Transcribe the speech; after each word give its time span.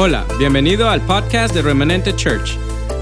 Hola, 0.00 0.24
bienvenido 0.38 0.88
al 0.88 1.00
podcast 1.00 1.52
de 1.52 1.60
Remanente 1.60 2.14
Church. 2.14 2.56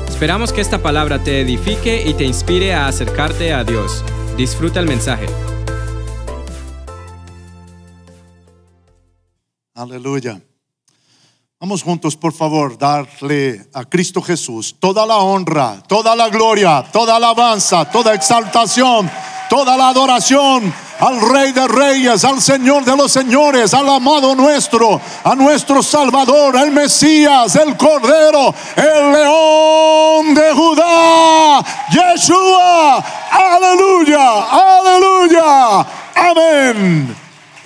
Esperamos 0.09 0.51
que 0.51 0.63
esta 0.63 0.83
palabra 0.83 1.23
te 1.23 1.43
edifique 1.43 2.03
y 2.09 2.15
te 2.15 2.25
inspire 2.25 2.73
a 2.73 2.87
acercarte 2.87 3.53
a 3.53 3.65
Dios. 3.65 4.03
Disfruta 4.39 4.81
el 4.81 4.87
mensaje. 4.87 5.27
Aleluya. 9.75 10.41
Vamos 11.61 11.83
juntos, 11.83 12.17
por 12.17 12.33
favor, 12.33 12.79
darle 12.79 13.69
a 13.75 13.85
Cristo 13.85 14.23
Jesús 14.23 14.75
toda 14.81 15.05
la 15.05 15.19
honra, 15.19 15.83
toda 15.87 16.17
la 16.17 16.31
gloria, 16.31 16.83
toda 16.91 17.17
alabanza, 17.17 17.85
toda 17.91 18.15
exaltación, 18.15 19.11
toda 19.49 19.77
la 19.77 19.89
adoración 19.89 20.73
al 20.99 21.21
Rey 21.21 21.53
de 21.53 21.69
Reyes, 21.69 22.25
al 22.25 22.41
Señor 22.41 22.85
de 22.85 22.97
los 22.97 23.13
Señores, 23.13 23.75
al 23.75 23.89
amado 23.89 24.35
nuestro, 24.35 25.01
a 25.25 25.35
nuestro 25.35 25.83
Salvador, 25.83 26.57
el 26.57 26.71
Mesías, 26.71 27.55
el 27.57 27.77
Cordero, 27.77 28.55
el 28.77 29.13
León 29.13 30.35
de 30.35 30.53
Judá, 30.53 31.65
Yeshua, 31.91 33.05
aleluya, 33.31 34.43
aleluya, 34.51 35.87
amén 36.15 37.17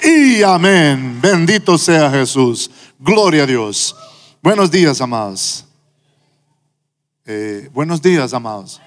y 0.02 0.42
amén. 0.42 1.20
Bendito 1.20 1.78
sea 1.78 2.10
Jesús, 2.10 2.70
gloria 2.98 3.44
a 3.44 3.46
Dios. 3.46 3.94
Buenos 4.42 4.70
días, 4.70 5.00
amados. 5.00 5.64
Eh, 7.26 7.68
buenos 7.72 8.02
días, 8.02 8.32
amados. 8.34 8.80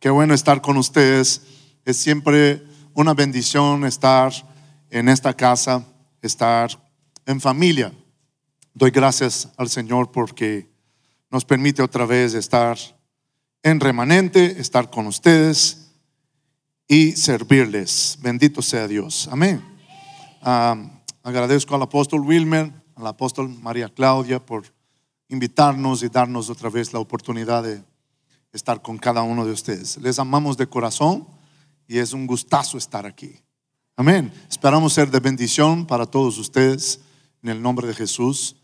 Qué 0.00 0.08
bueno 0.08 0.32
estar 0.32 0.62
con 0.62 0.78
ustedes. 0.78 1.42
Es 1.84 1.98
siempre 1.98 2.64
una 2.94 3.12
bendición 3.12 3.84
estar 3.84 4.32
en 4.88 5.10
esta 5.10 5.34
casa, 5.34 5.84
estar 6.22 6.70
en 7.26 7.38
familia. 7.38 7.92
Doy 8.72 8.92
gracias 8.92 9.50
al 9.58 9.68
Señor 9.68 10.10
porque 10.10 10.70
nos 11.30 11.44
permite 11.44 11.82
otra 11.82 12.06
vez 12.06 12.32
estar 12.32 12.78
en 13.62 13.78
remanente, 13.78 14.58
estar 14.58 14.88
con 14.88 15.06
ustedes 15.06 15.90
y 16.88 17.12
servirles. 17.12 18.18
Bendito 18.22 18.62
sea 18.62 18.88
Dios. 18.88 19.28
Amén. 19.30 19.62
Ah, 20.40 20.78
agradezco 21.22 21.74
al 21.74 21.82
apóstol 21.82 22.22
Wilmer, 22.22 22.72
al 22.94 23.06
apóstol 23.06 23.50
María 23.50 23.90
Claudia 23.90 24.40
por 24.40 24.64
invitarnos 25.28 26.02
y 26.02 26.08
darnos 26.08 26.48
otra 26.48 26.70
vez 26.70 26.90
la 26.94 27.00
oportunidad 27.00 27.64
de 27.64 27.89
estar 28.52 28.82
con 28.82 28.98
cada 28.98 29.22
uno 29.22 29.44
de 29.44 29.52
ustedes. 29.52 29.96
Les 29.98 30.18
amamos 30.18 30.56
de 30.56 30.66
corazón 30.66 31.26
y 31.86 31.98
es 31.98 32.12
un 32.12 32.26
gustazo 32.26 32.78
estar 32.78 33.06
aquí. 33.06 33.40
Amén. 33.96 34.32
Esperamos 34.48 34.92
ser 34.92 35.10
de 35.10 35.20
bendición 35.20 35.86
para 35.86 36.06
todos 36.06 36.38
ustedes 36.38 37.00
en 37.42 37.50
el 37.50 37.62
nombre 37.62 37.86
de 37.86 37.94
Jesús. 37.94 38.56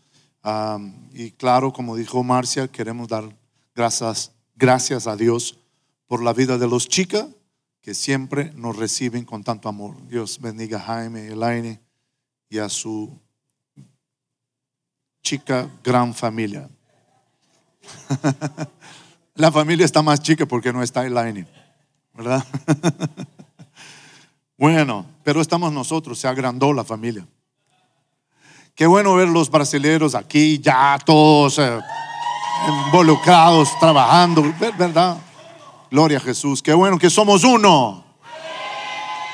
Y 1.13 1.31
claro, 1.31 1.73
como 1.73 1.95
dijo 1.95 2.23
Marcia, 2.23 2.67
queremos 2.67 3.07
dar 3.07 3.37
gracias, 3.75 4.31
gracias 4.55 5.07
a 5.07 5.15
Dios 5.15 5.59
por 6.07 6.23
la 6.23 6.33
vida 6.33 6.57
de 6.57 6.67
los 6.67 6.87
chicas 6.87 7.27
que 7.81 7.93
siempre 7.93 8.51
nos 8.55 8.75
reciben 8.75 9.25
con 9.25 9.43
tanto 9.43 9.69
amor. 9.69 9.95
Dios 10.07 10.39
bendiga 10.41 10.77
a 10.77 10.81
Jaime, 10.81 11.27
Elaine 11.27 11.79
y 12.49 12.57
a 12.57 12.69
su 12.69 13.19
chica 15.21 15.69
gran 15.83 16.13
familia. 16.13 16.69
la 19.37 19.51
familia 19.51 19.85
está 19.85 20.01
más 20.01 20.19
chica 20.21 20.45
porque 20.45 20.73
no 20.73 20.83
está 20.83 21.05
Elaine. 21.05 21.47
¿verdad? 22.17 22.43
bueno, 24.57 25.05
pero 25.23 25.39
estamos 25.39 25.71
nosotros, 25.71 26.17
se 26.17 26.27
agrandó 26.27 26.73
la 26.73 26.83
familia. 26.83 27.25
Qué 28.73 28.87
bueno 28.87 29.15
ver 29.15 29.27
los 29.27 29.49
brasileños 29.49 30.15
aquí, 30.15 30.59
ya 30.59 30.97
todos 31.05 31.59
eh, 31.59 31.79
involucrados, 32.87 33.69
trabajando, 33.79 34.43
¿verdad? 34.77 35.17
Gloria 35.91 36.17
a 36.17 36.21
Jesús, 36.21 36.61
qué 36.61 36.73
bueno 36.73 36.97
que 36.97 37.09
somos 37.09 37.43
uno. 37.43 38.03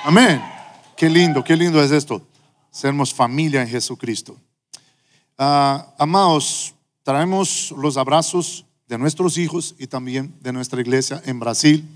Amén. 0.03 0.43
Qué 0.97 1.09
lindo, 1.09 1.43
qué 1.43 1.55
lindo 1.55 1.81
es 1.81 1.91
esto, 1.91 2.21
sermos 2.69 3.13
familia 3.13 3.61
en 3.61 3.67
Jesucristo. 3.67 4.37
Ah, 5.37 5.87
amados, 5.97 6.75
traemos 7.01 7.73
los 7.77 7.97
abrazos 7.97 8.65
de 8.87 8.97
nuestros 8.97 9.37
hijos 9.37 9.75
y 9.77 9.87
también 9.87 10.35
de 10.41 10.53
nuestra 10.53 10.81
iglesia 10.81 11.21
en 11.25 11.39
Brasil 11.39 11.87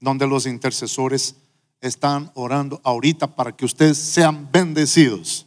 donde 0.00 0.26
los 0.26 0.46
intercesores 0.46 1.36
están 1.80 2.30
orando 2.34 2.80
ahorita 2.84 3.34
para 3.34 3.54
que 3.54 3.64
ustedes 3.64 3.98
sean 3.98 4.48
bendecidos. 4.50 5.46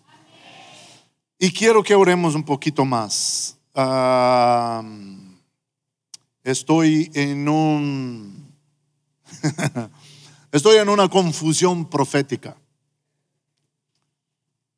Y 1.38 1.52
quiero 1.52 1.84
que 1.84 1.96
oremos 1.96 2.36
un 2.36 2.44
poquito 2.44 2.86
más. 2.86 3.58
Ah, 3.74 4.84
estoy 6.44 7.10
en 7.14 7.48
un 7.48 8.54
estoy 10.52 10.78
en 10.78 10.90
una 10.90 11.08
confusión 11.08 11.90
profética. 11.90 12.58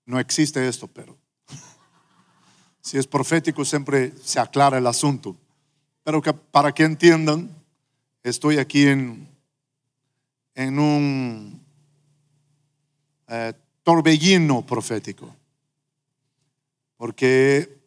No 0.05 0.19
existe 0.19 0.67
esto, 0.67 0.87
pero 0.87 1.17
si 2.81 2.97
es 2.97 3.07
profético 3.07 3.63
siempre 3.63 4.13
se 4.23 4.39
aclara 4.39 4.77
el 4.77 4.87
asunto. 4.87 5.35
Pero 6.03 6.21
que, 6.21 6.33
para 6.33 6.71
que 6.73 6.83
entiendan, 6.83 7.49
estoy 8.23 8.57
aquí 8.57 8.87
en 8.87 9.31
en 10.55 10.79
un 10.79 11.65
eh, 13.27 13.53
torbellino 13.83 14.65
profético, 14.65 15.33
porque 16.97 17.79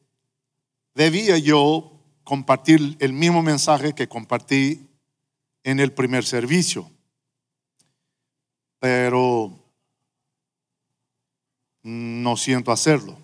debía 0.95 1.39
yo 1.39 1.93
compartir 2.25 2.97
el 3.01 3.13
mismo 3.13 3.43
mensaje 3.43 3.95
que 3.95 4.09
compartí 4.09 4.89
en 5.63 5.81
el 5.81 5.93
primer 5.93 6.25
servicio, 6.25 6.91
pero 8.79 9.53
no 11.83 12.37
siento 12.37 12.73
hacerlo. 12.73 13.19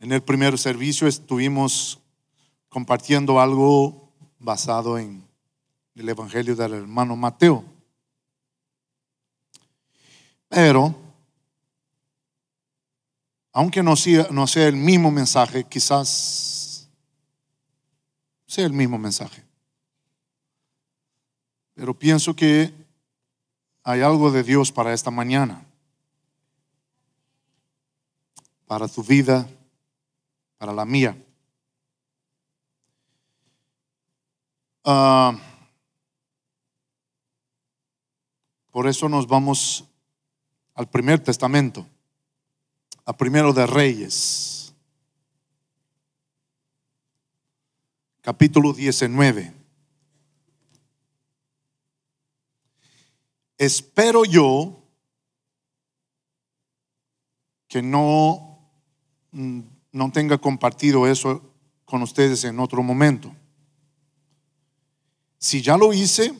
En 0.00 0.12
el 0.12 0.22
primer 0.22 0.58
servicio 0.58 1.06
estuvimos 1.06 2.00
compartiendo 2.74 3.38
algo 3.38 4.12
basado 4.40 4.98
en 4.98 5.24
el 5.94 6.08
Evangelio 6.08 6.56
del 6.56 6.74
hermano 6.74 7.14
Mateo. 7.14 7.64
Pero, 10.48 10.92
aunque 13.52 13.80
no 13.80 13.94
sea, 13.94 14.26
no 14.32 14.48
sea 14.48 14.66
el 14.66 14.74
mismo 14.74 15.12
mensaje, 15.12 15.62
quizás 15.62 16.88
sea 18.44 18.66
el 18.66 18.72
mismo 18.72 18.98
mensaje. 18.98 19.44
Pero 21.74 21.96
pienso 21.96 22.34
que 22.34 22.74
hay 23.84 24.00
algo 24.00 24.32
de 24.32 24.42
Dios 24.42 24.72
para 24.72 24.92
esta 24.92 25.12
mañana, 25.12 25.64
para 28.66 28.88
tu 28.88 29.04
vida, 29.04 29.48
para 30.58 30.72
la 30.72 30.84
mía. 30.84 31.16
Ah, 34.84 35.38
Por 38.74 38.88
eso 38.88 39.08
nos 39.08 39.28
vamos 39.28 39.84
al 40.74 40.90
primer 40.90 41.20
testamento, 41.20 41.86
a 43.04 43.16
primero 43.16 43.52
de 43.52 43.68
Reyes, 43.68 44.74
capítulo 48.20 48.72
19. 48.72 49.54
Espero 53.58 54.24
yo 54.24 54.82
que 57.68 57.80
no, 57.80 58.58
mm, 59.30 59.60
no 59.92 60.10
tenga 60.10 60.38
compartido 60.38 61.06
eso 61.06 61.54
con 61.84 62.02
ustedes 62.02 62.42
en 62.42 62.58
otro 62.58 62.82
momento. 62.82 63.32
Si 65.44 65.60
ya 65.60 65.76
lo 65.76 65.92
hice, 65.92 66.32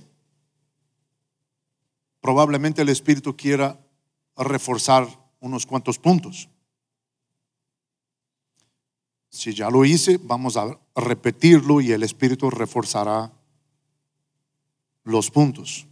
probablemente 2.23 2.81
el 2.81 2.89
Espíritu 2.89 3.37
quiera 3.37 3.79
reforzar 4.35 5.07
unos 5.41 5.67
cuantos 5.67 5.99
puntos. 5.99 6.49
Si 9.29 9.53
ya 9.53 9.69
lo 9.69 9.85
hice, 9.85 10.19
vamos 10.23 10.57
a 10.57 10.81
repetirlo 10.97 11.83
y 11.83 11.93
el 11.93 12.03
Espíritu 12.03 12.49
reforzará 12.49 13.31
los 15.03 15.31
puntos. 15.31 15.87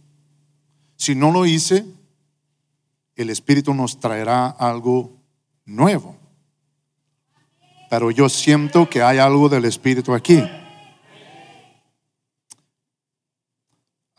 Si 0.95 1.13
no 1.13 1.29
lo 1.29 1.45
hice, 1.45 1.85
el 3.15 3.29
Espíritu 3.29 3.75
nos 3.75 3.99
traerá 3.99 4.47
algo 4.47 5.11
nuevo. 5.65 6.17
Pero 7.91 8.09
yo 8.09 8.27
siento 8.27 8.89
que 8.89 9.03
hay 9.03 9.19
algo 9.19 9.49
del 9.49 9.65
Espíritu 9.65 10.15
aquí. 10.15 10.41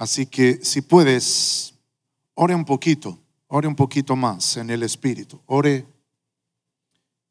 Así 0.04 0.26
que 0.26 0.62
si 0.62 0.82
puedes 0.82 1.74
Ore 2.34 2.54
un 2.54 2.64
poquito, 2.64 3.18
ore 3.46 3.68
un 3.68 3.76
poquito 3.76 4.16
más 4.16 4.56
en 4.56 4.68
el 4.70 4.82
Espíritu. 4.82 5.40
Ore 5.46 5.86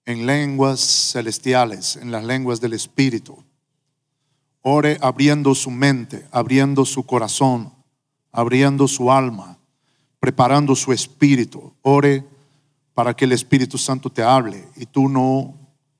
en 0.05 0.25
lenguas 0.25 0.79
celestiales, 1.11 1.97
en 1.97 2.09
las 2.09 2.23
lenguas 2.23 2.61
del 2.61 2.73
Espíritu. 2.73 3.43
Ore 4.61 4.97
abriendo 5.01 5.53
su 5.53 5.69
mente, 5.69 6.25
abriendo 6.31 6.85
su 6.85 7.05
corazón, 7.05 7.73
abriendo 8.31 8.87
su 8.87 9.11
alma, 9.11 9.59
preparando 10.19 10.73
su 10.73 10.93
espíritu. 10.93 11.73
Ore 11.81 12.25
para 12.93 13.13
que 13.13 13.25
el 13.25 13.33
Espíritu 13.33 13.77
Santo 13.77 14.09
te 14.09 14.23
hable 14.23 14.65
y 14.77 14.85
tú 14.85 15.09
no, 15.09 15.53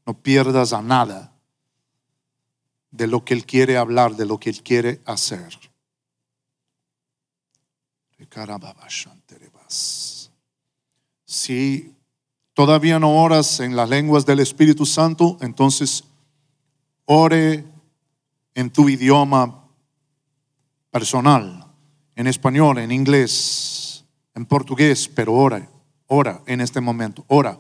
no 0.06 0.14
pierdas 0.14 0.72
a 0.72 0.82
nada 0.82 1.34
de 2.90 3.08
lo 3.08 3.26
que 3.26 3.34
Él 3.34 3.46
quiere 3.46 3.76
hablar, 3.76 4.16
de 4.16 4.26
lo 4.26 4.40
que 4.40 4.50
Él 4.50 4.64
quiere 4.64 5.02
hacer. 5.06 5.73
Si 11.26 11.96
todavía 12.54 13.00
no 13.00 13.22
oras 13.24 13.60
en 13.60 13.76
las 13.76 13.90
lenguas 13.90 14.26
del 14.26 14.40
Espíritu 14.40 14.86
Santo, 14.86 15.38
entonces 15.42 16.04
ore 17.06 17.66
en 18.56 18.70
tu 18.70 18.90
idioma 18.90 19.66
personal, 20.92 21.66
en 22.16 22.28
español, 22.28 22.78
en 22.78 22.92
inglés, 22.92 24.06
en 24.36 24.46
portugués, 24.46 25.08
pero 25.08 25.34
ora, 25.34 25.68
ora 26.08 26.42
en 26.46 26.62
este 26.62 26.82
momento, 26.82 27.26
ora. 27.28 27.60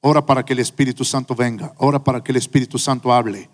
Ora 0.00 0.26
para 0.26 0.44
que 0.44 0.52
el 0.52 0.58
Espíritu 0.58 1.04
Santo 1.04 1.34
venga, 1.34 1.72
ora 1.78 2.04
para 2.04 2.22
que 2.22 2.30
el 2.30 2.36
Espíritu 2.36 2.78
Santo 2.78 3.12
hable, 3.12 3.48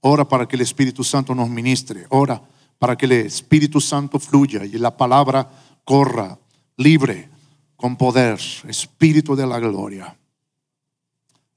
ora 0.00 0.28
para 0.28 0.48
que 0.48 0.56
el 0.56 0.62
Espíritu 0.62 1.04
Santo 1.04 1.34
nos 1.34 1.48
ministre, 1.48 2.06
ora 2.08 2.42
para 2.78 2.96
que 2.96 3.06
el 3.06 3.12
Espíritu 3.12 3.80
Santo 3.80 4.18
fluya 4.18 4.64
y 4.64 4.72
la 4.72 4.96
palabra 4.96 5.48
corra 5.84 6.38
libre, 6.76 7.30
con 7.76 7.96
poder, 7.96 8.40
Espíritu 8.68 9.34
de 9.34 9.46
la 9.46 9.58
gloria, 9.58 10.16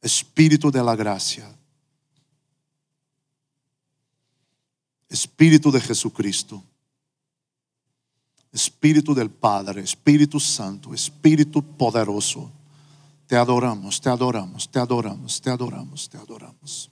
Espíritu 0.01 0.71
de 0.71 0.83
la 0.83 0.95
gracia, 0.95 1.55
Espíritu 5.07 5.71
de 5.71 5.81
Jesucristo, 5.81 6.63
Espíritu 8.51 9.13
del 9.13 9.29
Padre, 9.29 9.81
Espíritu 9.81 10.39
Santo, 10.39 10.93
Espíritu 10.93 11.61
poderoso. 11.61 12.51
Te 13.27 13.35
adoramos, 13.35 13.99
te 13.99 14.09
adoramos, 14.09 14.69
te 14.69 14.79
adoramos, 14.79 15.41
te 15.41 15.49
adoramos, 15.49 16.09
te 16.09 16.17
adoramos. 16.17 16.91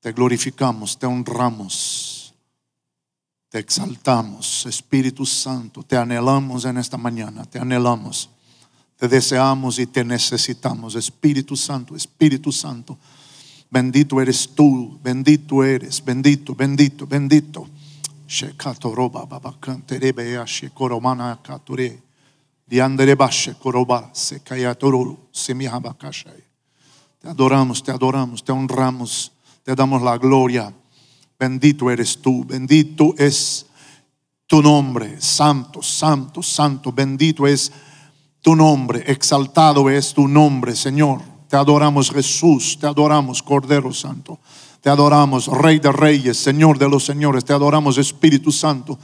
Te 0.00 0.12
glorificamos, 0.12 0.98
te 0.98 1.04
honramos, 1.04 2.15
te 3.48 3.58
exaltamos, 3.58 4.66
Espíritu 4.66 5.24
Santo, 5.24 5.82
te 5.82 5.96
anhelamos 5.96 6.64
en 6.64 6.78
esta 6.78 6.96
mañana, 6.96 7.44
te 7.44 7.58
anhelamos, 7.58 8.28
te 8.96 9.08
deseamos 9.08 9.78
y 9.78 9.86
te 9.86 10.04
necesitamos, 10.04 10.94
Espíritu 10.94 11.56
Santo, 11.56 11.94
Espíritu 11.94 12.50
Santo. 12.50 12.98
Bendito 13.70 14.20
eres 14.20 14.48
tú, 14.54 14.98
bendito 15.02 15.64
eres, 15.64 16.04
bendito, 16.04 16.54
bendito, 16.54 17.06
bendito. 17.06 17.68
Te 27.20 27.28
adoramos, 27.28 27.82
te 27.82 27.92
adoramos, 27.92 28.44
te 28.44 28.52
honramos, 28.52 29.32
te 29.62 29.74
damos 29.74 30.02
la 30.02 30.18
gloria. 30.18 30.72
Bendito 31.38 31.90
eres 31.90 32.20
tú, 32.22 32.44
bendito 32.44 33.14
es 33.18 33.66
tu 34.46 34.62
nombre, 34.62 35.20
santo, 35.20 35.82
santo, 35.82 36.42
santo, 36.42 36.92
bendito 36.92 37.46
es 37.46 37.70
tu 38.40 38.54
nombre, 38.54 39.04
exaltado 39.06 39.90
es 39.90 40.14
tu 40.14 40.28
nombre, 40.28 40.74
Señor. 40.74 41.20
Te 41.48 41.56
adoramos 41.56 42.10
Jesús, 42.10 42.78
te 42.80 42.86
adoramos 42.86 43.42
Cordero 43.42 43.92
Santo, 43.92 44.38
te 44.80 44.88
adoramos 44.88 45.48
Rey 45.48 45.78
de 45.78 45.92
Reyes, 45.92 46.38
Señor 46.38 46.78
de 46.78 46.88
los 46.88 47.04
Señores, 47.04 47.44
te 47.44 47.52
adoramos 47.52 47.98
Espíritu 47.98 48.50
Santo, 48.50 48.98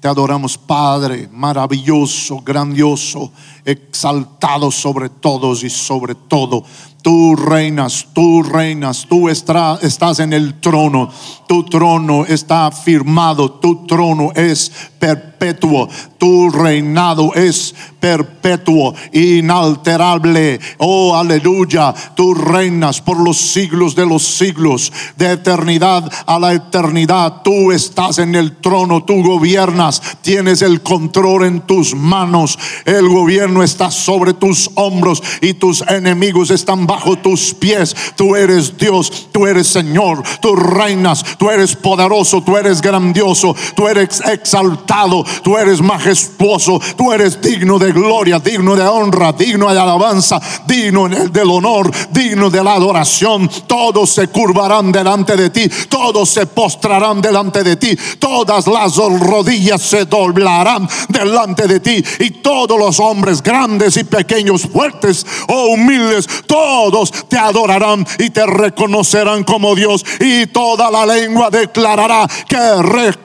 te 0.00 0.08
adoramos 0.08 0.58
Padre 0.58 1.28
maravilloso, 1.32 2.40
grandioso, 2.40 3.32
exaltado 3.64 4.70
sobre 4.70 5.08
todos 5.08 5.62
y 5.62 5.70
sobre 5.70 6.14
todo. 6.14 6.64
Tú 7.02 7.34
reinas, 7.34 8.08
tú 8.12 8.42
reinas, 8.42 9.06
tú 9.08 9.28
estás 9.28 10.20
en 10.20 10.32
el 10.34 10.60
trono, 10.60 11.08
tu 11.48 11.64
trono 11.64 12.26
está 12.26 12.70
firmado, 12.70 13.52
tu 13.52 13.86
trono 13.86 14.32
es 14.34 14.70
perpetuo, 14.98 15.88
tu 16.18 16.50
reinado 16.50 17.32
es 17.34 17.74
perpetuo, 17.98 18.94
inalterable. 19.12 20.60
Oh, 20.76 21.16
aleluya, 21.16 21.94
tú 22.14 22.34
reinas 22.34 23.00
por 23.00 23.18
los 23.18 23.38
siglos 23.38 23.94
de 23.94 24.04
los 24.04 24.22
siglos, 24.22 24.92
de 25.16 25.32
eternidad 25.32 26.10
a 26.26 26.38
la 26.38 26.52
eternidad. 26.52 27.40
Tú 27.42 27.72
estás 27.72 28.18
en 28.18 28.34
el 28.34 28.58
trono, 28.58 29.04
tú 29.04 29.22
gobiernas, 29.22 30.02
tienes 30.20 30.60
el 30.60 30.82
control 30.82 31.44
en 31.44 31.60
tus 31.62 31.94
manos, 31.94 32.58
el 32.84 33.08
gobierno 33.08 33.62
está 33.62 33.90
sobre 33.90 34.34
tus 34.34 34.70
hombros 34.74 35.22
y 35.40 35.54
tus 35.54 35.80
enemigos 35.82 36.50
están 36.50 36.86
bajo 36.90 37.16
tus 37.16 37.54
pies. 37.54 37.94
Tú 38.16 38.34
eres 38.34 38.76
Dios, 38.76 39.28
tú 39.30 39.46
eres 39.46 39.68
Señor, 39.68 40.24
tú 40.40 40.56
reinas, 40.56 41.24
tú 41.38 41.48
eres 41.48 41.76
poderoso, 41.76 42.42
tú 42.42 42.56
eres 42.56 42.80
grandioso, 42.80 43.54
tú 43.76 43.86
eres 43.86 44.20
exaltado, 44.26 45.24
tú 45.44 45.56
eres 45.56 45.80
majestuoso, 45.80 46.80
tú 46.96 47.12
eres 47.12 47.40
digno 47.40 47.78
de 47.78 47.92
gloria, 47.92 48.40
digno 48.40 48.74
de 48.74 48.82
honra, 48.82 49.32
digno 49.32 49.72
de 49.72 49.78
alabanza, 49.78 50.40
digno 50.66 51.08
del 51.08 51.50
honor, 51.50 51.92
digno 52.10 52.50
de 52.50 52.64
la 52.64 52.74
adoración. 52.74 53.48
Todos 53.68 54.10
se 54.10 54.26
curvarán 54.26 54.90
delante 54.90 55.36
de 55.36 55.50
ti, 55.50 55.70
todos 55.88 56.28
se 56.28 56.46
postrarán 56.46 57.22
delante 57.22 57.62
de 57.62 57.76
ti, 57.76 57.96
todas 58.18 58.66
las 58.66 58.96
rodillas 58.96 59.80
se 59.80 60.06
doblarán 60.06 60.88
delante 61.08 61.68
de 61.68 61.78
ti 61.78 62.04
y 62.18 62.30
todos 62.30 62.76
los 62.76 62.98
hombres 62.98 63.42
grandes 63.42 63.96
y 63.96 64.02
pequeños, 64.02 64.62
fuertes 64.62 65.24
o 65.46 65.74
humildes, 65.74 66.26
todos 66.48 66.79
te 67.28 67.38
adorarán 67.38 68.06
y 68.18 68.30
te 68.30 68.46
reconocerán 68.46 69.44
como 69.44 69.74
Dios 69.74 70.04
y 70.20 70.46
toda 70.46 70.90
la 70.90 71.04
lengua 71.06 71.50
declarará 71.50 72.26
que 72.48 72.56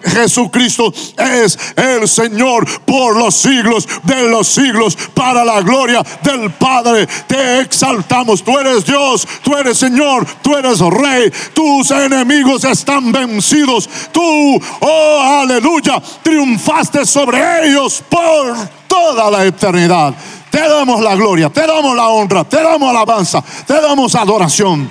Jesucristo 0.09 0.93
es 1.17 1.57
el 1.75 2.07
Señor 2.07 2.65
por 2.83 3.15
los 3.17 3.35
siglos 3.35 3.87
de 4.03 4.29
los 4.29 4.47
siglos 4.47 4.97
para 5.13 5.45
la 5.45 5.61
gloria 5.61 6.03
del 6.23 6.51
Padre. 6.51 7.07
Te 7.27 7.59
exaltamos, 7.61 8.43
tú 8.43 8.57
eres 8.57 8.85
Dios, 8.85 9.27
tú 9.43 9.55
eres 9.55 9.77
Señor, 9.77 10.25
tú 10.41 10.55
eres 10.55 10.79
Rey, 10.79 11.31
tus 11.53 11.91
enemigos 11.91 12.63
están 12.63 13.11
vencidos, 13.11 13.89
tú, 14.11 14.61
oh 14.81 15.41
aleluya, 15.41 16.01
triunfaste 16.23 17.05
sobre 17.05 17.67
ellos 17.67 18.03
por 18.09 18.55
toda 18.87 19.29
la 19.29 19.45
eternidad. 19.45 20.13
Te 20.55 20.69
damos 20.69 21.01
la 21.01 21.15
gloria, 21.15 21.49
te 21.49 21.67
damos 21.67 21.97
la 21.97 22.07
honra, 22.07 22.45
te 22.45 22.63
damos 22.63 22.89
alabanza, 22.89 23.43
te 23.67 23.73
damos 23.73 24.15
adoración. 24.15 24.89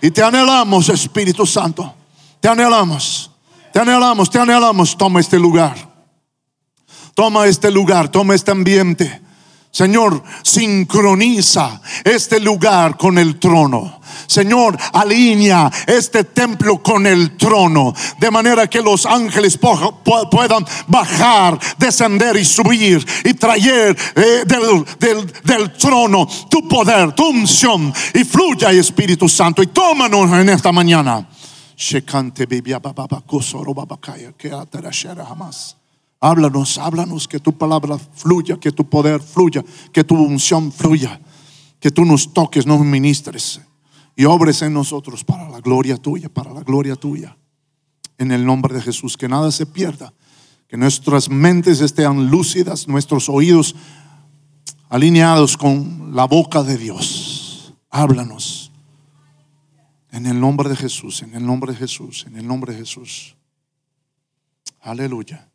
Y 0.00 0.10
te 0.10 0.20
anhelamos, 0.20 0.88
Espíritu 0.88 1.46
Santo. 1.46 1.94
Te 2.40 2.48
anhelamos, 2.48 3.30
te 3.72 3.78
anhelamos, 3.78 4.28
te 4.28 4.40
anhelamos. 4.40 4.98
Toma 4.98 5.20
este 5.20 5.38
lugar. 5.38 5.76
Toma 7.14 7.46
este 7.46 7.70
lugar, 7.70 8.08
toma 8.08 8.34
este 8.34 8.50
ambiente. 8.50 9.21
Señor, 9.72 10.22
sincroniza 10.42 11.80
este 12.04 12.38
lugar 12.38 12.98
con 12.98 13.16
el 13.16 13.38
trono. 13.40 14.00
Señor, 14.26 14.76
alinea 14.92 15.70
este 15.86 16.24
templo 16.24 16.82
con 16.82 17.06
el 17.06 17.38
trono, 17.38 17.94
de 18.20 18.30
manera 18.30 18.68
que 18.68 18.82
los 18.82 19.06
ángeles 19.06 19.58
puedan 19.58 20.66
bajar, 20.88 21.58
descender 21.78 22.36
y 22.36 22.44
subir 22.44 23.02
y 23.24 23.32
traer 23.32 23.96
eh, 24.14 24.44
del, 24.44 25.72
trono 25.72 26.28
tu 26.50 26.68
poder, 26.68 27.12
tu 27.12 27.28
unción 27.28 27.94
y 28.12 28.24
fluya 28.24 28.72
Espíritu 28.72 29.26
Santo 29.26 29.62
y 29.62 29.68
tómanos 29.68 30.30
en 30.38 30.50
esta 30.50 30.70
mañana. 30.70 31.26
Háblanos, 36.24 36.78
háblanos, 36.78 37.26
que 37.26 37.40
tu 37.40 37.52
palabra 37.52 37.98
fluya, 37.98 38.56
que 38.56 38.70
tu 38.70 38.88
poder 38.88 39.20
fluya, 39.20 39.64
que 39.92 40.04
tu 40.04 40.14
unción 40.14 40.70
fluya, 40.70 41.20
que 41.80 41.90
tú 41.90 42.04
nos 42.04 42.32
toques, 42.32 42.64
nos 42.64 42.78
ministres 42.78 43.60
y 44.14 44.24
obres 44.24 44.62
en 44.62 44.72
nosotros 44.72 45.24
para 45.24 45.48
la 45.48 45.60
gloria 45.60 45.96
tuya, 45.96 46.28
para 46.28 46.52
la 46.52 46.60
gloria 46.60 46.94
tuya. 46.94 47.36
En 48.18 48.30
el 48.30 48.46
nombre 48.46 48.72
de 48.72 48.80
Jesús, 48.80 49.16
que 49.16 49.28
nada 49.28 49.50
se 49.50 49.66
pierda, 49.66 50.14
que 50.68 50.76
nuestras 50.76 51.28
mentes 51.28 51.80
estén 51.80 52.30
lúcidas, 52.30 52.86
nuestros 52.86 53.28
oídos 53.28 53.74
alineados 54.90 55.56
con 55.56 56.14
la 56.14 56.26
boca 56.26 56.62
de 56.62 56.78
Dios. 56.78 57.74
Háblanos. 57.90 58.70
En 60.12 60.26
el 60.26 60.38
nombre 60.38 60.68
de 60.68 60.76
Jesús, 60.76 61.22
en 61.22 61.34
el 61.34 61.44
nombre 61.44 61.72
de 61.72 61.78
Jesús, 61.78 62.26
en 62.28 62.36
el 62.36 62.46
nombre 62.46 62.74
de 62.74 62.78
Jesús. 62.78 63.34
Aleluya. 64.82 65.51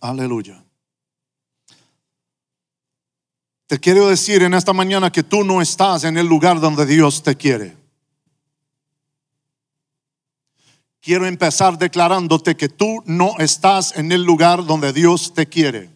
Aleluya. 0.00 0.64
Te 3.66 3.78
quiero 3.78 4.08
decir 4.08 4.42
en 4.42 4.54
esta 4.54 4.72
mañana 4.72 5.12
que 5.12 5.22
tú 5.22 5.44
no 5.44 5.60
estás 5.60 6.04
en 6.04 6.16
el 6.16 6.26
lugar 6.26 6.60
donde 6.60 6.86
Dios 6.86 7.22
te 7.22 7.36
quiere. 7.36 7.76
Quiero 11.00 11.26
empezar 11.26 11.78
declarándote 11.78 12.56
que 12.56 12.68
tú 12.68 13.02
no 13.06 13.34
estás 13.38 13.96
en 13.96 14.10
el 14.12 14.22
lugar 14.22 14.64
donde 14.64 14.92
Dios 14.92 15.34
te 15.34 15.46
quiere. 15.46 15.90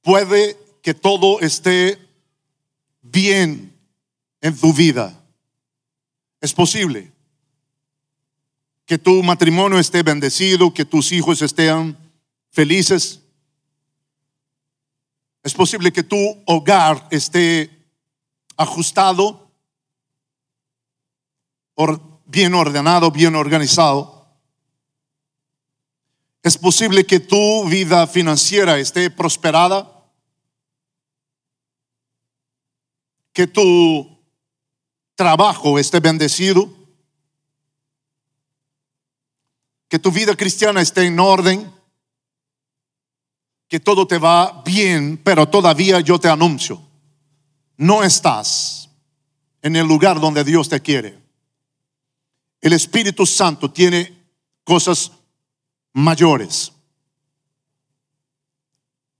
Puede 0.00 0.56
que 0.82 0.94
todo 0.94 1.40
esté 1.40 1.98
bien 3.02 3.76
en 4.40 4.56
tu 4.56 4.72
vida. 4.72 5.20
Es 6.40 6.54
posible 6.54 7.15
que 8.86 8.98
tu 8.98 9.22
matrimonio 9.22 9.78
esté 9.78 10.02
bendecido, 10.02 10.72
que 10.72 10.84
tus 10.84 11.10
hijos 11.10 11.42
estén 11.42 11.96
felices. 12.50 13.20
Es 15.42 15.52
posible 15.52 15.92
que 15.92 16.04
tu 16.04 16.16
hogar 16.46 17.08
esté 17.10 17.70
ajustado, 18.56 19.50
bien 22.26 22.54
ordenado, 22.54 23.10
bien 23.10 23.34
organizado. 23.34 24.26
Es 26.42 26.56
posible 26.56 27.04
que 27.04 27.18
tu 27.18 27.64
vida 27.68 28.06
financiera 28.06 28.78
esté 28.78 29.10
prosperada, 29.10 29.92
que 33.32 33.48
tu 33.48 34.16
trabajo 35.16 35.76
esté 35.78 35.98
bendecido, 35.98 36.72
que 39.88 39.98
tu 39.98 40.10
vida 40.10 40.36
cristiana 40.36 40.80
esté 40.80 41.06
en 41.06 41.20
orden, 41.20 41.72
que 43.68 43.80
todo 43.80 44.06
te 44.06 44.18
va 44.18 44.62
bien, 44.64 45.20
pero 45.22 45.48
todavía 45.48 46.00
yo 46.00 46.18
te 46.18 46.28
anuncio, 46.28 46.80
no 47.76 48.02
estás 48.02 48.90
en 49.62 49.76
el 49.76 49.86
lugar 49.86 50.20
donde 50.20 50.44
Dios 50.44 50.68
te 50.68 50.80
quiere. 50.80 51.18
El 52.60 52.72
Espíritu 52.72 53.26
Santo 53.26 53.70
tiene 53.70 54.16
cosas 54.64 55.12
mayores 55.92 56.72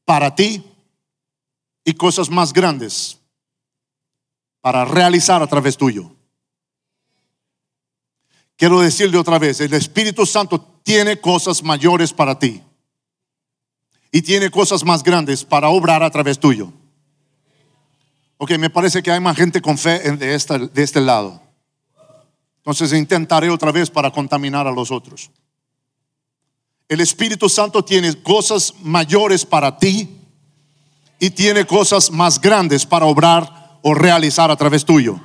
para 0.05 0.35
ti 0.35 0.65
y 1.85 1.95
cosas 1.95 2.31
más 2.31 2.53
grandes 2.53 3.19
para 4.61 4.85
realizar 4.85 5.43
a 5.43 5.47
través 5.47 5.77
tuyo. 5.77 6.16
Quiero 8.57 8.81
decirle 8.81 9.19
otra 9.19 9.39
vez, 9.39 9.61
el 9.61 9.75
Espíritu 9.75 10.25
Santo 10.25 10.81
tiene 10.83 11.21
cosas 11.21 11.63
mayores 11.63 12.13
para 12.13 12.39
ti 12.39 12.63
y 14.11 14.23
tiene 14.23 14.51
cosas 14.51 14.85
más 14.85 15.03
grandes 15.03 15.45
para 15.45 15.69
obrar 15.69 16.03
a 16.03 16.11
través 16.11 16.39
tuyo. 16.39 16.73
Ok, 18.39 18.53
me 18.59 18.71
parece 18.71 19.03
que 19.03 19.11
hay 19.11 19.21
más 19.21 19.37
gente 19.37 19.61
con 19.61 19.77
fe 19.77 19.99
de, 20.13 20.27
de 20.73 20.83
este 20.83 21.01
lado. 21.01 21.43
Entonces 22.59 22.93
intentaré 22.93 23.51
otra 23.51 23.73
vez 23.73 23.91
para 23.91 24.11
contaminar 24.11 24.67
a 24.67 24.73
los 24.73 24.91
otros. 24.91 25.31
El 26.89 27.01
Espíritu 27.01 27.49
Santo 27.49 27.85
tiene 27.85 28.15
cosas 28.23 28.73
mayores 28.83 29.45
para 29.45 29.77
ti 29.77 30.09
y 31.19 31.31
tiene 31.31 31.67
cosas 31.67 32.11
más 32.11 32.41
grandes 32.41 32.87
para 32.87 33.07
obrar 33.07 33.79
o 33.83 33.93
realizar 33.95 34.51
a 34.51 34.57
través 34.57 34.85
tuyo. 34.85 35.21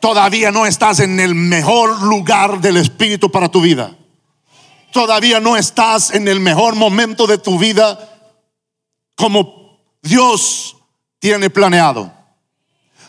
Todavía 0.00 0.50
no 0.50 0.66
estás 0.66 1.00
en 1.00 1.20
el 1.20 1.34
mejor 1.34 2.02
lugar 2.02 2.60
del 2.60 2.78
Espíritu 2.78 3.30
para 3.30 3.50
tu 3.50 3.60
vida. 3.60 3.96
Todavía 4.92 5.40
no 5.40 5.56
estás 5.56 6.12
en 6.12 6.26
el 6.26 6.40
mejor 6.40 6.74
momento 6.74 7.26
de 7.26 7.38
tu 7.38 7.58
vida 7.58 7.98
como 9.14 9.78
Dios 10.02 10.76
tiene 11.18 11.50
planeado. 11.50 12.12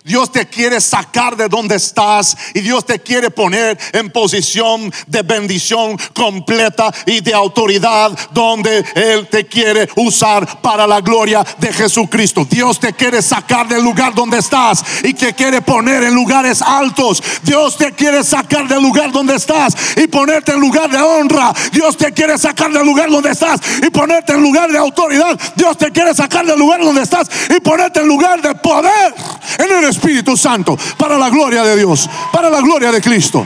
Dios 0.03 0.31
te 0.31 0.48
quiere 0.48 0.81
sacar 0.81 1.38
de 1.38 1.48
donde 1.48 1.75
estás 1.75 2.36
y 2.53 2.62
Dios 2.62 2.86
te 2.86 3.00
quiere 3.00 3.29
poner 3.29 3.77
en 3.93 4.10
posición 4.10 4.91
de 5.08 5.22
bendición 5.22 5.98
completa 6.13 6.91
y 7.05 7.22
de 7.22 7.34
autoridad 7.34 8.17
donde 8.31 8.84
Él 8.96 9.27
te 9.27 9.46
quiere 9.46 9.88
usar 9.96 10.62
para 10.62 10.88
la 10.88 11.01
gloria 11.01 11.46
de 11.60 11.72
Jesucristo. 11.72 12.46
Dios 12.50 12.79
te 12.79 12.93
quiere 12.93 13.22
sacar 13.22 13.67
del 13.67 13.84
lugar 13.84 14.15
donde 14.15 14.39
estás 14.39 14.84
y 15.03 15.13
te 15.13 15.34
quiere 15.34 15.62
poner 15.62 16.03
en 16.03 16.15
lugares 16.15 16.62
altos. 16.62 17.22
Dios 17.43 17.77
te 17.77 17.91
quiere 17.91 18.24
sacar 18.24 18.67
del 18.67 18.81
lugar 18.81 19.12
donde 19.12 19.36
estás 19.36 19.75
y 19.96 20.08
ponerte 20.08 20.53
en 20.53 20.60
lugar 20.60 20.89
de 20.89 20.98
honra. 20.98 21.53
Dios 21.72 21.96
te 21.96 22.12
quiere 22.12 22.38
sacar 22.38 22.72
del 22.72 22.86
lugar 22.86 23.10
donde 23.10 23.31
estás 23.31 23.60
y 23.86 23.89
ponerte 23.89 24.34
en 24.34 24.41
lugar 24.41 24.72
de 24.72 24.77
autoridad. 24.77 25.39
Dios 25.55 25.77
te 25.77 25.91
quiere 25.91 26.13
sacar 26.15 26.46
del 26.46 26.58
lugar 26.58 26.81
donde 26.81 27.03
estás 27.03 27.29
y 27.55 27.60
ponerte 27.60 28.00
en 28.00 28.08
lugar 28.08 28.41
de 28.41 28.55
poder 28.55 29.13
en 29.60 29.77
el 29.77 29.90
Espíritu 29.91 30.36
Santo, 30.36 30.77
para 30.98 31.17
la 31.17 31.29
gloria 31.29 31.63
de 31.63 31.77
Dios, 31.77 32.10
para 32.31 32.50
la 32.50 32.60
gloria 32.62 32.91
de 32.91 33.01
Cristo. 33.01 33.45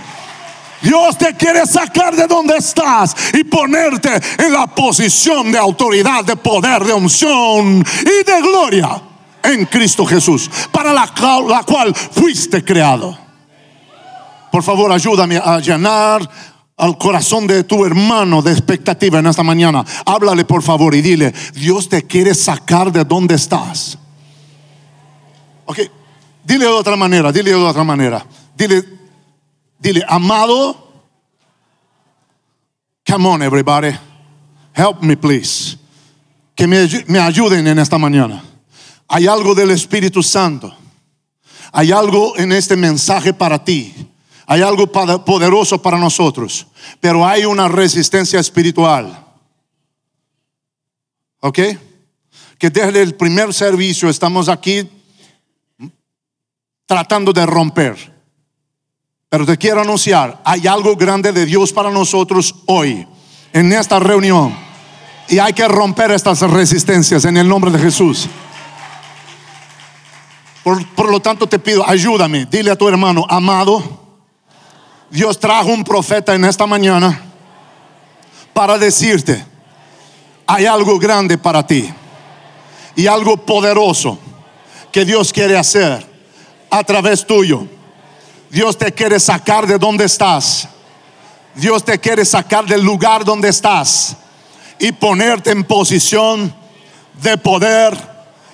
Dios 0.81 1.17
te 1.17 1.33
quiere 1.35 1.65
sacar 1.65 2.15
de 2.15 2.27
donde 2.27 2.57
estás 2.57 3.15
y 3.33 3.43
ponerte 3.43 4.09
en 4.37 4.53
la 4.53 4.67
posición 4.67 5.51
de 5.51 5.57
autoridad, 5.57 6.23
de 6.23 6.35
poder, 6.35 6.83
de 6.83 6.93
unción 6.93 7.83
y 8.01 8.23
de 8.23 8.41
gloria 8.41 9.01
en 9.43 9.65
Cristo 9.65 10.05
Jesús, 10.05 10.49
para 10.71 10.93
la, 10.93 11.07
cual 11.65 11.93
fuiste 11.95 12.63
creado. 12.63 13.17
Por 14.51 14.63
favor, 14.63 14.91
ayúdame 14.91 15.37
a 15.37 15.59
llenar 15.59 16.27
al 16.77 16.97
corazón 16.97 17.47
de 17.47 17.63
tu 17.63 17.85
hermano 17.85 18.41
de 18.41 18.51
expectativa 18.51 19.19
en 19.19 19.27
esta 19.27 19.43
mañana. 19.43 19.83
Háblale 20.05 20.45
por 20.45 20.61
favor 20.61 20.93
y 20.95 21.01
dile, 21.01 21.33
Dios 21.53 21.89
te 21.89 22.03
quiere 22.05 22.33
sacar 22.33 22.91
de 22.91 23.03
donde 23.03 23.35
estás. 23.35 23.97
Ok, 25.65 25.79
Dile 26.45 26.65
de 26.65 26.71
otra 26.71 26.95
manera, 26.95 27.31
dile 27.31 27.49
de 27.49 27.55
otra 27.55 27.83
manera. 27.83 28.25
Dile, 28.55 28.83
dile, 29.79 30.03
amado. 30.07 30.77
Come 33.05 33.27
on, 33.27 33.41
everybody. 33.41 33.95
Help 34.73 35.01
me, 35.01 35.17
please. 35.17 35.77
Que 36.55 36.67
me, 36.67 36.87
me 37.07 37.19
ayuden 37.19 37.65
en 37.67 37.79
esta 37.79 37.97
mañana. 37.97 38.43
Hay 39.07 39.27
algo 39.27 39.55
del 39.55 39.71
Espíritu 39.71 40.21
Santo. 40.21 40.75
Hay 41.71 41.91
algo 41.91 42.37
en 42.37 42.51
este 42.51 42.75
mensaje 42.75 43.33
para 43.33 43.63
ti. 43.63 43.93
Hay 44.45 44.61
algo 44.61 44.87
poderoso 45.25 45.81
para 45.81 45.97
nosotros. 45.97 46.67
Pero 47.01 47.25
hay 47.25 47.45
una 47.45 47.67
resistencia 47.67 48.39
espiritual. 48.39 49.25
¿Ok? 51.39 51.59
Que 52.59 52.69
desde 52.69 53.01
el 53.01 53.15
primer 53.15 53.53
servicio 53.53 54.09
estamos 54.09 54.47
aquí 54.47 54.87
tratando 56.85 57.33
de 57.33 57.45
romper. 57.45 58.13
Pero 59.29 59.45
te 59.45 59.57
quiero 59.57 59.81
anunciar, 59.81 60.41
hay 60.45 60.67
algo 60.67 60.95
grande 60.95 61.31
de 61.31 61.45
Dios 61.45 61.73
para 61.73 61.89
nosotros 61.89 62.55
hoy, 62.67 63.07
en 63.53 63.73
esta 63.73 63.99
reunión. 63.99 64.55
Y 65.27 65.39
hay 65.39 65.53
que 65.53 65.67
romper 65.67 66.11
estas 66.11 66.41
resistencias 66.41 67.25
en 67.25 67.37
el 67.37 67.47
nombre 67.47 67.71
de 67.71 67.79
Jesús. 67.79 68.29
Por, 70.63 71.11
lo 71.11 71.19
tanto 71.19 71.47
te 71.47 71.59
pido, 71.59 71.87
ayúdame, 71.87 72.45
dile 72.45 72.71
a 72.71 72.75
tu 72.75 72.87
hermano, 72.87 73.25
amado, 73.29 73.83
Dios 75.11 75.39
trajo 75.39 75.69
un 75.69 75.83
profeta 75.83 76.33
en 76.33 76.43
esta 76.43 76.65
mañana 76.65 77.21
para 78.51 78.77
decirte, 78.77 79.45
hay 80.47 80.65
algo 80.65 80.97
grande 80.97 81.37
para 81.37 81.65
ti 81.65 81.87
y 82.95 83.05
algo 83.05 83.37
poderoso 83.37 84.17
que 84.91 85.05
Dios 85.05 85.31
quiere 85.31 85.55
hacer 85.55 86.14
a 86.77 86.83
través 86.83 87.25
tuyo. 87.25 87.67
Dios 88.49 88.77
te 88.77 88.91
quiere 88.91 89.19
sacar 89.19 89.65
de 89.65 89.77
donde 89.77 90.05
estás. 90.05 90.67
Dios 91.55 91.83
te 91.83 91.99
quiere 91.99 92.25
sacar 92.25 92.65
del 92.65 92.81
lugar 92.81 93.23
donde 93.23 93.49
estás 93.49 94.17
y 94.77 94.91
ponerte 94.91 95.51
en 95.51 95.63
posición 95.63 96.53
de 97.21 97.37
poder, 97.37 97.97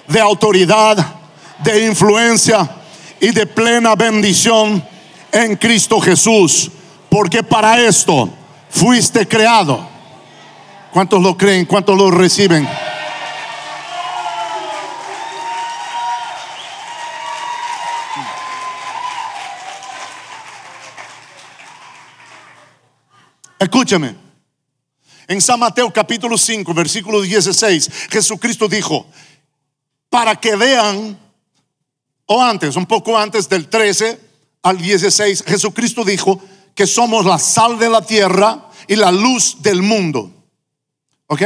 de 0.07 0.19
autoridad, 0.19 1.15
de 1.63 1.85
influencia 1.87 2.69
y 3.19 3.31
de 3.31 3.47
plena 3.47 3.95
bendición 3.95 4.83
en 5.31 5.55
Cristo 5.55 5.99
Jesús. 5.99 6.69
Porque 7.09 7.43
para 7.43 7.81
esto 7.81 8.29
fuiste 8.69 9.27
creado. 9.27 9.87
¿Cuántos 10.93 11.21
lo 11.21 11.35
creen? 11.35 11.65
¿Cuántos 11.65 11.97
lo 11.97 12.11
reciben? 12.11 12.67
Escúchame. 23.61 24.15
En 25.27 25.39
San 25.39 25.59
Mateo 25.59 25.93
capítulo 25.93 26.35
5, 26.35 26.73
versículo 26.73 27.21
16, 27.21 27.91
Jesucristo 28.09 28.67
dijo, 28.67 29.05
para 30.09 30.35
que 30.35 30.55
vean, 30.55 31.15
o 32.25 32.41
antes, 32.41 32.75
un 32.75 32.87
poco 32.87 33.15
antes 33.15 33.47
del 33.47 33.67
13 33.69 34.19
al 34.63 34.79
16, 34.79 35.43
Jesucristo 35.45 36.03
dijo 36.03 36.41
que 36.73 36.87
somos 36.87 37.23
la 37.23 37.37
sal 37.37 37.77
de 37.77 37.91
la 37.91 38.01
tierra 38.03 38.67
y 38.87 38.95
la 38.95 39.11
luz 39.11 39.61
del 39.61 39.83
mundo. 39.83 40.33
¿Ok? 41.27 41.43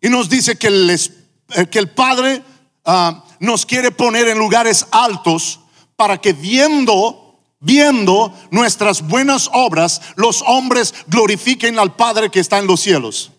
Y 0.00 0.08
nos 0.10 0.28
dice 0.28 0.56
que 0.56 0.68
el 0.68 0.88
eh, 0.90 1.66
que 1.66 1.80
el 1.80 1.90
Padre 1.90 2.44
ah, 2.84 3.24
nos 3.40 3.66
quiere 3.66 3.90
poner 3.90 4.28
en 4.28 4.38
lugares 4.38 4.86
altos 4.92 5.58
para 5.96 6.18
que 6.20 6.32
viendo, 6.32 7.27
viendo 7.60 8.32
nuestras 8.50 9.02
buenas 9.02 9.48
obras, 9.52 10.00
los 10.16 10.42
hombres 10.46 10.94
glorifiquen 11.06 11.78
al 11.78 11.94
Padre 11.96 12.30
que 12.30 12.40
está 12.40 12.58
en 12.58 12.66
los 12.66 12.80
cielos. 12.80 13.32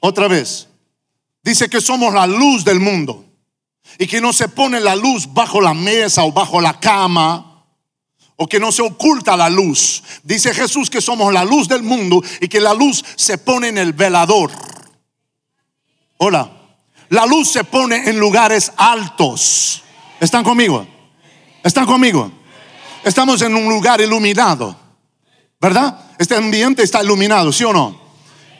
Otra 0.00 0.28
vez, 0.28 0.68
dice 1.42 1.68
que 1.68 1.80
somos 1.80 2.12
la 2.12 2.26
luz 2.26 2.64
del 2.64 2.80
mundo 2.80 3.24
y 3.98 4.06
que 4.06 4.20
no 4.20 4.32
se 4.32 4.48
pone 4.48 4.80
la 4.80 4.96
luz 4.96 5.32
bajo 5.32 5.60
la 5.60 5.74
mesa 5.74 6.24
o 6.24 6.32
bajo 6.32 6.60
la 6.60 6.78
cama 6.78 7.64
o 8.36 8.48
que 8.48 8.58
no 8.58 8.72
se 8.72 8.82
oculta 8.82 9.36
la 9.36 9.48
luz. 9.48 10.02
Dice 10.22 10.52
Jesús 10.52 10.90
que 10.90 11.00
somos 11.00 11.32
la 11.32 11.44
luz 11.44 11.68
del 11.68 11.82
mundo 11.82 12.22
y 12.40 12.48
que 12.48 12.60
la 12.60 12.74
luz 12.74 13.04
se 13.16 13.38
pone 13.38 13.68
en 13.68 13.78
el 13.78 13.92
velador. 13.92 14.50
Hola, 16.18 16.50
la 17.08 17.26
luz 17.26 17.50
se 17.50 17.64
pone 17.64 18.08
en 18.08 18.18
lugares 18.18 18.72
altos. 18.76 19.82
¿Están 20.18 20.44
conmigo? 20.44 20.86
¿Están 21.62 21.86
conmigo? 21.86 22.32
Estamos 23.04 23.42
en 23.42 23.54
un 23.54 23.68
lugar 23.68 24.00
iluminado, 24.00 24.76
¿verdad? 25.60 25.98
Este 26.18 26.36
ambiente 26.36 26.84
está 26.84 27.02
iluminado, 27.02 27.52
¿sí 27.52 27.64
o 27.64 27.72
no? 27.72 28.00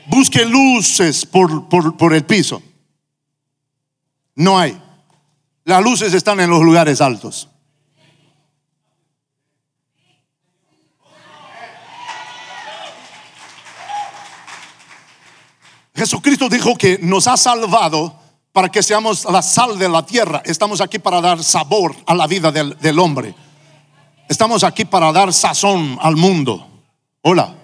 Busque 0.07 0.45
luces 0.45 1.25
por, 1.25 1.69
por, 1.69 2.13
el 2.13 2.25
piso. 2.25 2.61
No 4.35 4.59
hay. 4.59 4.81
Las 5.65 5.83
luces 5.83 6.13
están 6.13 6.41
en 6.41 6.51
los 6.51 6.61
lugares 6.63 7.01
altos. 7.01 7.49
Jesucristo 15.95 16.49
dijo 16.49 16.75
que 16.77 16.99
nos 16.99 17.29
ha 17.29 17.37
salvado 17.37 18.19
para 18.51 18.71
que 18.71 18.83
seamos 18.83 19.25
la 19.27 19.41
sal 19.41 19.79
de 19.79 19.89
la 19.89 20.05
tierra. 20.05 20.43
Estamos 20.45 20.81
aquí 20.81 20.99
para 20.99 21.21
dar 21.21 21.45
sabor 21.45 21.95
a 22.07 22.15
la 22.17 22.27
vida 22.27 22.51
del, 22.51 22.77
del 22.81 22.99
hombre. 22.99 23.37
Estamos 24.33 24.65
aquí 24.65 24.87
para 24.87 25.13
dar 25.13 25.31
sazón 25.31 25.99
al 26.01 26.17
mundo. 26.17 26.67
Hola. 27.21 27.55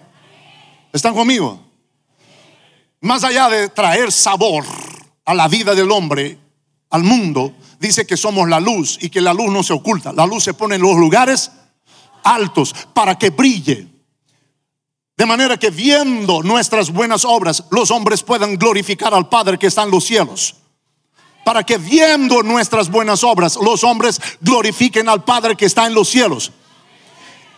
¿Están 0.93 1.15
conmigo? 1.15 1.59
Más 3.01 3.25
allá 3.25 3.49
de 3.49 3.71
traer 3.71 4.13
sabor 4.13 4.67
a 5.25 5.33
la 5.33 5.49
vida 5.49 5.75
del 5.75 5.91
hombre, 5.91 6.39
al 6.91 7.05
mundo, 7.05 7.55
dice 7.81 8.07
que 8.07 8.19
somos 8.19 8.47
la 8.51 8.61
luz 8.61 8.99
y 9.01 9.09
que 9.09 9.23
la 9.23 9.33
luz 9.33 9.51
no 9.51 9.63
se 9.63 9.73
oculta. 9.73 10.13
La 10.13 10.27
luz 10.27 10.45
se 10.45 10.53
pone 10.53 10.75
en 10.75 10.83
los 10.83 10.95
lugares 10.99 11.51
altos 12.23 12.75
para 12.93 13.17
que 13.17 13.31
brille. 13.31 13.89
De 15.17 15.25
manera 15.25 15.57
que 15.57 15.71
viendo 15.71 16.43
nuestras 16.43 16.91
buenas 16.93 17.25
obras, 17.25 17.65
los 17.71 17.91
hombres 17.91 18.23
puedan 18.23 18.59
glorificar 18.59 19.15
al 19.15 19.31
Padre 19.31 19.59
que 19.59 19.69
está 19.69 19.85
en 19.85 19.91
los 19.91 20.05
cielos. 20.05 20.57
Para 21.45 21.65
que 21.65 21.79
viendo 21.79 22.43
nuestras 22.43 22.91
buenas 22.91 23.25
obras, 23.25 23.57
los 23.57 23.85
hombres 23.85 24.21
glorifiquen 24.41 25.09
al 25.09 25.25
Padre 25.25 25.57
que 25.57 25.67
está 25.67 25.87
en 25.87 25.95
los 25.95 26.09
cielos. 26.09 26.53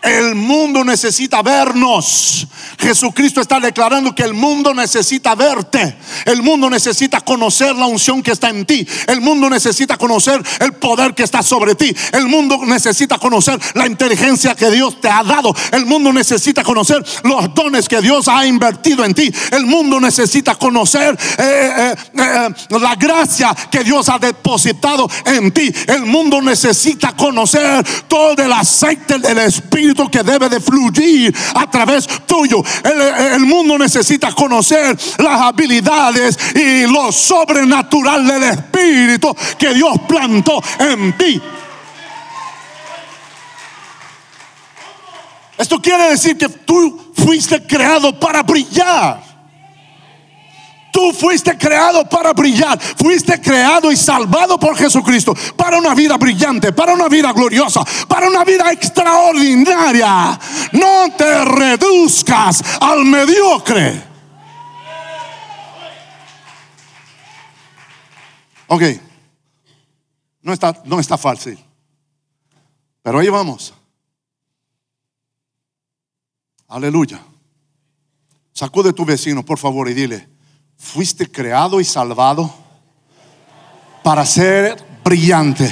El 0.02 0.35
mundo 0.35 0.83
necesita 0.83 1.42
vernos. 1.42 2.47
Jesucristo 2.78 3.42
está 3.42 3.61
declarando 3.61 4.14
que 4.14 4.23
el 4.23 4.33
mundo 4.33 4.73
necesita 4.73 5.35
verte. 5.35 5.95
El 6.25 6.42
mundo 6.42 6.71
necesita 6.71 7.21
conocer 7.21 7.76
la 7.76 7.85
unción 7.85 8.23
que 8.23 8.30
está 8.30 8.49
en 8.49 8.64
ti. 8.64 8.87
El 9.07 9.21
mundo 9.21 9.50
necesita 9.50 9.99
conocer 9.99 10.42
el 10.61 10.73
poder 10.73 11.14
que 11.14 11.23
está 11.23 11.42
sobre 11.42 11.75
ti. 11.75 11.95
El 12.12 12.28
mundo 12.28 12.61
necesita 12.64 13.19
conocer 13.19 13.61
la 13.75 13.87
inteligencia 13.87 14.54
que 14.54 14.71
Dios 14.71 15.00
te 15.02 15.09
ha 15.11 15.23
dado. 15.23 15.54
El 15.71 15.85
mundo 15.85 16.12
necesita 16.12 16.62
conocer 16.62 17.04
los 17.25 17.54
dones 17.54 17.87
que 17.87 18.00
Dios 18.00 18.26
ha 18.28 18.47
invertido 18.47 19.04
en 19.04 19.12
ti. 19.12 19.30
El 19.50 19.66
mundo 19.66 20.00
necesita 20.00 20.54
conocer 20.54 21.19
eh, 21.37 21.73
eh, 21.76 21.95
eh, 22.14 22.49
la 22.71 22.95
gracia 22.95 23.54
que 23.71 23.85
Dios 23.85 24.09
ha 24.09 24.19
depositado 24.19 25.11
en 25.27 25.53
ti. 25.53 25.70
El 25.87 26.07
mundo 26.07 26.40
necesita 26.40 27.14
conocer 27.14 27.85
todo 28.09 28.42
el 28.42 28.53
aceite 28.53 29.18
del 29.18 29.38
Espíritu 29.38 29.89
que 30.11 30.22
debe 30.22 30.48
de 30.48 30.61
fluir 30.61 31.35
a 31.55 31.70
través 31.70 32.07
tuyo. 32.26 32.62
El, 32.85 33.00
el 33.35 33.40
mundo 33.40 33.79
necesita 33.79 34.33
conocer 34.33 34.96
las 35.18 35.40
habilidades 35.40 36.38
y 36.55 36.87
lo 36.87 37.12
sobrenatural 37.12 38.26
del 38.26 38.42
Espíritu 38.44 39.35
que 39.59 39.74
Dios 39.74 39.92
plantó 40.09 40.62
en 40.79 41.16
ti. 41.16 41.40
Esto 45.59 45.79
quiere 45.81 46.11
decir 46.11 46.38
que 46.38 46.48
tú 46.48 47.12
fuiste 47.14 47.66
creado 47.66 48.18
para 48.18 48.42
brillar. 48.42 49.30
Tú 50.92 51.12
fuiste 51.12 51.57
creado 51.57 52.09
para 52.09 52.33
brillar. 52.33 52.81
Fuiste 52.81 53.40
creado 53.40 53.90
y 53.92 53.96
salvado 53.96 54.59
por 54.59 54.76
Jesucristo 54.76 55.35
para 55.57 55.79
una 55.79 55.94
vida 55.94 56.16
brillante, 56.16 56.72
para 56.72 56.94
una 56.94 57.09
vida 57.09 57.33
gloriosa, 57.33 57.85
para 58.09 58.29
una 58.29 58.44
vida 58.44 58.70
extraordinaria. 58.72 60.38
No 60.72 61.12
te 61.16 61.44
reduzcas 61.44 62.62
al 62.81 63.05
mediocre. 63.05 64.03
Ok. 68.68 68.83
No 70.42 70.53
está, 70.53 70.81
no 70.85 71.00
está 71.00 71.18
fácil. 71.18 71.59
Pero 73.03 73.18
ahí 73.18 73.29
vamos. 73.29 73.74
Aleluya. 76.68 77.20
Sacude 78.53 78.92
tu 78.92 79.05
vecino, 79.05 79.44
por 79.44 79.59
favor, 79.59 79.88
y 79.88 79.94
dile, 79.94 80.29
fuiste 80.81 81.31
creado 81.31 81.79
y 81.81 81.85
salvado 81.85 82.53
para 84.03 84.25
ser 84.25 84.83
brillante, 85.05 85.71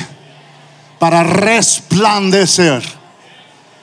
para 0.98 1.24
resplandecer. 1.24 2.84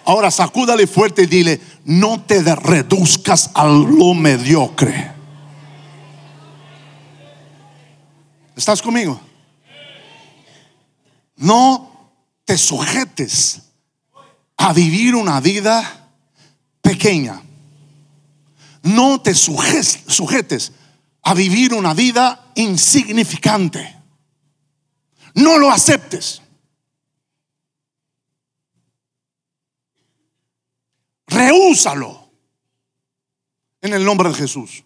Ahora 0.05 0.29
sacúdale 0.29 0.85
fuerte 0.85 1.23
y 1.23 1.25
dile, 1.25 1.59
no 1.83 2.21
te 2.21 2.41
reduzcas 2.55 3.49
a 3.55 3.65
lo 3.65 4.13
mediocre. 4.13 5.11
¿Estás 8.55 8.81
conmigo? 8.81 9.19
No 11.37 12.11
te 12.45 12.57
sujetes 12.57 13.63
a 14.57 14.71
vivir 14.71 15.15
una 15.15 15.41
vida 15.41 16.07
pequeña. 16.81 17.41
No 18.83 19.19
te 19.19 19.33
sujetes 19.33 20.71
a 21.25 21.33
vivir 21.33 21.73
una 21.73 21.93
vida 21.93 22.51
insignificante. 22.55 23.95
No 25.33 25.57
lo 25.57 25.71
aceptes. 25.71 26.41
Rehúsalo 31.27 32.29
en 33.81 33.93
el 33.93 34.05
nombre 34.05 34.29
de 34.29 34.35
Jesús. 34.35 34.83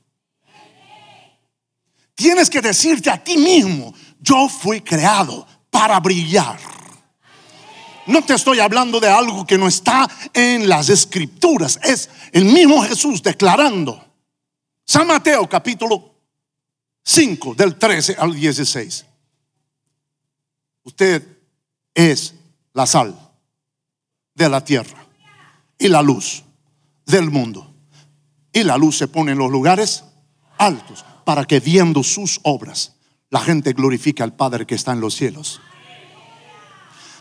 Tienes 2.16 2.50
que 2.50 2.62
decirte 2.62 3.10
a 3.10 3.22
ti 3.22 3.38
mismo, 3.38 3.94
yo 4.20 4.48
fui 4.48 4.82
creado 4.82 5.46
para 5.70 6.00
brillar. 6.00 6.60
No 8.08 8.24
te 8.24 8.34
estoy 8.34 8.60
hablando 8.60 9.00
de 9.02 9.10
algo 9.10 9.46
que 9.46 9.58
no 9.58 9.68
está 9.68 10.10
en 10.34 10.70
las 10.70 10.90
escrituras, 10.90 11.80
es 11.84 12.10
el 12.32 12.46
mismo 12.46 12.82
Jesús 12.82 13.22
declarando. 13.22 14.06
San 14.86 15.06
Mateo 15.06 15.48
capítulo 15.48 16.09
5, 17.10 17.56
del 17.56 17.76
13 17.76 18.18
al 18.20 18.36
16. 18.36 19.04
Usted 20.84 21.28
es 21.96 22.36
la 22.74 22.86
sal 22.86 23.18
de 24.36 24.48
la 24.48 24.64
tierra 24.64 25.08
y 25.80 25.88
la 25.88 26.04
luz 26.04 26.44
del 27.08 27.32
mundo. 27.32 27.74
Y 28.54 28.62
la 28.62 28.78
luz 28.78 29.00
se 29.00 29.08
pone 29.08 29.32
en 29.32 29.40
los 29.40 29.50
lugares 29.50 30.04
altos 30.60 31.04
para 31.26 31.46
que 31.46 31.60
viendo 31.60 32.04
sus 32.04 32.40
obras 32.44 32.96
la 33.32 33.40
gente 33.40 33.74
glorifique 33.74 34.22
al 34.22 34.36
Padre 34.36 34.68
que 34.68 34.76
está 34.76 34.92
en 34.92 35.02
los 35.02 35.16
cielos. 35.16 35.60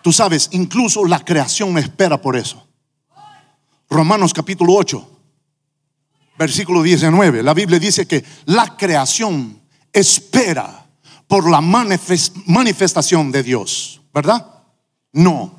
Tú 0.03 0.13
sabes, 0.13 0.51
incluso 0.53 1.07
la 1.07 1.25
creación 1.25 1.79
espera 1.79 2.21
por 2.21 2.37
eso. 2.37 2.69
Romanos 3.89 4.35
capítulo 4.35 4.75
8, 4.75 5.19
versículo 6.39 6.83
19. 6.83 7.43
La 7.43 7.55
Biblia 7.55 7.79
dice 7.79 8.07
que 8.07 8.23
la 8.45 8.77
creación 8.77 9.59
espera 9.93 10.87
por 11.27 11.51
la 11.51 11.61
manifestación 11.61 13.31
de 13.31 13.43
Dios, 13.43 14.01
¿verdad? 14.13 14.47
No. 15.13 15.53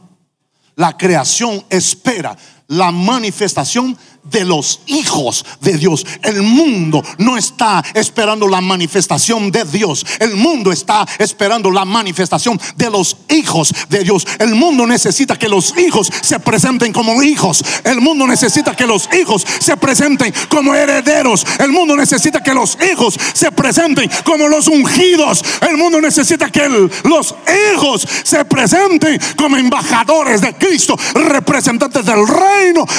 La 0.75 0.97
creación 0.97 1.63
espera. 1.69 2.35
La 2.69 2.91
manifestación 2.91 3.97
de 4.23 4.45
los 4.45 4.81
hijos 4.85 5.45
de 5.61 5.77
Dios. 5.77 6.05
El 6.21 6.41
mundo 6.41 7.03
no 7.17 7.37
está 7.37 7.83
esperando 7.93 8.47
la 8.47 8.61
manifestación 8.61 9.51
de 9.51 9.63
Dios. 9.65 10.05
El 10.19 10.35
mundo 10.35 10.71
está 10.71 11.05
esperando 11.17 11.71
la 11.71 11.85
manifestación 11.85 12.59
de 12.75 12.89
los 12.89 13.17
hijos 13.29 13.73
de 13.89 14.03
Dios. 14.03 14.25
El 14.39 14.55
mundo 14.55 14.85
necesita 14.85 15.37
que 15.37 15.49
los 15.49 15.75
hijos 15.77 16.11
se 16.21 16.39
presenten 16.39 16.93
como 16.93 17.21
hijos. 17.23 17.63
El 17.83 18.01
mundo 18.01 18.27
necesita 18.27 18.75
que 18.75 18.85
los 18.85 19.09
hijos 19.19 19.45
se 19.59 19.75
presenten 19.77 20.33
como 20.49 20.75
herederos. 20.75 21.45
El 21.59 21.71
mundo 21.71 21.95
necesita 21.95 22.43
que 22.43 22.53
los 22.53 22.77
hijos 22.91 23.17
se 23.33 23.51
presenten 23.51 24.09
como 24.23 24.47
los 24.47 24.67
ungidos. 24.67 25.43
El 25.67 25.77
mundo 25.77 25.99
necesita 26.01 26.51
que 26.51 26.69
los 27.03 27.35
hijos 27.73 28.07
se 28.23 28.45
presenten 28.45 29.19
como 29.35 29.57
embajadores 29.57 30.41
de 30.41 30.53
Cristo, 30.53 30.95
representantes 31.15 32.05
del 32.05 32.27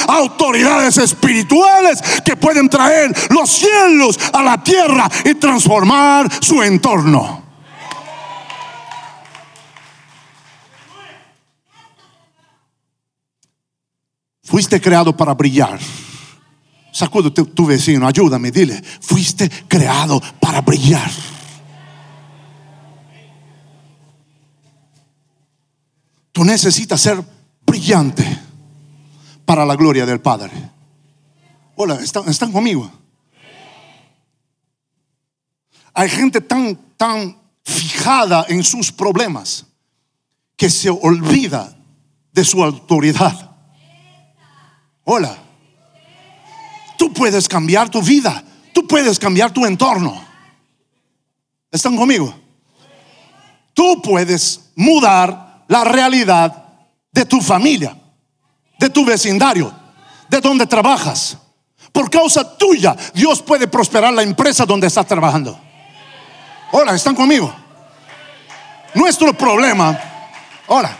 autoridades 0.09 0.99
espirituales 0.99 2.03
que 2.25 2.37
pueden 2.37 2.68
traer 2.68 3.12
los 3.31 3.51
cielos 3.51 4.18
a 4.33 4.42
la 4.42 4.62
tierra 4.62 5.09
y 5.25 5.35
transformar 5.35 6.31
su 6.42 6.62
entorno. 6.62 7.44
Fuiste 14.42 14.81
creado 14.81 15.16
para 15.16 15.35
brillar. 15.35 15.79
Sacudo 16.92 17.33
tu 17.33 17.66
vecino, 17.66 18.07
ayúdame, 18.07 18.51
dile, 18.51 18.83
fuiste 19.01 19.49
creado 19.68 20.20
para 20.40 20.61
brillar. 20.61 21.09
Tú 26.33 26.44
necesitas 26.44 27.01
ser 27.01 27.23
brillante 27.64 28.49
para 29.50 29.66
la 29.66 29.74
gloria 29.74 30.06
del 30.06 30.20
Padre. 30.20 30.52
Hola, 31.74 31.96
¿están, 31.96 32.52
conmigo? 32.52 32.88
Hay 35.92 36.08
gente 36.08 36.40
tan, 36.40 36.76
tan 36.96 37.36
fijada 37.64 38.46
en 38.48 38.62
sus 38.62 38.92
problemas 38.92 39.66
que 40.56 40.70
se 40.70 40.88
olvida 40.88 41.76
de 42.32 42.44
su 42.44 42.62
autoridad. 42.62 43.50
Hola, 45.02 45.36
tú 46.96 47.12
puedes 47.12 47.48
cambiar 47.48 47.90
tu 47.90 48.00
vida, 48.02 48.44
tú 48.72 48.86
puedes 48.86 49.18
cambiar 49.18 49.52
tu 49.52 49.66
entorno. 49.66 50.14
¿Están 51.72 51.96
conmigo? 51.96 52.32
Tú 53.74 54.00
puedes 54.00 54.70
mudar 54.76 55.64
la 55.66 55.82
realidad 55.82 56.66
de 57.10 57.24
tu 57.24 57.40
familia, 57.40 57.99
de 58.81 58.88
tu 58.88 59.05
vecindario, 59.05 59.71
de 60.27 60.40
donde 60.40 60.66
trabajas. 60.66 61.37
Por 61.93 62.09
causa 62.09 62.57
tuya, 62.57 62.97
Dios 63.12 63.43
puede 63.43 63.69
prosperar 63.69 64.11
la 64.12 64.23
empresa 64.23 64.64
donde 64.64 64.87
estás 64.87 65.07
trabajando. 65.07 65.61
Hola, 66.73 66.95
¿están 66.95 67.14
conmigo? 67.14 67.55
Nuestro 68.95 69.35
problema, 69.35 70.01
hola, 70.66 70.97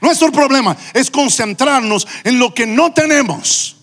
nuestro 0.00 0.30
problema 0.30 0.76
es 0.94 1.10
concentrarnos 1.10 2.06
en 2.22 2.38
lo 2.38 2.54
que 2.54 2.66
no 2.66 2.92
tenemos 2.92 3.76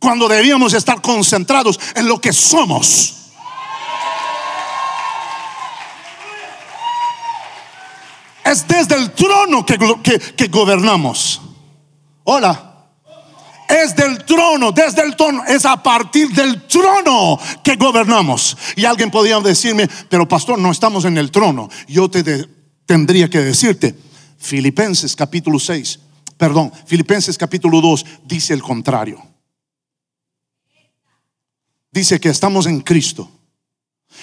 cuando 0.00 0.26
debíamos 0.26 0.74
estar 0.74 1.00
concentrados 1.00 1.78
en 1.94 2.08
lo 2.08 2.20
que 2.20 2.32
somos. 2.32 3.18
Es 8.44 8.66
desde 8.66 8.96
el 8.96 9.12
trono 9.12 9.64
que, 9.64 9.78
que, 10.02 10.18
que 10.18 10.48
gobernamos. 10.48 11.40
Hola. 12.24 12.68
Es 13.68 13.96
del 13.96 14.22
trono, 14.24 14.70
desde 14.70 15.02
el 15.02 15.16
trono, 15.16 15.44
es 15.46 15.64
a 15.64 15.82
partir 15.82 16.28
del 16.30 16.66
trono 16.66 17.38
que 17.64 17.76
gobernamos. 17.76 18.56
Y 18.76 18.84
alguien 18.84 19.10
podría 19.10 19.40
decirme, 19.40 19.88
pero 20.10 20.28
pastor, 20.28 20.58
no 20.58 20.70
estamos 20.70 21.06
en 21.06 21.16
el 21.16 21.30
trono. 21.30 21.70
Yo 21.88 22.10
te 22.10 22.46
tendría 22.84 23.30
que 23.30 23.40
decirte, 23.40 23.96
Filipenses 24.36 25.16
capítulo 25.16 25.58
6, 25.58 26.00
perdón, 26.36 26.70
Filipenses 26.84 27.38
capítulo 27.38 27.80
2 27.80 28.04
dice 28.24 28.52
el 28.52 28.62
contrario. 28.62 29.22
Dice 31.90 32.20
que 32.20 32.28
estamos 32.28 32.66
en 32.66 32.80
Cristo 32.80 33.30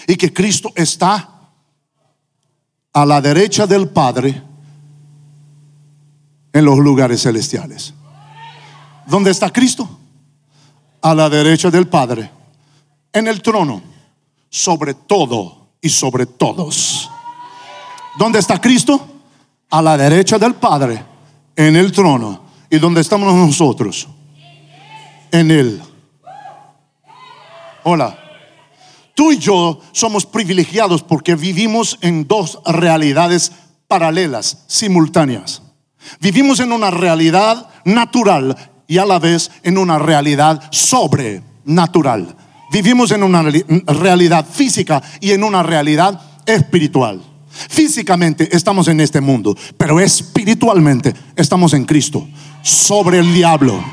y 0.05 0.15
que 0.15 0.31
Cristo 0.31 0.71
está 0.75 1.27
a 2.93 3.05
la 3.05 3.19
derecha 3.19 3.65
del 3.65 3.89
Padre 3.89 4.48
en 6.59 6.65
los 6.65 6.77
lugares 6.77 7.23
celestiales. 7.23 7.93
¿Dónde 9.07 9.31
está 9.31 9.49
Cristo? 9.49 9.89
A 11.01 11.15
la 11.15 11.29
derecha 11.29 11.71
del 11.71 11.87
Padre, 11.87 12.29
en 13.11 13.27
el 13.27 13.41
trono, 13.41 13.81
sobre 14.49 14.93
todo 14.93 15.69
y 15.81 15.89
sobre 15.89 16.25
todos. 16.25 17.09
¿Dónde 18.17 18.39
está 18.39 18.59
Cristo? 18.59 19.07
A 19.69 19.81
la 19.81 19.97
derecha 19.97 20.37
del 20.37 20.55
Padre, 20.55 21.03
en 21.55 21.75
el 21.75 21.91
trono. 21.91 22.41
¿Y 22.69 22.77
dónde 22.77 23.01
estamos 23.01 23.33
nosotros? 23.33 24.07
En 25.31 25.49
Él. 25.51 25.81
Hola. 27.83 28.17
Tú 29.15 29.31
y 29.31 29.37
yo 29.37 29.79
somos 29.91 30.25
privilegiados 30.25 31.03
porque 31.03 31.35
vivimos 31.35 31.97
en 32.01 32.27
dos 32.27 32.59
realidades 32.65 33.51
paralelas, 33.87 34.63
simultáneas. 34.67 35.61
Vivimos 36.19 36.59
en 36.59 36.71
una 36.71 36.91
realidad 36.91 37.67
natural 37.85 38.55
y 38.87 38.97
a 38.97 39.05
la 39.05 39.19
vez 39.19 39.51
en 39.63 39.77
una 39.77 39.99
realidad 39.99 40.61
sobrenatural. 40.71 42.35
Vivimos 42.71 43.11
en 43.11 43.23
una 43.23 43.41
re- 43.43 43.65
realidad 43.87 44.45
física 44.45 45.01
y 45.19 45.31
en 45.31 45.43
una 45.43 45.63
realidad 45.63 46.19
espiritual. 46.45 47.21
Físicamente 47.49 48.55
estamos 48.55 48.87
en 48.87 49.01
este 49.01 49.21
mundo, 49.21 49.55
pero 49.77 49.99
espiritualmente 49.99 51.13
estamos 51.35 51.73
en 51.73 51.85
Cristo, 51.85 52.27
sobre 52.61 53.19
el 53.19 53.33
diablo. 53.33 53.83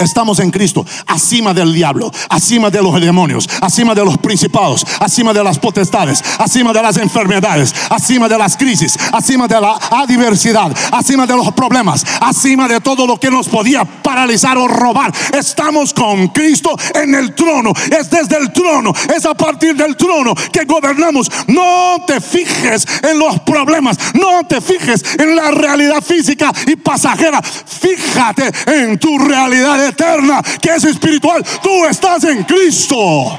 Estamos 0.00 0.38
en 0.40 0.50
Cristo, 0.50 0.86
acima 1.06 1.52
del 1.52 1.74
diablo, 1.74 2.10
acima 2.30 2.70
de 2.70 2.82
los 2.82 2.98
demonios, 2.98 3.46
acima 3.60 3.94
de 3.94 4.02
los 4.02 4.16
principados, 4.16 4.86
acima 4.98 5.34
de 5.34 5.44
las 5.44 5.58
potestades, 5.58 6.24
acima 6.38 6.72
de 6.72 6.82
las 6.82 6.96
enfermedades, 6.96 7.74
acima 7.90 8.26
de 8.26 8.38
las 8.38 8.56
crisis, 8.56 8.96
acima 9.12 9.46
de 9.46 9.60
la 9.60 9.74
adversidad, 9.90 10.74
acima 10.90 11.26
de 11.26 11.36
los 11.36 11.52
problemas, 11.52 12.02
acima 12.20 12.66
de 12.66 12.80
todo 12.80 13.06
lo 13.06 13.20
que 13.20 13.30
nos 13.30 13.46
podía 13.46 13.84
paralizar 13.84 14.56
o 14.56 14.66
robar. 14.66 15.12
Estamos 15.34 15.92
con 15.92 16.28
Cristo 16.28 16.74
en 16.94 17.14
el 17.14 17.34
trono. 17.34 17.72
Es 17.90 18.08
desde 18.08 18.38
el 18.38 18.52
trono, 18.54 18.94
es 19.14 19.26
a 19.26 19.34
partir 19.34 19.76
del 19.76 19.96
trono 19.96 20.34
que 20.50 20.64
gobernamos. 20.64 21.30
No 21.48 22.02
te 22.06 22.22
fijes 22.22 22.86
en 23.02 23.18
los 23.18 23.40
problemas, 23.40 23.98
no 24.14 24.44
te 24.48 24.62
fijes 24.62 25.04
en 25.18 25.36
la 25.36 25.50
realidad 25.50 26.02
física 26.02 26.52
y 26.66 26.76
pasajera. 26.76 27.42
Fíjate 27.42 28.50
en 28.66 28.98
tu 28.98 29.18
realidad 29.18 29.89
eterna, 29.90 30.42
que 30.60 30.70
es 30.74 30.84
espiritual. 30.84 31.44
Tú 31.62 31.84
estás 31.84 32.24
en 32.24 32.42
Cristo. 32.44 33.38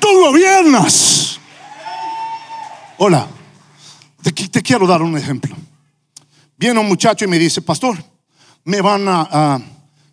Tú 0.00 0.08
gobiernas. 0.20 1.40
Hola, 2.98 3.26
te, 4.22 4.32
qui- 4.34 4.50
te 4.50 4.62
quiero 4.62 4.86
dar 4.86 5.02
un 5.02 5.16
ejemplo. 5.18 5.54
Viene 6.56 6.78
un 6.78 6.86
muchacho 6.86 7.24
y 7.24 7.28
me 7.28 7.38
dice, 7.38 7.60
pastor, 7.60 7.96
me 8.64 8.80
van 8.80 9.08
a, 9.08 9.28
a- 9.30 9.60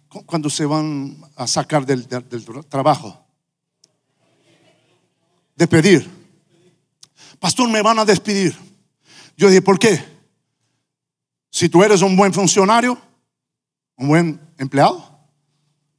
cu- 0.10 0.26
cuando 0.26 0.50
se 0.50 0.66
van 0.66 1.16
a 1.36 1.46
sacar 1.46 1.86
del, 1.86 2.08
del- 2.08 2.28
del 2.28 2.46
tra- 2.46 2.68
trabajo, 2.68 3.24
despedir. 5.56 6.10
Pastor, 7.40 7.70
me 7.70 7.82
van 7.82 8.00
a 8.00 8.06
despedir. 8.06 8.56
Yo 9.38 9.48
dije, 9.48 9.62
¿por 9.62 9.78
qué? 9.80 10.04
Si 11.50 11.70
tú 11.70 11.84
eres 11.84 12.02
un 12.02 12.16
buen 12.16 12.34
funcionario, 12.34 12.98
un 13.98 14.08
buen 14.08 14.40
empleado, 14.62 15.20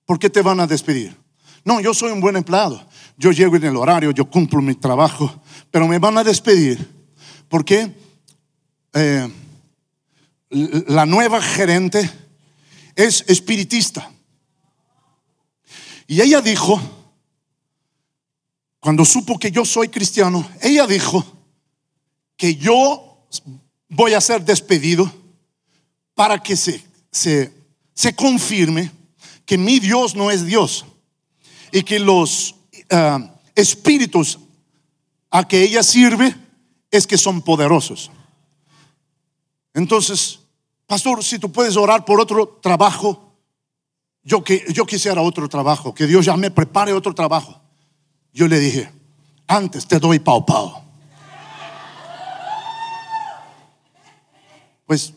¿por 0.06 0.18
qué 0.18 0.30
te 0.30 0.42
van 0.42 0.60
a 0.60 0.66
despedir? 0.66 1.16
No, 1.64 1.80
yo 1.80 1.94
soy 1.94 2.12
un 2.12 2.20
buen 2.20 2.36
empleado. 2.36 2.84
Yo 3.16 3.30
llego 3.30 3.56
en 3.56 3.64
el 3.64 3.76
horario, 3.76 4.10
yo 4.10 4.28
cumplo 4.28 4.60
mi 4.60 4.74
trabajo, 4.74 5.42
pero 5.70 5.86
me 5.86 5.98
van 5.98 6.18
a 6.18 6.24
despedir 6.24 6.88
porque 7.48 7.94
eh, 8.94 9.28
la 10.50 11.06
nueva 11.06 11.40
gerente 11.40 12.10
es 12.96 13.24
espiritista. 13.28 14.10
Y 16.06 16.20
ella 16.20 16.40
dijo, 16.40 16.80
cuando 18.80 19.04
supo 19.04 19.38
que 19.38 19.50
yo 19.50 19.64
soy 19.64 19.88
cristiano, 19.88 20.48
ella 20.60 20.86
dijo 20.86 21.24
que 22.36 22.56
yo 22.56 23.26
voy 23.88 24.14
a 24.14 24.20
ser 24.20 24.44
despedido 24.44 25.10
para 26.14 26.42
que 26.42 26.56
se, 26.56 26.82
se, 27.10 27.61
se 27.94 28.14
confirme 28.14 28.90
que 29.44 29.58
mi 29.58 29.78
Dios 29.78 30.14
no 30.14 30.30
es 30.30 30.46
Dios 30.46 30.84
y 31.72 31.82
que 31.82 31.98
los 31.98 32.54
ah, 32.90 33.34
espíritus 33.54 34.38
a 35.30 35.46
que 35.46 35.62
ella 35.62 35.82
sirve 35.82 36.34
es 36.90 37.06
que 37.06 37.18
son 37.18 37.42
poderosos. 37.42 38.10
Entonces, 39.74 40.40
pastor, 40.86 41.24
si 41.24 41.38
tú 41.38 41.50
puedes 41.50 41.76
orar 41.76 42.04
por 42.04 42.20
otro 42.20 42.58
trabajo 42.62 43.32
yo, 44.24 44.44
que, 44.44 44.64
yo 44.72 44.86
quisiera 44.86 45.20
otro 45.20 45.48
trabajo, 45.48 45.94
que 45.94 46.06
Dios 46.06 46.24
ya 46.24 46.36
me 46.36 46.50
prepare 46.50 46.92
otro 46.92 47.14
trabajo. 47.14 47.60
Yo 48.32 48.46
le 48.46 48.58
dije, 48.58 48.90
antes 49.48 49.86
te 49.86 49.98
doy 49.98 50.18
pao 50.18 50.46
pao. 50.46 50.82
Pues, 54.86 55.12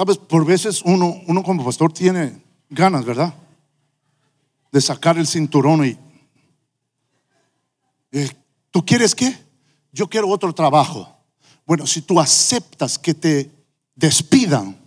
sabes, 0.00 0.16
por 0.16 0.46
veces 0.46 0.80
uno, 0.82 1.20
uno 1.26 1.42
como 1.42 1.62
pastor 1.62 1.92
tiene 1.92 2.42
ganas, 2.70 3.04
¿verdad? 3.04 3.34
De 4.72 4.80
sacar 4.80 5.18
el 5.18 5.26
cinturón 5.26 5.84
y, 5.84 5.98
eh, 8.12 8.30
¿tú 8.70 8.82
quieres 8.82 9.14
qué? 9.14 9.36
Yo 9.92 10.08
quiero 10.08 10.30
otro 10.30 10.54
trabajo. 10.54 11.14
Bueno, 11.66 11.86
si 11.86 12.00
tú 12.00 12.18
aceptas 12.18 12.98
que 12.98 13.12
te 13.12 13.50
despidan, 13.94 14.80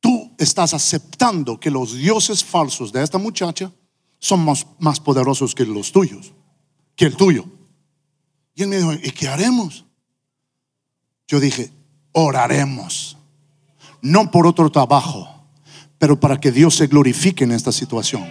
tú 0.00 0.34
estás 0.36 0.74
aceptando 0.74 1.60
que 1.60 1.70
los 1.70 1.94
dioses 1.94 2.42
falsos 2.42 2.90
de 2.90 3.04
esta 3.04 3.18
muchacha 3.18 3.72
son 4.18 4.44
más, 4.44 4.66
más 4.80 4.98
poderosos 4.98 5.54
que 5.54 5.64
los 5.64 5.92
tuyos, 5.92 6.32
que 6.96 7.04
el 7.04 7.14
tuyo. 7.16 7.44
Y 8.56 8.64
él 8.64 8.68
me 8.68 8.78
dijo, 8.78 8.94
¿y 8.94 9.12
qué 9.12 9.28
haremos? 9.28 9.84
Yo 11.28 11.38
dije, 11.38 11.70
oraremos. 12.10 13.17
No 14.00 14.30
por 14.30 14.46
otro 14.46 14.70
trabajo, 14.70 15.28
pero 15.98 16.18
para 16.18 16.38
que 16.40 16.52
Dios 16.52 16.76
se 16.76 16.86
glorifique 16.86 17.44
en 17.44 17.52
esta 17.52 17.72
situación. 17.72 18.24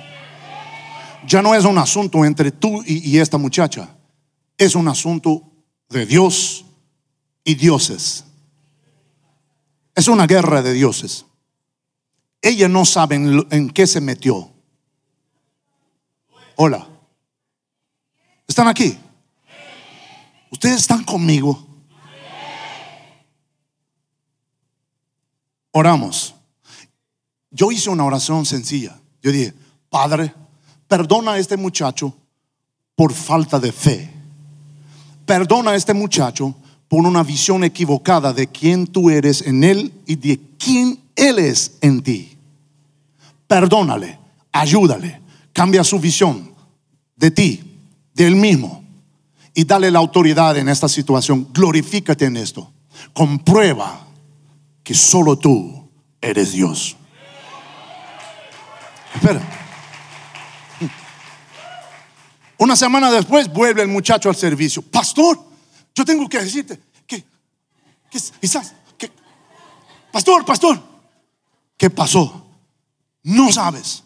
Ya 1.28 1.42
no 1.42 1.54
es 1.54 1.66
un 1.66 1.78
asunto 1.78 2.24
entre 2.24 2.52
tú 2.52 2.84
y, 2.86 3.18
esta 3.18 3.38
muchacha, 3.38 3.90
es 4.58 4.76
un 4.76 4.88
asunto 4.88 5.44
de 5.90 6.06
Dios 6.06 6.66
y 7.44 7.56
dioses. 7.56 8.24
Es 9.94 10.08
una 10.08 10.26
guerra 10.26 10.62
de 10.62 10.74
dioses. 10.74 11.26
Ella 12.42 12.70
no 12.70 12.86
sabe 12.86 13.16
en 13.16 13.70
qué 13.72 13.88
se 13.88 14.00
metió. 14.00 14.52
Hola. 16.56 16.88
¿Están 18.48 18.68
aquí? 18.68 18.98
¿Ustedes 20.50 20.78
están 20.78 21.04
conmigo? 21.04 21.67
Oramos. 25.78 26.34
Yo 27.52 27.72
hice 27.72 27.92
una 27.92 28.04
oración 28.04 28.48
sencilla. 28.48 29.00
Yo 29.22 29.32
dije, 29.32 29.54
Padre, 29.92 30.34
perdona 30.88 31.34
a 31.34 31.38
este 31.38 31.56
muchacho 31.56 32.16
por 32.96 33.14
falta 33.14 33.60
de 33.60 33.72
fe. 33.72 34.12
Perdona 35.28 35.72
a 35.72 35.76
este 35.76 35.94
muchacho 35.94 36.56
por 36.88 37.06
una 37.06 37.22
visión 37.22 37.64
equivocada 37.64 38.34
de 38.34 38.48
quién 38.48 38.88
tú 38.88 39.12
eres 39.12 39.44
en 39.44 39.64
él 39.64 39.94
y 40.08 40.16
de 40.16 40.40
quién 40.58 41.00
él 41.16 41.38
es 41.38 41.78
en 41.82 42.02
ti. 42.02 42.36
Perdónale, 43.46 44.18
ayúdale, 44.52 45.22
cambia 45.54 45.84
su 45.84 46.00
visión 46.00 46.56
de 47.16 47.30
ti, 47.30 47.80
de 48.16 48.26
él 48.26 48.36
mismo 48.36 48.84
y 49.54 49.64
dale 49.64 49.92
la 49.92 50.00
autoridad 50.00 50.58
en 50.58 50.70
esta 50.70 50.90
situación. 50.90 51.48
Glorifícate 51.54 52.26
en 52.26 52.38
esto. 52.38 52.72
Comprueba 53.14 54.07
que 54.88 54.94
solo 54.94 55.38
tú 55.38 55.92
eres 56.22 56.54
Dios. 56.54 56.96
Espera. 59.14 59.42
Una 62.58 62.74
semana 62.78 63.12
después 63.12 63.52
vuelve 63.52 63.82
el 63.82 63.90
muchacho 63.90 64.30
al 64.30 64.38
servicio. 64.38 64.82
Pastor, 64.82 65.44
yo 65.94 66.06
tengo 66.06 66.30
que 66.30 66.40
decirte 66.40 66.80
que, 67.06 67.22
que 68.10 68.20
quizás, 68.40 68.76
que, 68.98 69.12
pastor, 70.10 70.46
pastor, 70.46 70.82
¿qué 71.76 71.90
pasó? 71.90 72.48
No 73.24 73.52
sabes. 73.52 74.06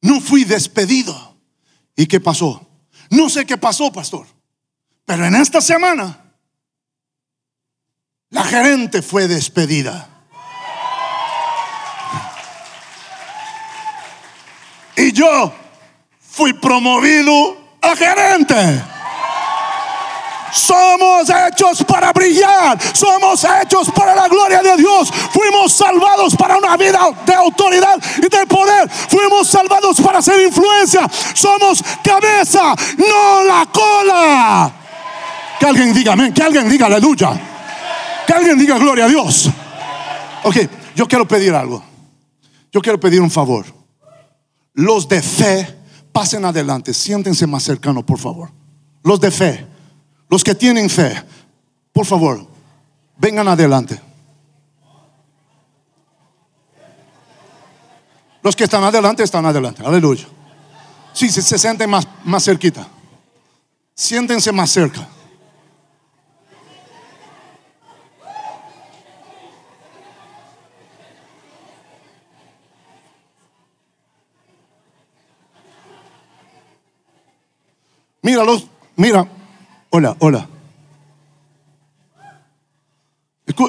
No 0.00 0.22
fui 0.22 0.44
despedido. 0.44 1.36
¿Y 1.94 2.06
qué 2.06 2.20
pasó? 2.20 2.66
No 3.10 3.28
sé 3.28 3.44
qué 3.44 3.58
pasó, 3.58 3.92
pastor. 3.92 4.26
Pero 5.04 5.26
en 5.26 5.34
esta 5.34 5.60
semana, 5.60 6.25
la 8.30 8.44
gerente 8.44 9.02
fue 9.02 9.28
despedida. 9.28 10.08
Y 14.96 15.12
yo 15.12 15.52
fui 16.20 16.52
promovido 16.54 17.56
a 17.82 17.94
gerente. 17.94 18.82
Somos 20.52 21.28
hechos 21.28 21.84
para 21.84 22.12
brillar. 22.12 22.78
Somos 22.94 23.44
hechos 23.44 23.90
para 23.90 24.14
la 24.14 24.26
gloria 24.26 24.62
de 24.62 24.76
Dios. 24.78 25.12
Fuimos 25.30 25.72
salvados 25.72 26.34
para 26.34 26.56
una 26.56 26.76
vida 26.78 26.98
de 27.26 27.34
autoridad 27.34 27.96
y 28.16 28.28
de 28.28 28.46
poder. 28.46 28.88
Fuimos 28.88 29.48
salvados 29.48 30.00
para 30.00 30.22
ser 30.22 30.40
influencia. 30.40 31.06
Somos 31.34 31.84
cabeza, 32.02 32.74
no 32.96 33.44
la 33.44 33.66
cola. 33.70 34.72
Que 35.60 35.66
alguien 35.66 35.92
diga 35.92 36.14
amén. 36.14 36.32
Que 36.32 36.42
alguien 36.42 36.68
diga 36.70 36.86
aleluya. 36.86 37.55
Que 38.26 38.32
alguien 38.32 38.58
diga 38.58 38.78
gloria 38.78 39.04
a 39.04 39.08
Dios. 39.08 39.50
Ok, 40.44 40.56
yo 40.94 41.06
quiero 41.06 41.26
pedir 41.26 41.54
algo. 41.54 41.82
Yo 42.72 42.80
quiero 42.80 42.98
pedir 42.98 43.20
un 43.20 43.30
favor. 43.30 43.64
Los 44.74 45.08
de 45.08 45.22
fe, 45.22 45.74
pasen 46.12 46.44
adelante. 46.44 46.92
Siéntense 46.92 47.46
más 47.46 47.62
cercanos, 47.62 48.04
por 48.04 48.18
favor. 48.18 48.50
Los 49.02 49.20
de 49.20 49.30
fe. 49.30 49.66
Los 50.28 50.42
que 50.42 50.54
tienen 50.54 50.90
fe, 50.90 51.22
por 51.92 52.04
favor, 52.04 52.46
vengan 53.16 53.46
adelante. 53.48 54.00
Los 58.42 58.54
que 58.54 58.64
están 58.64 58.82
adelante, 58.84 59.22
están 59.22 59.46
adelante. 59.46 59.82
Aleluya. 59.84 60.26
Sí, 61.12 61.30
se, 61.30 61.42
se 61.42 61.58
sienten 61.58 61.88
más, 61.88 62.06
más 62.24 62.44
cerquita. 62.44 62.86
Siéntense 63.94 64.52
más 64.52 64.70
cerca. 64.70 65.08
Míralos, 78.26 78.66
mira. 78.96 79.24
Hola, 79.88 80.16
hola. 80.18 80.48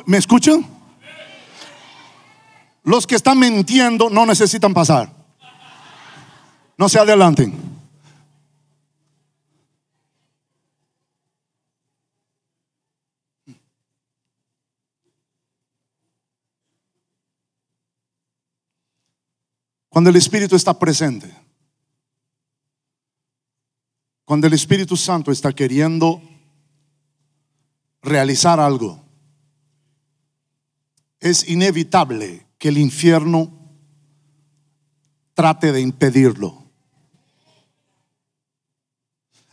¿Me 0.08 0.18
escuchan? 0.18 0.66
Los 2.84 3.06
que 3.06 3.14
están 3.14 3.38
mintiendo 3.38 4.10
no 4.10 4.26
necesitan 4.26 4.74
pasar. 4.74 5.12
No 6.76 6.90
se 6.90 6.98
adelanten. 6.98 7.54
Cuando 19.88 20.10
el 20.10 20.16
Espíritu 20.16 20.56
está 20.56 20.80
presente, 20.80 21.32
cuando 24.28 24.46
el 24.46 24.52
Espíritu 24.52 24.98
Santo 24.98 25.32
está 25.32 25.54
queriendo 25.54 26.22
realizar 28.02 28.60
algo, 28.60 29.02
es 31.22 31.48
inevitable 31.48 32.46
que 32.58 32.68
el 32.68 32.78
infierno 32.78 33.50
trate 35.34 35.72
de 35.72 35.80
impedirlo. 35.80 36.62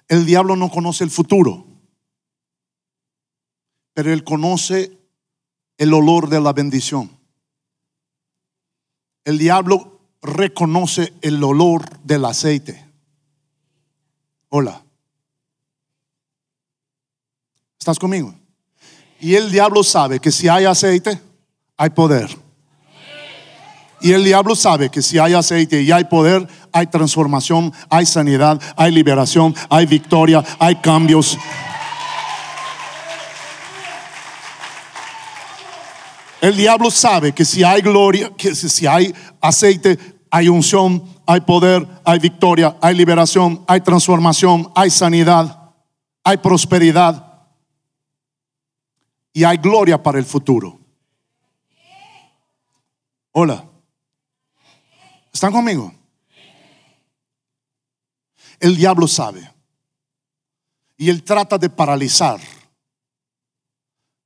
El 0.08 0.26
diablo 0.26 0.56
no 0.56 0.68
conoce 0.68 1.04
el 1.04 1.10
futuro, 1.12 1.68
pero 3.92 4.12
él 4.12 4.24
conoce 4.24 4.98
el 5.78 5.94
olor 5.94 6.28
de 6.28 6.40
la 6.40 6.52
bendición. 6.52 7.16
El 9.24 9.38
diablo 9.38 10.00
reconoce 10.20 11.12
el 11.22 11.44
olor 11.44 12.00
del 12.00 12.24
aceite. 12.24 12.93
Hola. 14.56 14.84
¿Estás 17.76 17.98
conmigo? 17.98 18.32
Y 19.18 19.34
el 19.34 19.50
diablo 19.50 19.82
sabe 19.82 20.20
que 20.20 20.30
si 20.30 20.46
hay 20.48 20.64
aceite, 20.64 21.20
hay 21.76 21.90
poder. 21.90 22.30
Y 24.00 24.12
el 24.12 24.22
diablo 24.22 24.54
sabe 24.54 24.90
que 24.90 25.02
si 25.02 25.18
hay 25.18 25.34
aceite 25.34 25.82
y 25.82 25.90
hay 25.90 26.04
poder, 26.04 26.46
hay 26.70 26.86
transformación, 26.86 27.72
hay 27.90 28.06
sanidad, 28.06 28.62
hay 28.76 28.92
liberación, 28.92 29.56
hay 29.68 29.86
victoria, 29.86 30.44
hay 30.60 30.76
cambios. 30.76 31.36
El 36.40 36.56
diablo 36.56 36.92
sabe 36.92 37.32
que 37.32 37.44
si 37.44 37.64
hay 37.64 37.80
gloria, 37.82 38.30
que 38.36 38.54
si 38.54 38.86
hay 38.86 39.12
aceite, 39.40 39.98
hay 40.30 40.48
unción, 40.48 41.13
hay 41.26 41.40
poder, 41.40 41.86
hay 42.04 42.18
victoria, 42.18 42.76
hay 42.80 42.94
liberación, 42.94 43.64
hay 43.66 43.80
transformación, 43.80 44.70
hay 44.74 44.90
sanidad, 44.90 45.72
hay 46.22 46.36
prosperidad 46.38 47.46
y 49.32 49.44
hay 49.44 49.56
gloria 49.56 50.02
para 50.02 50.18
el 50.18 50.24
futuro. 50.24 50.78
Hola. 53.32 53.64
¿Están 55.32 55.52
conmigo? 55.52 55.92
El 58.60 58.76
diablo 58.76 59.08
sabe. 59.08 59.52
Y 60.96 61.10
él 61.10 61.24
trata 61.24 61.58
de 61.58 61.68
paralizar 61.68 62.38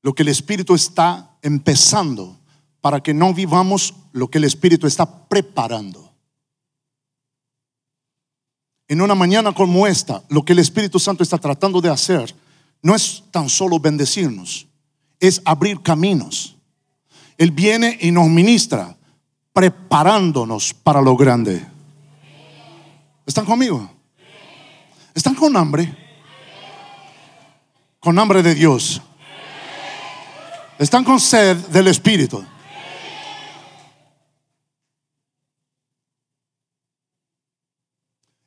lo 0.02 0.14
que 0.14 0.22
el 0.22 0.28
Espíritu 0.28 0.74
está 0.74 1.38
empezando 1.42 2.38
para 2.80 3.02
que 3.02 3.14
no 3.14 3.32
vivamos 3.32 3.94
lo 4.12 4.28
que 4.28 4.38
el 4.38 4.44
Espíritu 4.44 4.86
está 4.86 5.28
preparando. 5.28 6.07
En 8.88 9.02
una 9.02 9.14
mañana 9.14 9.52
como 9.52 9.86
esta, 9.86 10.22
lo 10.30 10.42
que 10.42 10.54
el 10.54 10.58
Espíritu 10.58 10.98
Santo 10.98 11.22
está 11.22 11.36
tratando 11.36 11.80
de 11.80 11.90
hacer 11.90 12.34
no 12.82 12.94
es 12.94 13.22
tan 13.30 13.48
solo 13.48 13.78
bendecirnos, 13.78 14.66
es 15.20 15.42
abrir 15.44 15.82
caminos. 15.82 16.56
Él 17.36 17.50
viene 17.50 17.98
y 18.00 18.10
nos 18.10 18.28
ministra 18.28 18.96
preparándonos 19.52 20.72
para 20.72 21.02
lo 21.02 21.16
grande. 21.16 21.64
¿Están 23.26 23.44
conmigo? 23.44 23.90
¿Están 25.14 25.34
con 25.34 25.54
hambre? 25.56 25.94
Con 28.00 28.18
hambre 28.18 28.42
de 28.42 28.54
Dios. 28.54 29.02
Están 30.78 31.04
con 31.04 31.20
sed 31.20 31.56
del 31.68 31.88
Espíritu. 31.88 32.44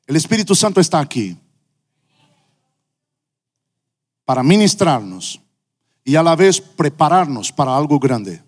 El 0.06 0.16
Espíritu 0.16 0.54
Santo 0.54 0.80
está 0.80 0.98
aquí 1.00 1.36
para 4.24 4.42
ministrarnos 4.42 5.40
y 6.04 6.16
a 6.16 6.22
la 6.22 6.34
vez 6.34 6.60
prepararnos 6.60 7.52
para 7.52 7.76
algo 7.76 7.98
grande. 7.98 8.42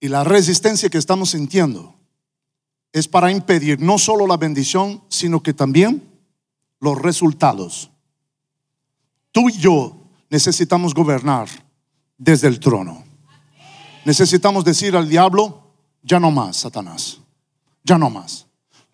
Y 0.00 0.08
la 0.08 0.22
resistencia 0.22 0.90
que 0.90 0.98
estamos 0.98 1.30
sintiendo 1.30 1.94
es 2.92 3.08
para 3.08 3.30
impedir 3.30 3.80
no 3.80 3.98
solo 3.98 4.26
la 4.26 4.36
bendición, 4.36 5.02
sino 5.08 5.42
que 5.42 5.54
también 5.54 6.06
los 6.78 7.00
resultados. 7.00 7.90
Tú 9.32 9.48
y 9.48 9.52
yo 9.54 9.96
necesitamos 10.30 10.94
gobernar 10.94 11.48
desde 12.18 12.46
el 12.46 12.60
trono. 12.60 13.02
Necesitamos 14.04 14.64
decir 14.64 14.94
al 14.94 15.08
diablo, 15.08 15.72
ya 16.02 16.20
no 16.20 16.30
más, 16.30 16.58
Satanás, 16.58 17.20
ya 17.84 17.98
no 17.98 18.10
más. 18.10 18.43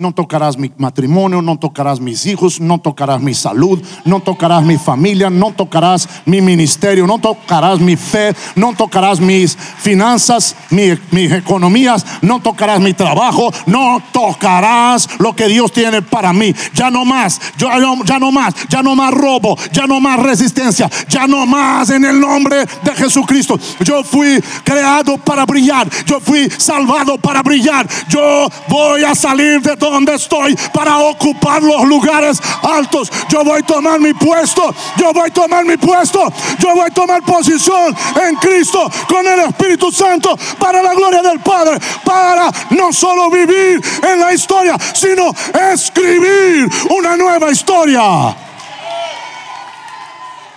No 0.01 0.13
tocarás 0.13 0.57
mi 0.57 0.73
matrimonio, 0.79 1.43
no 1.43 1.59
tocarás 1.59 2.01
mis 2.01 2.25
hijos, 2.25 2.59
no 2.59 2.79
tocarás 2.79 3.21
mi 3.21 3.35
salud, 3.35 3.83
no 4.07 4.21
tocarás 4.21 4.65
mi 4.65 4.79
familia, 4.79 5.29
no 5.29 5.53
tocarás 5.53 6.09
mi 6.25 6.41
ministerio, 6.41 7.07
no 7.07 7.19
tocarás 7.19 7.81
mi 7.81 7.97
fe, 7.97 8.35
no 8.57 8.73
tocarás 8.73 9.21
mis 9.21 9.59
finanzas, 9.59 10.57
mis 10.71 11.33
economías, 11.33 12.07
no 12.23 12.41
tocarás 12.41 12.81
mi 12.81 12.95
trabajo, 12.95 13.53
no 13.67 14.03
tocarás 14.11 15.07
lo 15.19 15.37
que 15.37 15.49
Dios 15.49 15.71
tiene 15.71 16.01
para 16.01 16.33
mí. 16.33 16.55
Ya 16.73 16.91
no 16.91 17.05
más, 17.05 17.39
ya 17.59 17.79
no, 17.79 18.03
ya 18.03 18.19
no 18.19 18.33
más, 18.33 18.55
ya 18.71 18.83
no 18.83 18.97
más 18.97 19.13
robo, 19.13 19.59
ya 19.71 19.87
no 19.87 20.01
más 20.01 20.19
resistencia, 20.19 20.89
ya 21.11 21.27
no 21.27 21.45
más 21.45 21.91
en 21.91 22.07
el 22.07 22.19
nombre 22.19 22.65
de 22.85 22.95
Jesucristo. 22.95 23.61
Yo 23.81 24.03
fui 24.03 24.43
creado 24.65 25.19
para 25.19 25.45
brillar, 25.45 25.91
yo 26.07 26.21
fui 26.21 26.49
salvado 26.57 27.19
para 27.19 27.43
brillar. 27.43 27.87
Yo 28.09 28.49
voy 28.67 29.05
a 29.05 29.15
salir 29.15 29.61
de 29.61 29.77
todo 29.77 29.90
donde 29.91 30.15
estoy 30.15 30.57
para 30.73 30.99
ocupar 30.99 31.63
los 31.63 31.85
lugares 31.85 32.41
altos. 32.63 33.11
Yo 33.29 33.45
voy 33.45 33.61
a 33.61 33.63
tomar 33.63 34.01
mi 34.01 34.13
puesto, 34.15 34.75
yo 34.97 35.13
voy 35.13 35.29
a 35.29 35.33
tomar 35.33 35.65
mi 35.65 35.77
puesto, 35.77 36.33
yo 36.59 36.75
voy 36.75 36.87
a 36.87 36.91
tomar 36.91 37.23
posición 37.23 37.95
en 38.27 38.37
Cristo 38.37 38.91
con 39.09 39.27
el 39.27 39.41
Espíritu 39.41 39.91
Santo 39.91 40.37
para 40.59 40.83
la 40.83 40.95
gloria 40.95 41.23
del 41.23 41.41
Padre, 41.41 41.79
para 42.05 42.51
no 42.71 42.93
solo 42.93 43.31
vivir 43.31 43.81
en 44.03 44.21
la 44.21 44.33
historia, 44.33 44.77
sino 44.95 45.33
escribir 45.73 46.71
una 46.91 47.17
nueva 47.17 47.51
historia. 47.51 48.37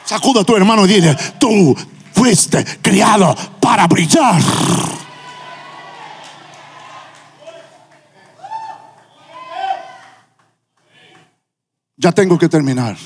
Sacuda 0.06 0.42
a 0.42 0.44
tu 0.44 0.56
hermano 0.56 0.86
y 0.86 0.90
dile, 0.90 1.16
tú 1.40 1.76
fuiste 2.14 2.64
criado 2.82 3.36
para 3.60 3.88
brillar. 3.88 4.42
Ya 12.04 12.12
tengo 12.12 12.38
que 12.38 12.50
terminar. 12.50 12.98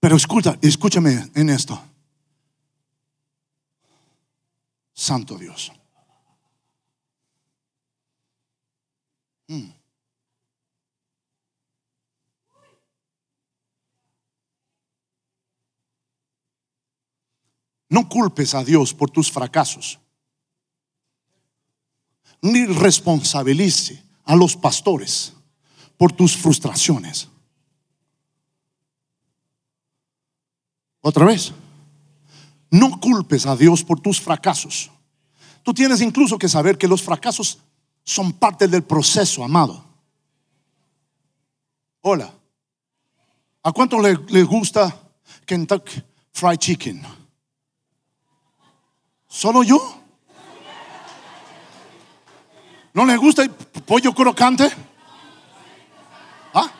Pero 0.00 0.16
escucha, 0.16 0.58
escúchame 0.60 1.30
en 1.36 1.48
esto. 1.48 1.80
Santo 4.92 5.38
Dios. 5.38 5.70
Hmm. 9.46 9.70
No 17.90 18.08
culpes 18.08 18.56
a 18.56 18.64
Dios 18.64 18.92
por 18.92 19.08
tus 19.08 19.30
fracasos 19.30 20.03
ni 22.44 22.66
responsabilice 22.66 24.04
a 24.24 24.36
los 24.36 24.54
pastores 24.54 25.32
por 25.96 26.12
tus 26.12 26.36
frustraciones. 26.36 27.26
Otra 31.00 31.24
vez, 31.24 31.52
no 32.70 33.00
culpes 33.00 33.46
a 33.46 33.56
Dios 33.56 33.82
por 33.82 33.98
tus 33.98 34.20
fracasos. 34.20 34.90
Tú 35.62 35.72
tienes 35.72 36.02
incluso 36.02 36.36
que 36.36 36.48
saber 36.48 36.76
que 36.76 36.86
los 36.86 37.02
fracasos 37.02 37.60
son 38.04 38.34
parte 38.34 38.68
del 38.68 38.82
proceso, 38.84 39.42
amado. 39.42 39.82
Hola. 42.02 42.30
¿A 43.62 43.72
cuánto 43.72 43.98
le, 44.00 44.42
gusta 44.42 44.94
Kentucky 45.46 46.02
Fried 46.30 46.58
Chicken? 46.58 47.02
¿Solo 49.26 49.62
yo? 49.62 50.03
¿No 52.94 53.04
les 53.04 53.18
gusta 53.18 53.42
el 53.42 53.50
pollo 53.50 54.14
crocante? 54.14 54.70
¿Ah? 56.54 56.70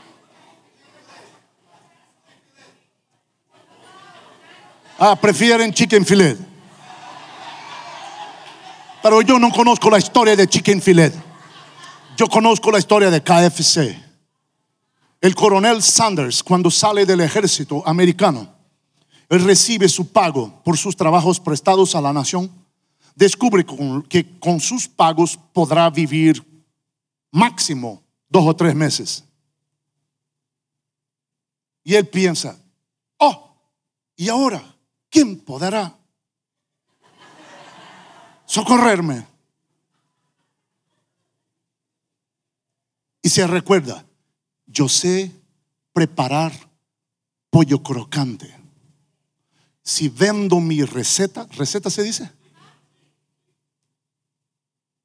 Ah, 4.97 5.17
prefieren 5.17 5.73
chicken 5.73 6.07
filet. 6.07 6.39
Pero 9.03 9.23
yo 9.23 9.41
no 9.41 9.51
conozco 9.51 9.91
la 9.91 9.99
historia 9.99 10.37
de 10.37 10.47
chicken 10.47 10.81
filet. 10.81 11.13
Yo 12.17 12.29
conozco 12.29 12.71
la 12.71 12.79
historia 12.79 13.11
de 13.11 13.21
KFC. 13.21 14.01
El 15.21 15.35
coronel 15.35 15.83
Sanders, 15.83 16.45
cuando 16.45 16.71
sale 16.71 17.05
del 17.05 17.23
ejército 17.23 17.83
americano, 17.85 18.55
recibe 19.29 19.89
su 19.89 20.13
pago 20.13 20.63
por 20.63 20.79
sus 20.79 20.95
trabajos 20.95 21.41
prestados 21.41 21.97
a 21.97 22.01
la 22.01 22.13
nación 22.13 22.64
descubre 23.15 23.65
que 24.09 24.39
con 24.39 24.61
sus 24.61 24.89
pagos 24.89 25.39
podrá 25.53 25.89
vivir 25.91 26.45
máximo 27.31 28.03
dos 28.29 28.47
o 28.47 28.57
tres 28.57 28.75
meses. 28.75 29.25
Y 31.83 31.95
él 31.95 32.09
piensa, 32.09 32.59
oh, 33.19 33.57
¿y 34.17 34.29
ahora 34.29 34.63
quién 35.11 35.39
podrá 35.39 35.97
socorrerme? 38.47 39.27
Y 43.21 43.29
se 43.29 43.47
recuerda, 43.47 44.05
yo 44.67 44.89
sé 44.89 45.31
preparar 45.93 46.53
pollo 47.51 47.83
crocante. 47.83 48.55
Si 49.83 50.09
vendo 50.09 50.61
mi 50.61 50.83
receta, 50.83 51.47
receta 51.53 51.91
se 51.91 52.03
dice, 52.03 52.31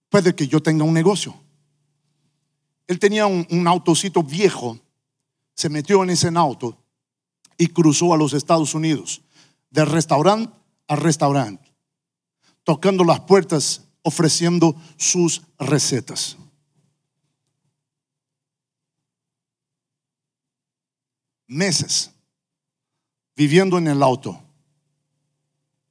puede 0.10 0.36
que 0.36 0.48
yo 0.48 0.62
tenga 0.62 0.84
un 0.84 0.93
negocio. 0.93 1.36
Él 2.88 3.00
tenía 3.00 3.28
un, 3.28 3.67
autocito 3.67 4.24
viejo, 4.24 4.80
se 5.54 5.69
metió 5.69 6.04
en 6.04 6.10
ese 6.10 6.30
auto 6.30 6.76
y 7.58 7.67
cruzó 7.67 8.13
a 8.13 8.17
los 8.17 8.34
Estados 8.34 8.74
Unidos, 8.74 9.22
de 9.70 9.86
restaurante 9.86 10.51
a 10.88 10.95
restaurante, 10.95 11.72
tocando 12.64 13.03
las 13.03 13.20
puertas, 13.20 13.84
ofreciendo 14.01 14.76
sus 14.97 15.43
recetas. 15.60 16.36
Meses 21.45 22.12
viviendo 23.36 23.78
en 23.78 23.88
el 23.88 24.01
auto, 24.01 24.41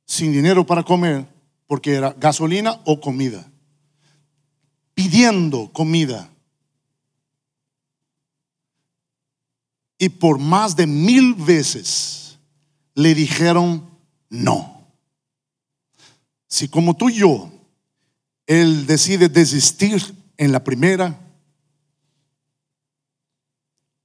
sin 0.04 0.32
dinero 0.32 0.66
para 0.66 0.82
comer, 0.82 1.26
porque 1.66 1.94
era 1.94 2.12
gasolina 2.12 2.80
o 2.84 3.00
comida 3.00 3.47
pidiendo 4.98 5.72
comida. 5.72 6.28
Y 9.96 10.08
por 10.08 10.40
más 10.40 10.74
de 10.74 10.88
mil 10.88 11.34
veces 11.34 12.36
le 12.94 13.14
dijeron 13.14 13.88
no. 14.28 14.88
Si 16.48 16.66
como 16.66 16.96
tú 16.96 17.10
y 17.10 17.14
yo, 17.14 17.48
él 18.48 18.88
decide 18.88 19.28
desistir 19.28 20.02
en 20.36 20.50
la 20.50 20.64
primera 20.64 21.16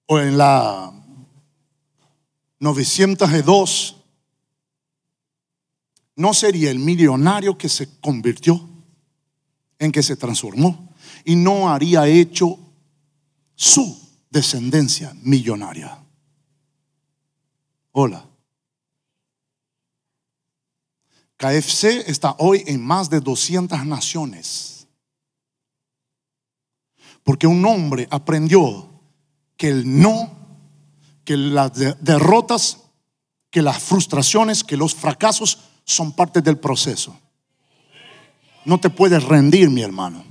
o 0.06 0.20
en 0.20 0.38
la 0.38 0.94
902, 2.60 3.98
no 6.16 6.34
sería 6.36 6.70
el 6.70 6.78
millonario 6.78 7.58
que 7.58 7.68
se 7.68 8.00
convirtió, 8.00 8.70
en 9.84 9.92
que 9.92 10.02
se 10.02 10.16
transformó, 10.16 10.94
y 11.26 11.36
no 11.36 11.70
haría 11.70 12.08
hecho 12.08 12.58
su 13.56 14.00
descendencia 14.30 15.14
millonaria. 15.22 15.98
Hola. 17.92 18.26
KFC 21.36 22.08
está 22.08 22.36
hoy 22.40 22.64
en 22.66 22.82
más 22.82 23.10
de 23.10 23.20
200 23.20 23.86
naciones. 23.86 24.88
Porque 27.24 27.46
un 27.46 27.66
hombre 27.66 28.08
aprendió 28.10 28.90
que 29.58 29.68
el 29.68 30.02
no, 30.02 30.32
que 31.26 31.36
las 31.36 31.74
derrotas, 31.74 32.80
que 33.50 33.62
las 33.62 33.84
frustraciones, 33.84 34.64
que 34.64 34.78
los 34.78 34.96
fracasos 34.96 35.60
son 35.84 36.14
parte 36.14 36.42
del 36.42 36.58
proceso. 36.58 37.20
No 38.66 38.80
te 38.80 38.90
puedes 38.90 39.24
rendir, 39.24 39.70
mi 39.70 39.82
hermano. 39.82 40.24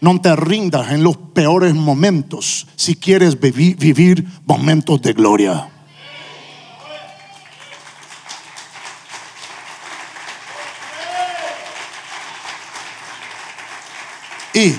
No 0.00 0.20
te 0.20 0.34
rindas 0.34 0.90
en 0.90 1.04
los 1.04 1.16
peores 1.16 1.74
momentos 1.74 2.66
si 2.74 2.96
quieres 2.96 3.38
vivir 3.38 4.26
momentos 4.44 5.00
de 5.00 5.12
gloria. 5.12 5.68
Y 14.54 14.74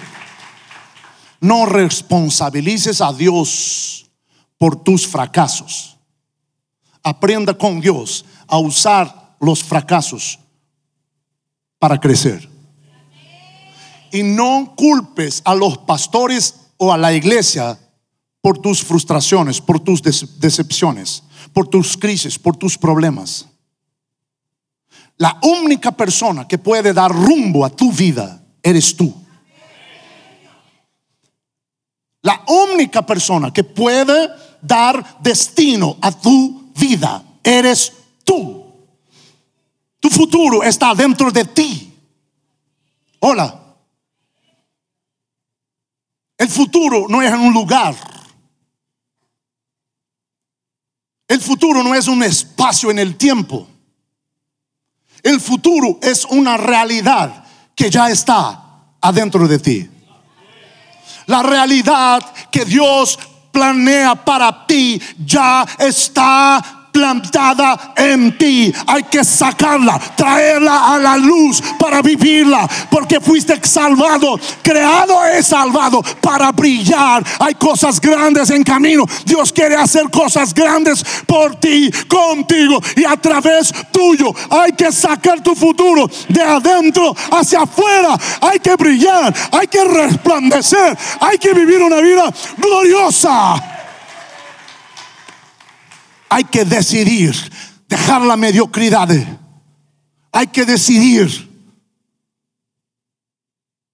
no 1.40 1.66
responsabilices 1.66 3.02
a 3.02 3.12
Dios 3.14 4.10
por 4.58 4.84
tus 4.84 5.08
fracasos. 5.08 5.98
Aprenda 7.02 7.54
con 7.54 7.82
Dios 7.82 8.26
a 8.48 8.58
usar 8.58 9.36
los 9.40 9.64
fracasos 9.64 10.40
para 11.80 12.00
crecer. 12.00 12.53
Y 14.14 14.22
no 14.22 14.76
culpes 14.78 15.41
a 15.43 15.55
los 15.55 15.80
pastores 15.80 16.53
o 16.78 16.93
a 16.93 16.97
la 16.99 17.11
iglesia 17.14 17.80
por 18.41 18.59
tus 18.59 18.84
frustraciones, 18.84 19.59
por 19.59 19.80
tus 19.80 20.03
decepciones, 20.03 21.24
por 21.51 21.68
tus 21.68 21.97
crisis, 21.97 22.38
por 22.38 22.55
tus 22.55 22.78
problemas. 22.78 23.47
La 25.18 25.39
única 25.41 25.91
persona 25.91 26.47
que 26.47 26.59
puede 26.59 26.93
dar 26.93 27.11
rumbo 27.11 27.66
a 27.66 27.72
tu 27.72 27.91
vida 27.91 28.39
eres 28.61 28.95
tú. 28.95 29.11
La 32.22 32.43
única 32.47 33.03
persona 33.03 33.51
que 33.51 33.64
puede 33.64 34.30
dar 34.61 35.18
destino 35.22 35.97
a 36.01 36.11
tu 36.11 36.72
vida 36.76 37.24
eres 37.43 37.91
tú. 38.24 38.64
Tu 39.99 40.09
futuro 40.11 40.61
está 40.61 40.93
dentro 40.93 41.32
de 41.32 41.45
ti. 41.45 41.91
Hola. 43.20 43.62
El 46.44 46.50
futuro 46.50 47.06
no 47.08 47.22
es 47.22 47.32
en 47.32 47.39
un 47.39 47.54
lugar. 47.54 47.96
El 51.26 51.39
futuro 51.39 51.82
no 51.82 51.96
es 51.96 52.10
un 52.10 52.22
espacio 52.22 52.91
en 52.91 53.00
el 53.00 53.16
tiempo. 53.16 53.66
El 55.22 55.39
futuro 55.39 56.00
es 56.02 56.26
una 56.26 56.58
realidad 56.58 57.46
que 57.74 57.89
ya 57.89 58.10
está 58.10 58.62
adentro 59.00 59.48
de 59.48 59.58
ti. 59.58 59.89
La 61.28 61.44
realidad 61.44 62.22
que 62.52 62.66
Dios 62.66 63.18
planea 63.54 64.14
para 64.14 64.68
ti 64.68 65.02
ya 65.26 65.66
está 65.80 66.73
plantada 66.94 67.94
en 67.98 68.38
ti. 68.38 68.74
Hay 68.88 69.04
que 69.04 69.24
sacarla, 69.26 70.00
traerla 70.16 70.94
a 70.94 71.00
la 71.00 71.18
luz 71.18 71.62
para 71.80 72.02
vivirla, 72.02 72.70
porque 72.89 73.20
fuiste 73.20 73.60
salvado, 73.68 74.39
creado 74.62 75.26
es 75.26 75.48
salvado 75.48 76.02
para 76.22 76.52
brillar. 76.52 77.24
Hay 77.39 77.56
cosas 77.56 78.00
grandes 78.00 78.52
en 78.52 78.64
camino. 78.64 79.06
Dios 79.26 79.52
quiere 79.52 79.76
hacer 79.76 80.10
cosas 80.10 80.54
grandes 80.54 81.04
por 81.26 81.56
ti, 81.56 81.91
contigo 82.08 82.80
y 82.96 83.04
a 83.04 83.18
través 83.18 83.74
tuyo. 83.91 84.34
Hay 84.52 84.72
que 84.74 84.91
sacar 84.91 85.41
tu 85.41 85.56
futuro 85.56 86.10
de 86.30 86.41
adentro 86.41 87.16
hacia 87.32 87.62
afuera. 87.64 88.18
Hay 88.41 88.60
que 88.60 88.76
brillar, 88.76 89.34
hay 89.52 89.68
que 89.68 89.84
resplandecer, 89.84 90.96
hay 91.20 91.38
que 91.39 91.54
vivir 91.54 91.82
una 91.82 92.00
vida 92.00 92.32
gloriosa 92.58 93.73
hay 96.34 96.46
que 96.46 96.66
decidir 96.66 97.36
dejar 97.88 98.24
la 98.24 98.36
mediocridad. 98.36 99.08
Hay 100.32 100.48
que 100.48 100.66
decidir 100.66 101.48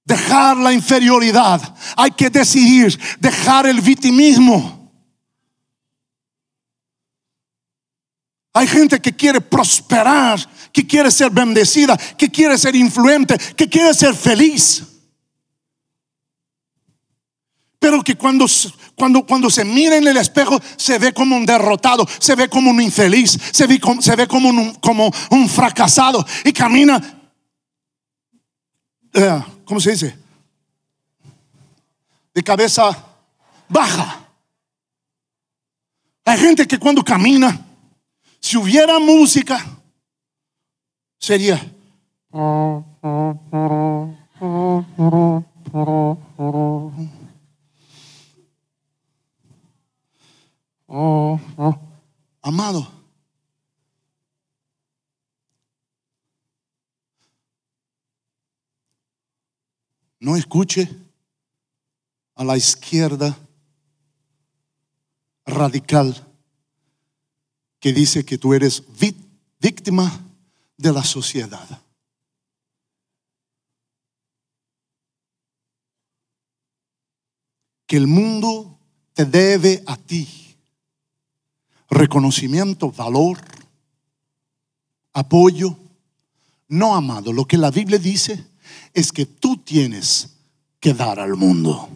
dejar 0.05 0.55
la 0.55 0.71
inferioridad. 0.71 1.75
Hay 1.97 2.11
que 2.11 2.29
decidir 2.29 2.97
dejar 3.19 3.65
el 3.65 3.81
victimismo. 3.81 4.89
Hay 8.53 8.67
gente 8.67 9.01
que 9.01 9.13
quiere 9.13 9.41
prosperar, 9.41 10.39
que 10.71 10.87
quiere 10.87 11.11
ser 11.11 11.31
bendecida, 11.31 11.97
que 11.97 12.29
quiere 12.29 12.57
ser 12.57 12.73
influente, 12.73 13.37
que 13.57 13.67
quiere 13.67 13.93
ser 13.93 14.15
feliz. 14.15 14.83
Pero 17.79 18.01
que 18.01 18.15
cuando, 18.15 18.45
cuando, 18.99 19.25
cuando 19.25 19.49
se 19.49 19.65
mira 19.65 19.95
en 19.95 20.05
el 20.05 20.17
espejo 20.17 20.61
se 20.75 20.99
ve 20.99 21.13
como 21.13 21.35
un 21.35 21.45
derrotado, 21.45 22.05
se 22.19 22.35
ve 22.35 22.49
como 22.49 22.69
un 22.69 22.81
infeliz, 22.81 23.39
se 23.51 23.65
ve, 23.65 23.79
se 24.01 24.15
ve 24.15 24.27
como, 24.27 24.49
un, 24.49 24.75
como 24.75 25.09
un 25.31 25.49
fracasado 25.49 26.23
y 26.43 26.51
camina, 26.51 27.01
eh, 29.13 29.41
¿cómo 29.65 29.79
se 29.79 29.91
dice? 29.91 30.17
De 32.33 32.43
cabeza 32.43 32.95
baja. 33.69 34.27
Hay 36.25 36.37
gente 36.37 36.67
que 36.67 36.77
cuando 36.77 37.03
camina, 37.03 37.65
si 38.39 38.57
hubiera 38.57 38.99
música, 38.99 39.65
sería... 41.17 41.59
Oh, 50.91 51.39
oh, 51.55 51.79
amado. 52.41 52.91
No 60.19 60.35
escuche 60.35 60.89
a 62.33 62.43
la 62.43 62.57
izquierda 62.57 63.37
radical 65.45 66.25
que 67.79 67.93
dice 67.93 68.25
que 68.25 68.39
tú 68.39 68.55
eres 68.55 68.83
víctima 69.59 70.11
de 70.75 70.91
la 70.91 71.03
sociedad. 71.03 71.83
Que 77.85 77.95
el 77.95 78.07
mundo 78.07 78.79
te 79.13 79.25
debe 79.25 79.83
a 79.85 79.95
ti 79.95 80.38
reconocimiento, 81.99 82.91
valor, 82.91 83.39
apoyo. 85.13 85.75
No, 86.67 86.95
amado, 86.95 87.33
lo 87.33 87.45
que 87.45 87.57
la 87.57 87.71
Biblia 87.71 87.99
dice 87.99 88.45
es 88.93 89.11
que 89.11 89.25
tú 89.25 89.57
tienes 89.57 90.37
que 90.79 90.93
dar 90.93 91.19
al 91.19 91.35
mundo. 91.35 91.89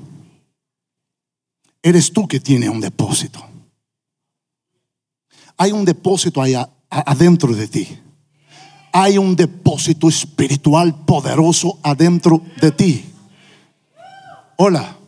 Eres 1.82 2.12
tú 2.12 2.28
que 2.28 2.39
tienes 2.39 2.70
un 2.70 2.82
depósito. 2.82 3.43
Hay 5.58 5.72
un 5.72 5.86
depósito 5.86 6.41
allá 6.41 6.70
adentro 6.89 7.54
de 7.54 7.68
ti. 7.68 7.88
Hay 8.91 9.18
un 9.18 9.36
depósito 9.36 10.08
espiritual 10.08 11.06
poderoso 11.06 11.80
adentro 11.82 12.41
de 12.62 12.72
ti. 12.72 13.06
Hola. 14.58 15.03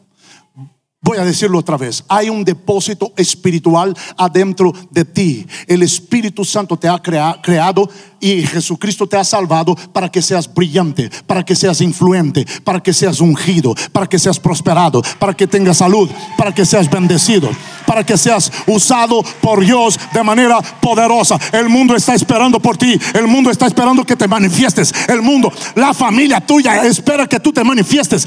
Voy 1.06 1.20
a 1.20 1.24
decirlo 1.24 1.60
otra 1.60 1.78
vez. 1.78 2.04
Hay 2.08 2.32
un 2.32 2.44
depósito 2.44 3.14
espiritual 3.16 3.96
adentro 4.18 4.74
de 4.90 5.06
ti. 5.06 5.46
El 5.68 5.84
Espíritu 5.84 6.44
Santo 6.44 6.78
te 6.78 6.88
ha 6.90 7.00
creado 7.00 7.88
y 8.20 8.42
Jesucristo 8.42 9.06
te 9.06 9.16
ha 9.16 9.24
salvado 9.24 9.76
para 9.94 10.10
que 10.10 10.24
seas 10.24 10.52
brillante, 10.52 11.12
para 11.28 11.46
que 11.46 11.56
seas 11.56 11.80
influente, 11.82 12.44
para 12.64 12.82
que 12.82 12.92
seas 12.92 13.22
ungido, 13.22 13.76
para 13.92 14.08
que 14.08 14.18
seas 14.18 14.40
prosperado, 14.40 15.04
para 15.20 15.36
que 15.36 15.46
tengas 15.46 15.78
salud, 15.78 16.10
para 16.40 16.52
que 16.52 16.66
seas 16.66 16.90
bendecido, 16.90 17.52
para 17.86 18.06
que 18.06 18.18
seas 18.18 18.52
usado 18.68 19.24
por 19.42 19.64
Dios 19.64 20.00
de 20.14 20.24
manera 20.24 20.60
poderosa. 20.82 21.40
El 21.52 21.70
mundo 21.70 21.96
está 21.96 22.14
esperando 22.14 22.60
por 22.60 22.78
ti. 22.78 23.00
El 23.14 23.28
mundo 23.28 23.52
está 23.52 23.68
esperando 23.68 24.04
que 24.04 24.16
te 24.16 24.28
manifiestes. 24.28 24.94
El 25.08 25.22
mundo, 25.22 25.52
la 25.76 25.94
familia 25.94 26.42
tuya 26.42 26.84
espera 26.84 27.28
que 27.28 27.40
tú 27.40 27.52
te 27.52 27.64
manifiestes. 27.64 28.26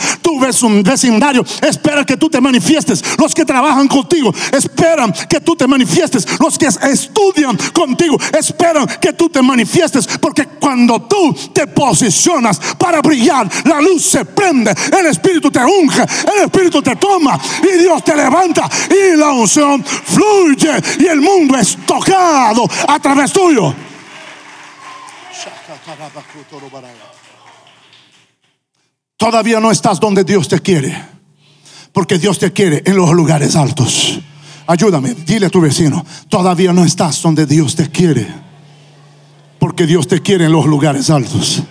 Un 0.62 0.82
vecindario, 0.82 1.44
espera 1.62 2.04
que 2.04 2.16
tú 2.16 2.28
te 2.28 2.40
manifiestes. 2.40 3.02
Los 3.18 3.34
que 3.34 3.44
trabajan 3.44 3.88
contigo 3.88 4.32
esperan 4.52 5.12
que 5.28 5.40
tú 5.40 5.56
te 5.56 5.66
manifiestes. 5.66 6.26
Los 6.40 6.58
que 6.58 6.66
estudian 6.66 7.56
contigo 7.72 8.18
esperan 8.36 8.86
que 9.00 9.12
tú 9.12 9.28
te 9.28 9.42
manifiestes. 9.42 10.06
Porque 10.20 10.46
cuando 10.60 11.02
tú 11.02 11.34
te 11.52 11.66
posicionas 11.66 12.60
para 12.78 13.00
brillar, 13.00 13.48
la 13.64 13.80
luz 13.80 14.04
se 14.04 14.24
prende, 14.24 14.74
el 14.98 15.06
Espíritu 15.06 15.50
te 15.50 15.64
unge, 15.64 16.02
el 16.02 16.44
Espíritu 16.44 16.82
te 16.82 16.96
toma 16.96 17.38
y 17.62 17.78
Dios 17.78 18.02
te 18.04 18.16
levanta 18.16 18.68
y 18.90 19.16
la 19.16 19.32
unción 19.32 19.47
fluye 19.54 20.72
y 20.98 21.06
el 21.06 21.20
mundo 21.20 21.56
es 21.56 21.76
tocado 21.86 22.68
a 22.86 22.98
través 22.98 23.32
tuyo. 23.32 23.74
Todavía 29.16 29.60
no 29.60 29.70
estás 29.70 29.98
donde 29.98 30.24
Dios 30.24 30.48
te 30.48 30.60
quiere, 30.60 30.96
porque 31.92 32.18
Dios 32.18 32.38
te 32.38 32.52
quiere 32.52 32.82
en 32.86 32.96
los 32.96 33.10
lugares 33.12 33.56
altos. 33.56 34.20
Ayúdame, 34.66 35.14
dile 35.14 35.46
a 35.46 35.50
tu 35.50 35.60
vecino, 35.60 36.04
todavía 36.28 36.72
no 36.72 36.84
estás 36.84 37.20
donde 37.22 37.46
Dios 37.46 37.74
te 37.74 37.90
quiere, 37.90 38.26
porque 39.58 39.86
Dios 39.86 40.06
te 40.06 40.20
quiere 40.20 40.44
en 40.44 40.52
los 40.52 40.66
lugares 40.66 41.10
altos. 41.10 41.62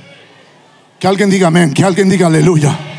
Que 0.99 1.07
alguien 1.07 1.29
diga 1.29 1.47
amén, 1.47 1.73
que 1.73 1.83
alguien 1.83 2.09
diga 2.09 2.27
aleluya. 2.27 2.96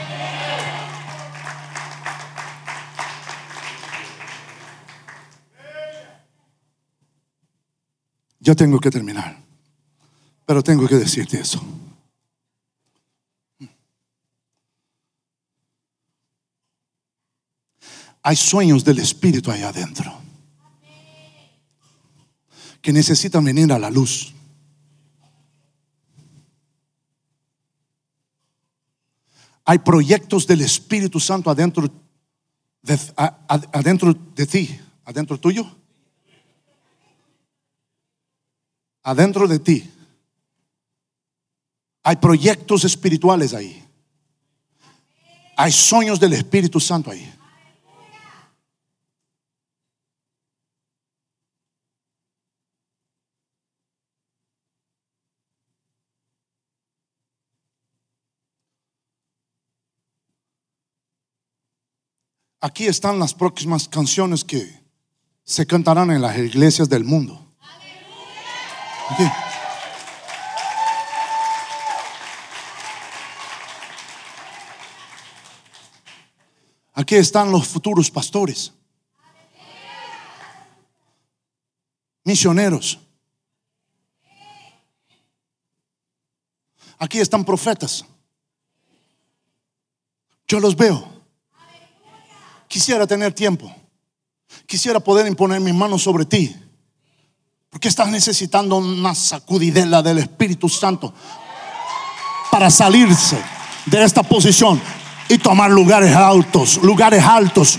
Ya 8.49 8.55
tengo 8.55 8.81
que 8.81 8.91
terminar, 8.91 9.39
pero 10.47 10.63
tengo 10.63 10.89
que 10.89 10.95
decirte 10.95 11.39
eso. 11.39 11.63
Hay 18.23 18.37
sueños 18.37 18.83
del 18.83 19.01
Espíritu 19.01 19.51
ahí 19.51 19.61
adentro 19.61 20.19
que 22.81 22.91
necesitan 22.91 23.45
venir 23.45 23.71
a 23.71 23.79
la 23.79 23.91
luz. 23.91 24.33
Hay 29.67 29.81
proyectos 29.81 30.47
del 30.47 30.63
Espíritu 30.63 31.21
Santo 31.21 31.51
adentro 31.51 31.87
de, 32.81 32.99
adentro 33.15 34.15
de 34.15 34.47
ti, 34.47 34.81
adentro 35.05 35.39
tuyo. 35.39 35.78
Adentro 39.03 39.49
de 39.49 39.59
ti. 39.59 39.91
Hay 42.03 42.17
proyectos 42.17 42.85
espirituales 42.85 43.55
ahí. 43.55 43.85
Hay 45.57 45.73
sueños 45.73 46.21
del 46.21 46.35
Espíritu 46.35 46.79
Santo 46.81 47.11
ahí. 47.11 47.35
Aquí 62.61 62.87
están 62.87 63.19
las 63.21 63.35
próximas 63.35 63.89
canciones 63.89 64.45
que 64.45 64.83
se 65.45 65.67
cantarán 65.67 66.11
en 66.11 66.21
las 66.21 66.37
iglesias 66.37 66.89
del 66.89 67.05
mundo. 67.05 67.48
Aquí. 69.11 69.25
Están 77.17 77.51
los 77.51 77.67
futuros 77.67 78.11
pastores, 78.11 78.73
misioneros. 82.23 82.99
Aquí 86.99 87.19
están 87.19 87.45
profetas. 87.45 88.05
Yo 90.47 90.61
los 90.61 90.77
veo. 90.77 91.09
Quisiera 92.67 93.07
tener 93.07 93.33
tiempo. 93.33 93.75
Quisiera 94.67 95.01
poder 95.01 95.27
imponer 95.27 95.61
mis 95.61 95.75
manos 95.75 96.03
sobre 96.03 96.27
ti. 96.27 96.55
Porque 97.71 97.89
estás 97.89 98.09
necesitando 98.09 98.77
una 98.77 99.15
sacudidela 99.15 100.03
del 100.03 100.19
Espíritu 100.19 100.69
Santo 100.69 101.13
para 102.51 102.71
salirse 102.71 103.39
de 103.87 104.03
esta 104.03 104.23
posición 104.23 104.81
y 105.29 105.39
tomar 105.39 105.71
lugares 105.71 106.15
altos, 106.15 106.79
lugares 106.83 107.23
altos 107.23 107.79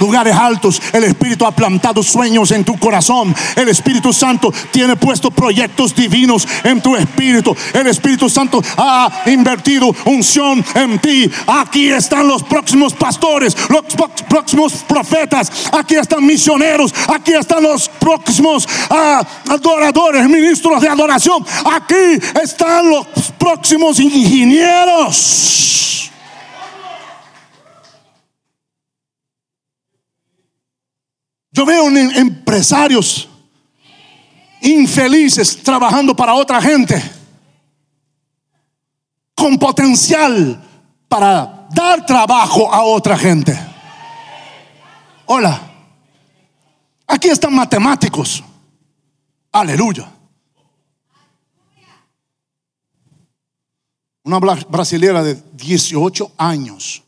lugares 0.00 0.34
altos. 0.34 0.82
El 0.92 1.04
Espíritu 1.04 1.46
ha 1.46 1.52
plantado 1.52 2.02
sueños 2.02 2.50
en 2.50 2.64
tu 2.64 2.76
corazón. 2.78 3.34
El 3.54 3.68
Espíritu 3.68 4.12
Santo 4.12 4.52
tiene 4.72 4.96
puesto 4.96 5.30
proyectos 5.30 5.94
divinos 5.94 6.48
en 6.64 6.80
tu 6.80 6.96
espíritu. 6.96 7.54
El 7.72 7.86
Espíritu 7.86 8.28
Santo 8.28 8.60
ha 8.76 9.22
invertido 9.26 9.94
unción 10.06 10.64
en 10.74 10.98
ti. 10.98 11.30
Aquí 11.46 11.90
están 11.90 12.26
los 12.26 12.42
próximos 12.42 12.94
pastores, 12.94 13.56
los 13.68 13.82
próximos 14.28 14.72
profetas. 14.88 15.70
Aquí 15.72 15.94
están 15.94 16.26
misioneros. 16.26 16.92
Aquí 17.08 17.32
están 17.32 17.62
los 17.62 17.88
próximos 17.88 18.68
ah, 18.88 19.22
adoradores, 19.48 20.28
ministros 20.28 20.80
de 20.80 20.88
adoración. 20.88 21.44
Aquí 21.64 22.18
están 22.42 22.88
los 22.88 23.06
próximos 23.38 24.00
ingenieros. 24.00 26.09
Yo 31.52 31.66
veo 31.66 31.88
empresarios 31.88 33.28
infelices 34.62 35.62
trabajando 35.62 36.14
para 36.14 36.34
otra 36.34 36.60
gente 36.60 37.02
con 39.34 39.58
potencial 39.58 40.62
para 41.08 41.66
dar 41.70 42.04
trabajo 42.04 42.72
a 42.72 42.82
otra 42.82 43.16
gente. 43.16 43.58
Hola, 45.26 45.60
aquí 47.06 47.28
están 47.28 47.54
matemáticos. 47.54 48.44
Aleluya. 49.50 50.12
Una 54.22 54.38
brasilera 54.38 55.22
de 55.22 55.34
18 55.54 56.32
años 56.36 57.02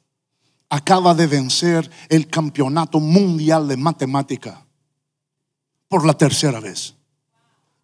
acaba 0.72 1.14
de 1.14 1.26
vencer 1.26 1.88
el 2.08 2.28
campeonato 2.28 2.98
mundial 2.98 3.68
de 3.68 3.76
matemática 3.76 4.64
por 5.86 6.06
la 6.06 6.14
tercera 6.14 6.60
vez. 6.60 6.94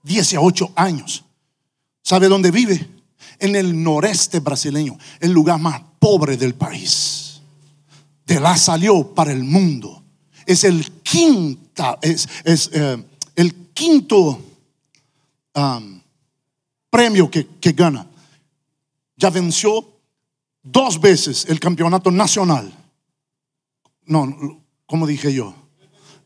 18 0.05 0.73
años. 0.75 1.23
¿Sabe 2.03 2.29
dónde 2.29 2.51
vive? 2.51 2.89
En 3.41 3.57
el 3.57 3.83
noreste 3.83 4.41
brasileño, 4.41 4.97
el 5.21 5.33
lugar 5.33 5.61
más 5.61 5.83
pobre 5.99 6.39
del 6.39 6.55
país. 6.55 7.43
De 8.25 8.41
la 8.41 8.57
salió 8.57 9.15
para 9.15 9.33
el 9.33 9.45
mundo. 9.45 10.03
Es 10.47 10.65
el 10.65 10.91
quinta, 11.03 11.99
es, 12.01 12.27
eh, 12.73 13.05
el 13.37 13.55
quinto 13.75 14.41
premio 16.89 17.31
que, 17.31 17.47
que 17.61 17.73
gana. 17.73 18.07
Ya 19.15 19.29
venció 19.29 19.98
dos 20.71 21.01
veces 21.01 21.47
el 21.49 21.61
campeonato 21.61 22.11
nacional 22.11 22.73
no, 24.09 24.65
como 24.87 25.07
dije 25.07 25.33
yo. 25.33 25.55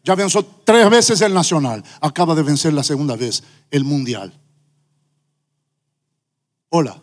Ya 0.04 0.14
venció 0.14 0.42
tres 0.64 0.88
veces 0.88 1.20
el 1.20 1.34
nacional. 1.34 1.84
Acaba 2.00 2.34
de 2.34 2.42
vencer 2.42 2.72
la 2.72 2.82
segunda 2.82 3.14
vez 3.16 3.42
el 3.70 3.84
mundial. 3.84 4.32
Hola. 6.70 7.02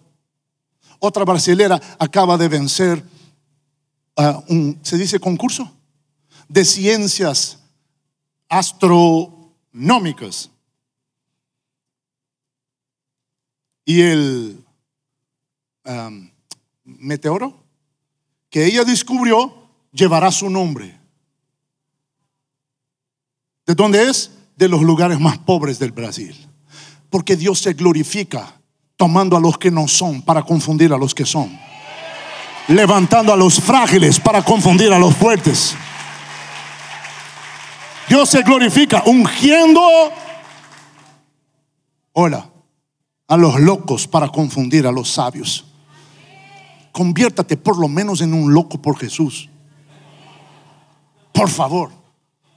Otra 1.00 1.24
brasilera 1.24 1.80
acaba 2.00 2.36
de 2.38 2.48
vencer 2.48 3.04
uh, 4.18 4.42
un, 4.48 4.80
¿se 4.82 4.98
dice 4.98 5.20
concurso? 5.20 5.72
De 6.48 6.66
ciencias 6.66 7.60
astronómicas. 8.50 10.50
Y 13.86 14.02
el 14.02 14.66
um, 15.86 16.29
meteoro 17.00 17.64
que 18.50 18.66
ella 18.66 18.84
descubrió 18.84 19.70
llevará 19.92 20.32
su 20.32 20.50
nombre. 20.50 21.00
¿De 23.66 23.76
dónde 23.76 24.10
es? 24.10 24.32
De 24.56 24.68
los 24.68 24.82
lugares 24.82 25.20
más 25.20 25.38
pobres 25.38 25.78
del 25.80 25.92
Brasil. 25.92 26.36
Porque 27.10 27.36
Dios 27.36 27.60
se 27.60 27.74
glorifica 27.74 28.60
tomando 28.98 29.38
a 29.38 29.40
los 29.40 29.58
que 29.58 29.72
no 29.72 29.88
son 29.88 30.22
para 30.22 30.44
confundir 30.44 30.92
a 30.92 30.98
los 30.98 31.14
que 31.14 31.26
son. 31.26 31.58
Levantando 32.68 33.32
a 33.32 33.38
los 33.38 33.60
frágiles 33.60 34.20
para 34.20 34.44
confundir 34.44 34.92
a 34.92 35.00
los 35.00 35.16
fuertes. 35.16 35.76
Dios 38.08 38.28
se 38.28 38.42
glorifica 38.42 39.04
ungiendo, 39.06 39.82
hola, 42.14 42.50
a 43.28 43.38
los 43.38 43.60
locos 43.60 44.08
para 44.08 44.30
confundir 44.30 44.88
a 44.88 44.92
los 44.92 45.10
sabios. 45.10 45.69
Conviértate 46.92 47.58
por 47.58 47.78
lo 47.78 47.88
menos 47.88 48.22
en 48.22 48.34
un 48.34 48.54
loco 48.54 48.82
por 48.82 48.98
Jesús. 48.98 49.50
Por 51.32 51.50
favor. 51.50 52.00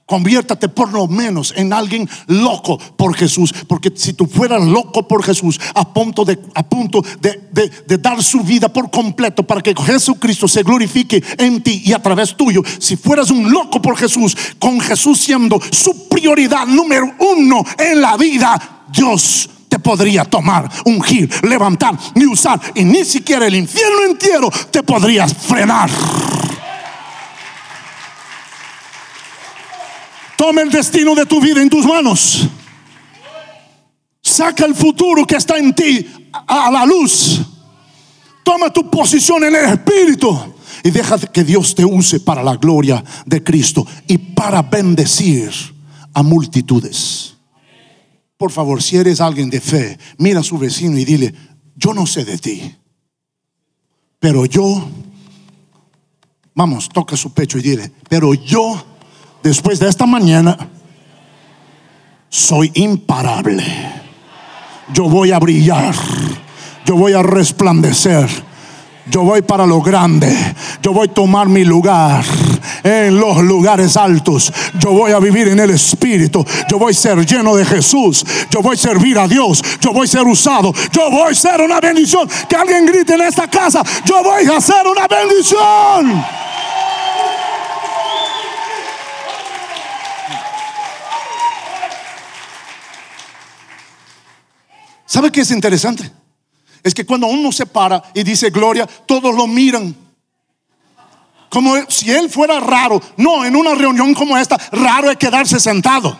Conviértate 0.04 0.68
por 0.68 0.92
lo 0.92 1.06
menos 1.06 1.54
en 1.56 1.72
alguien 1.72 2.08
loco 2.26 2.76
por 2.96 3.14
Jesús. 3.16 3.54
Porque 3.66 3.90
si 3.94 4.12
tú 4.12 4.26
fueras 4.26 4.62
loco 4.62 5.06
por 5.08 5.22
Jesús, 5.22 5.58
a 5.74 5.90
punto, 5.90 6.24
de, 6.24 6.38
a 6.54 6.62
punto 6.62 7.02
de, 7.20 7.70
de, 7.86 7.98
dar 7.98 8.22
su 8.22 8.40
vida 8.40 8.70
por 8.70 8.90
completo 8.90 9.42
para 9.42 9.62
que 9.62 9.74
Jesucristo 9.74 10.48
se 10.48 10.64
glorifique 10.64 11.22
en 11.38 11.62
ti 11.62 11.82
y 11.86 11.92
a 11.92 12.02
través 12.02 12.36
tuyo, 12.36 12.62
si 12.78 12.96
fueras 12.96 13.30
un 13.30 13.50
loco 13.50 13.80
por 13.80 13.96
Jesús, 13.96 14.36
con 14.58 14.80
Jesús 14.80 15.18
siendo 15.18 15.58
su 15.70 16.08
prioridad 16.08 16.66
número 16.66 17.14
uno 17.18 17.64
en 17.78 18.00
la 18.00 18.16
vida, 18.16 18.84
Dios 18.92 19.48
te 19.72 19.78
podría 19.78 20.26
tomar, 20.26 20.70
ungir, 20.84 21.30
levantar 21.46 21.98
ni 22.14 22.26
usar. 22.26 22.60
Y 22.74 22.84
ni 22.84 23.06
siquiera 23.06 23.46
el 23.46 23.54
infierno 23.54 24.04
entero 24.04 24.50
te 24.70 24.82
podría 24.82 25.26
frenar. 25.26 25.88
Toma 30.36 30.60
el 30.60 30.70
destino 30.70 31.14
de 31.14 31.24
tu 31.24 31.40
vida 31.40 31.62
en 31.62 31.70
tus 31.70 31.86
manos. 31.86 32.46
Saca 34.20 34.66
el 34.66 34.74
futuro 34.74 35.26
que 35.26 35.36
está 35.36 35.56
en 35.56 35.74
ti 35.74 36.06
a 36.46 36.70
la 36.70 36.84
luz. 36.84 37.40
Toma 38.44 38.70
tu 38.70 38.90
posición 38.90 39.42
en 39.44 39.56
el 39.56 39.64
Espíritu 39.72 40.54
y 40.84 40.90
deja 40.90 41.16
que 41.18 41.44
Dios 41.44 41.74
te 41.74 41.86
use 41.86 42.20
para 42.20 42.42
la 42.42 42.56
gloria 42.56 43.02
de 43.24 43.42
Cristo 43.42 43.86
y 44.06 44.18
para 44.18 44.60
bendecir 44.60 45.50
a 46.12 46.22
multitudes. 46.22 47.31
Por 48.42 48.50
favor, 48.50 48.82
si 48.82 48.96
eres 48.96 49.20
alguien 49.20 49.48
de 49.50 49.60
fe, 49.60 49.96
mira 50.18 50.40
a 50.40 50.42
su 50.42 50.58
vecino 50.58 50.98
y 50.98 51.04
dile, 51.04 51.32
yo 51.76 51.94
no 51.94 52.06
sé 52.06 52.24
de 52.24 52.38
ti, 52.38 52.74
pero 54.18 54.46
yo, 54.46 54.84
vamos, 56.52 56.88
toca 56.88 57.16
su 57.16 57.32
pecho 57.32 57.58
y 57.58 57.62
dile, 57.62 57.92
pero 58.08 58.34
yo 58.34 58.84
después 59.44 59.78
de 59.78 59.88
esta 59.88 60.06
mañana, 60.06 60.58
soy 62.28 62.72
imparable. 62.74 63.64
Yo 64.92 65.08
voy 65.08 65.30
a 65.30 65.38
brillar. 65.38 65.94
Yo 66.84 66.96
voy 66.96 67.12
a 67.12 67.22
resplandecer. 67.22 68.28
Yo 69.08 69.22
voy 69.22 69.42
para 69.42 69.66
lo 69.66 69.80
grande. 69.82 70.36
Yo 70.82 70.92
voy 70.92 71.06
a 71.06 71.14
tomar 71.14 71.48
mi 71.48 71.64
lugar 71.64 72.24
en 72.82 73.18
los 73.18 73.38
lugares 73.42 73.96
altos. 73.96 74.52
Yo 74.78 74.90
voy 74.92 75.12
a 75.12 75.18
vivir 75.18 75.48
en 75.48 75.60
el 75.60 75.70
Espíritu. 75.70 76.44
Yo 76.68 76.78
voy 76.78 76.92
a 76.92 76.94
ser 76.94 77.24
lleno 77.24 77.56
de 77.56 77.64
Jesús. 77.64 78.24
Yo 78.50 78.60
voy 78.60 78.74
a 78.74 78.78
servir 78.78 79.18
a 79.18 79.28
Dios. 79.28 79.62
Yo 79.80 79.92
voy 79.92 80.04
a 80.04 80.08
ser 80.08 80.22
usado. 80.22 80.72
Yo 80.90 81.10
voy 81.10 81.32
a 81.32 81.34
ser 81.34 81.60
una 81.60 81.80
bendición. 81.80 82.28
Que 82.48 82.56
alguien 82.56 82.86
grite 82.86 83.14
en 83.14 83.22
esta 83.22 83.48
casa. 83.48 83.82
Yo 84.04 84.22
voy 84.22 84.44
a 84.46 84.60
ser 84.60 84.86
una 84.86 85.06
bendición. 85.06 86.24
¿Sabe 95.12 95.30
qué 95.30 95.42
es 95.42 95.50
interesante? 95.50 96.10
Es 96.82 96.94
que 96.94 97.04
cuando 97.04 97.26
uno 97.26 97.52
se 97.52 97.66
para 97.66 98.02
y 98.14 98.22
dice 98.22 98.48
gloria, 98.48 98.86
todos 98.86 99.34
lo 99.34 99.46
miran. 99.46 99.94
Como 101.52 101.74
si 101.88 102.10
él 102.10 102.30
fuera 102.30 102.60
raro. 102.60 102.98
No, 103.18 103.44
en 103.44 103.54
una 103.54 103.74
reunión 103.74 104.14
como 104.14 104.38
esta, 104.38 104.58
raro 104.72 105.10
es 105.10 105.18
quedarse 105.18 105.60
sentado. 105.60 106.16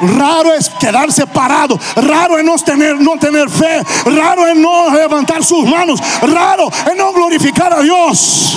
Raro 0.00 0.54
es 0.54 0.70
quedarse 0.70 1.26
parado. 1.26 1.78
Raro 1.96 2.38
es 2.38 2.44
no 2.44 2.56
tener, 2.56 3.00
no 3.00 3.18
tener 3.18 3.50
fe. 3.50 3.82
Raro 4.06 4.46
es 4.46 4.56
no 4.56 4.90
levantar 4.90 5.42
sus 5.44 5.66
manos. 5.68 6.00
Raro 6.22 6.68
es 6.68 6.96
no 6.96 7.12
glorificar 7.12 7.72
a 7.72 7.80
Dios. 7.80 8.56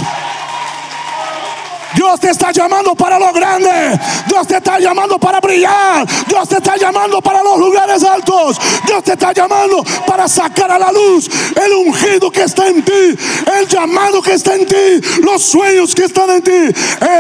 Dios 1.98 2.20
te 2.20 2.30
está 2.30 2.52
llamando 2.52 2.93
para 2.93 3.18
lo 3.18 3.34
grande. 3.34 4.00
Dios 4.28 4.45
te 4.45 4.58
está 4.58 4.78
llamando 4.78 5.18
para 5.18 5.39
brillar. 5.39 6.08
Dios 6.28 6.48
te 6.48 6.58
está 6.58 6.78
llamando 6.78 7.20
para 7.24 7.41
los 7.41 7.58
lugares 7.58 8.04
altos. 8.04 8.60
Dios 8.86 9.04
te 9.04 9.14
está 9.14 9.34
llamando 9.34 9.84
para 10.06 10.28
sacar 10.28 10.72
a 10.72 10.78
la 10.78 10.91
luz 10.91 11.28
el 11.56 11.74
ungido 11.74 12.30
que 12.30 12.43
está 12.43 12.68
en 12.68 12.84
ti, 12.84 13.18
el 13.60 13.68
llamado 13.68 14.22
que 14.22 14.34
está 14.34 14.54
en 14.54 14.68
ti, 14.68 15.02
los 15.24 15.41
sueños 15.41 15.95
que 15.95 16.04
están 16.04 16.30
en 16.30 16.43
ti, 16.43 16.52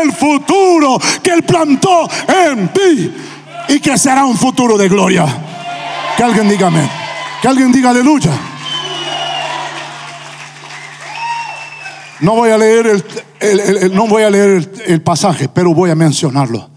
el 0.01 0.13
futuro 0.13 0.99
que 1.23 1.31
Él 1.31 1.41
plantó 1.41 2.07
en 2.27 2.71
ti 2.71 3.15
y 3.69 3.79
que 3.79 3.97
será 3.97 4.25
un 4.25 4.37
futuro 4.37 4.77
de 4.77 4.87
gloria. 4.87 5.25
Que 6.15 6.23
alguien 6.23 6.47
diga 6.49 6.67
amén. 6.67 6.89
Que 7.41 7.47
alguien 7.47 7.71
diga 7.71 7.89
aleluya. 7.89 8.31
No 12.19 12.33
voy 12.33 12.51
a 12.51 12.57
leer 12.57 12.87
el, 12.87 13.26
no 13.91 14.07
voy 14.07 14.23
a 14.23 14.29
leer 14.29 14.69
el, 14.85 15.01
pasaje, 15.01 15.49
pero 15.49 15.73
voy 15.73 15.89
a 15.89 15.95
mencionarlo. 15.95 16.69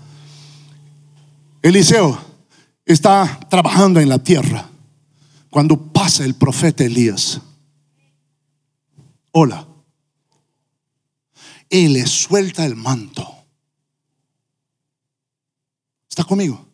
Eliseo 1.62 2.18
está 2.84 3.40
trabajando 3.48 4.00
en 4.00 4.08
la 4.08 4.18
tierra 4.18 4.68
cuando 5.50 5.92
pasa 5.92 6.24
el 6.24 6.34
profeta 6.34 6.84
Elías. 6.84 7.40
Hola. 9.32 9.66
Y 11.68 11.88
le 11.88 12.06
suelta 12.06 12.64
el 12.64 12.74
manto. 12.74 13.26
¿Está 16.08 16.24
conmigo? 16.24 16.66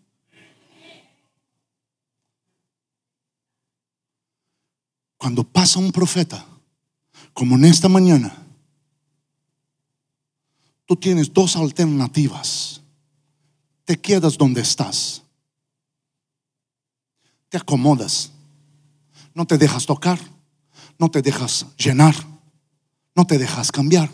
Cuando 5.18 5.44
pasa 5.44 5.78
un 5.78 5.92
profeta, 5.92 6.44
como 7.32 7.56
en 7.56 7.66
esta 7.66 7.88
mañana, 7.88 8.45
tú 10.86 10.96
tienes 10.96 11.32
dos 11.32 11.56
alternativas. 11.56 12.80
Te 13.84 14.00
quedas 14.00 14.38
donde 14.38 14.62
estás. 14.62 15.22
Te 17.48 17.58
acomodas. 17.58 18.30
No 19.34 19.46
te 19.46 19.58
dejas 19.58 19.84
tocar. 19.84 20.18
No 20.98 21.10
te 21.10 21.20
dejas 21.20 21.66
llenar. 21.76 22.14
No 23.14 23.26
te 23.26 23.38
dejas 23.38 23.70
cambiar. 23.70 24.10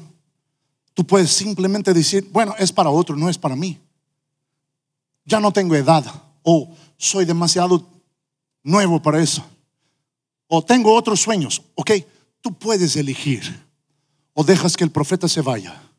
Tú 0.94 1.06
puedes 1.06 1.30
simplemente 1.30 1.94
decir, 1.94 2.28
bueno, 2.32 2.54
es 2.58 2.72
para 2.72 2.90
otro, 2.90 3.16
no 3.16 3.28
es 3.28 3.38
para 3.38 3.56
mí. 3.56 3.78
Ya 5.24 5.40
no 5.40 5.52
tengo 5.52 5.74
edad. 5.74 6.04
O 6.42 6.74
soy 6.96 7.24
demasiado 7.24 7.88
nuevo 8.62 9.00
para 9.00 9.22
eso. 9.22 9.44
O 10.48 10.62
tengo 10.62 10.94
otros 10.94 11.20
sueños. 11.20 11.62
Ok, 11.74 11.92
tú 12.40 12.52
puedes 12.52 12.96
elegir. 12.96 13.66
O 14.34 14.44
dejas 14.44 14.76
que 14.76 14.84
el 14.84 14.90
profeta 14.90 15.28
se 15.28 15.40
vaya 15.40 15.91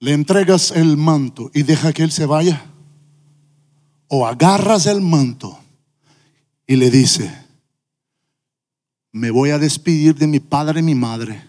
le 0.00 0.12
entregas 0.12 0.70
el 0.70 0.96
manto 0.96 1.50
y 1.54 1.62
deja 1.62 1.92
que 1.92 2.02
él 2.02 2.12
se 2.12 2.26
vaya. 2.26 2.64
O 4.08 4.26
agarras 4.26 4.86
el 4.86 5.00
manto 5.00 5.58
y 6.66 6.76
le 6.76 6.90
dice, 6.90 7.30
me 9.12 9.30
voy 9.30 9.50
a 9.50 9.58
despedir 9.58 10.14
de 10.14 10.26
mi 10.26 10.40
padre 10.40 10.80
y 10.80 10.82
mi 10.82 10.94
madre. 10.94 11.42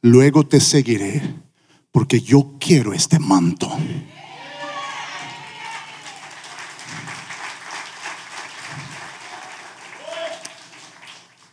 Luego 0.00 0.46
te 0.46 0.60
seguiré 0.60 1.22
porque 1.92 2.20
yo 2.20 2.56
quiero 2.58 2.92
este 2.92 3.18
manto. 3.18 3.70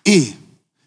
Y 0.03 0.33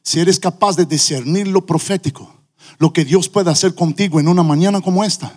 si 0.03 0.18
eres 0.18 0.41
capaz 0.41 0.75
de 0.75 0.85
discernir 0.85 1.47
lo 1.47 1.64
profético, 1.64 2.41
lo 2.83 2.93
que 2.93 3.05
Dios 3.05 3.28
puede 3.28 3.49
hacer 3.49 3.76
contigo 3.76 4.18
en 4.18 4.26
una 4.26 4.43
mañana 4.43 4.80
como 4.80 5.05
esta, 5.05 5.33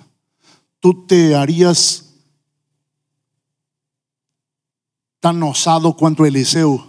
tú 0.80 1.06
te 1.06 1.36
harías 1.36 2.16
tan 5.20 5.44
osado 5.44 5.96
cuanto 5.96 6.26
Eliseo, 6.26 6.88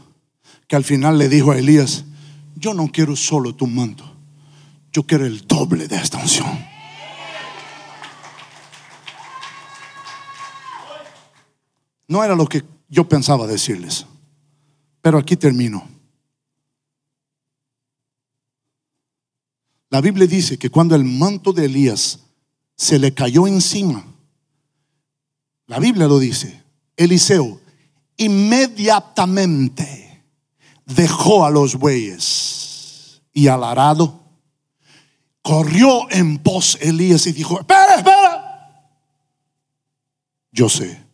que 0.67 0.75
al 0.75 0.83
final 0.83 1.19
le 1.19 1.29
dijo 1.29 1.51
a 1.51 1.59
Elías, 1.59 2.07
yo 2.55 2.73
no 2.73 2.89
quiero 2.91 3.17
solo 3.17 3.55
tu 3.55 3.67
manto, 3.67 4.11
yo 4.95 5.03
quiero 5.03 5.27
el 5.27 5.47
doble 5.47 5.89
de 5.89 5.97
esta 5.97 6.17
unción. 6.17 6.49
No 12.09 12.25
era 12.25 12.35
lo 12.35 12.47
que 12.47 12.65
yo 12.89 13.07
pensaba 13.07 13.47
decirles, 13.47 14.07
pero 15.03 15.19
aquí 15.19 15.37
termino. 15.37 15.96
La 19.91 20.01
Biblia 20.01 20.27
dice 20.27 20.59
que 20.59 20.71
cuando 20.71 20.97
el 20.97 21.05
manto 21.05 21.53
de 21.53 21.67
Elías 21.67 22.21
se 22.77 22.99
le 22.99 23.15
cayó 23.15 23.47
encima, 23.47 24.05
la 25.67 25.79
Biblia 25.79 26.07
lo 26.07 26.19
dice, 26.19 26.65
Eliseo 26.97 27.61
inmediatamente 28.17 30.25
dejó 30.85 31.45
a 31.45 31.51
los 31.51 31.77
bueyes 31.77 33.23
y 33.33 33.49
al 33.49 33.65
arado. 33.65 34.23
Corrió 35.43 36.11
en 36.11 36.39
pos 36.39 36.79
Elías 36.81 37.27
y 37.27 37.33
dijo, 37.33 37.61
espera, 37.61 37.97
espera. 37.97 38.43
Yo 40.51 40.69
sé, 40.69 41.05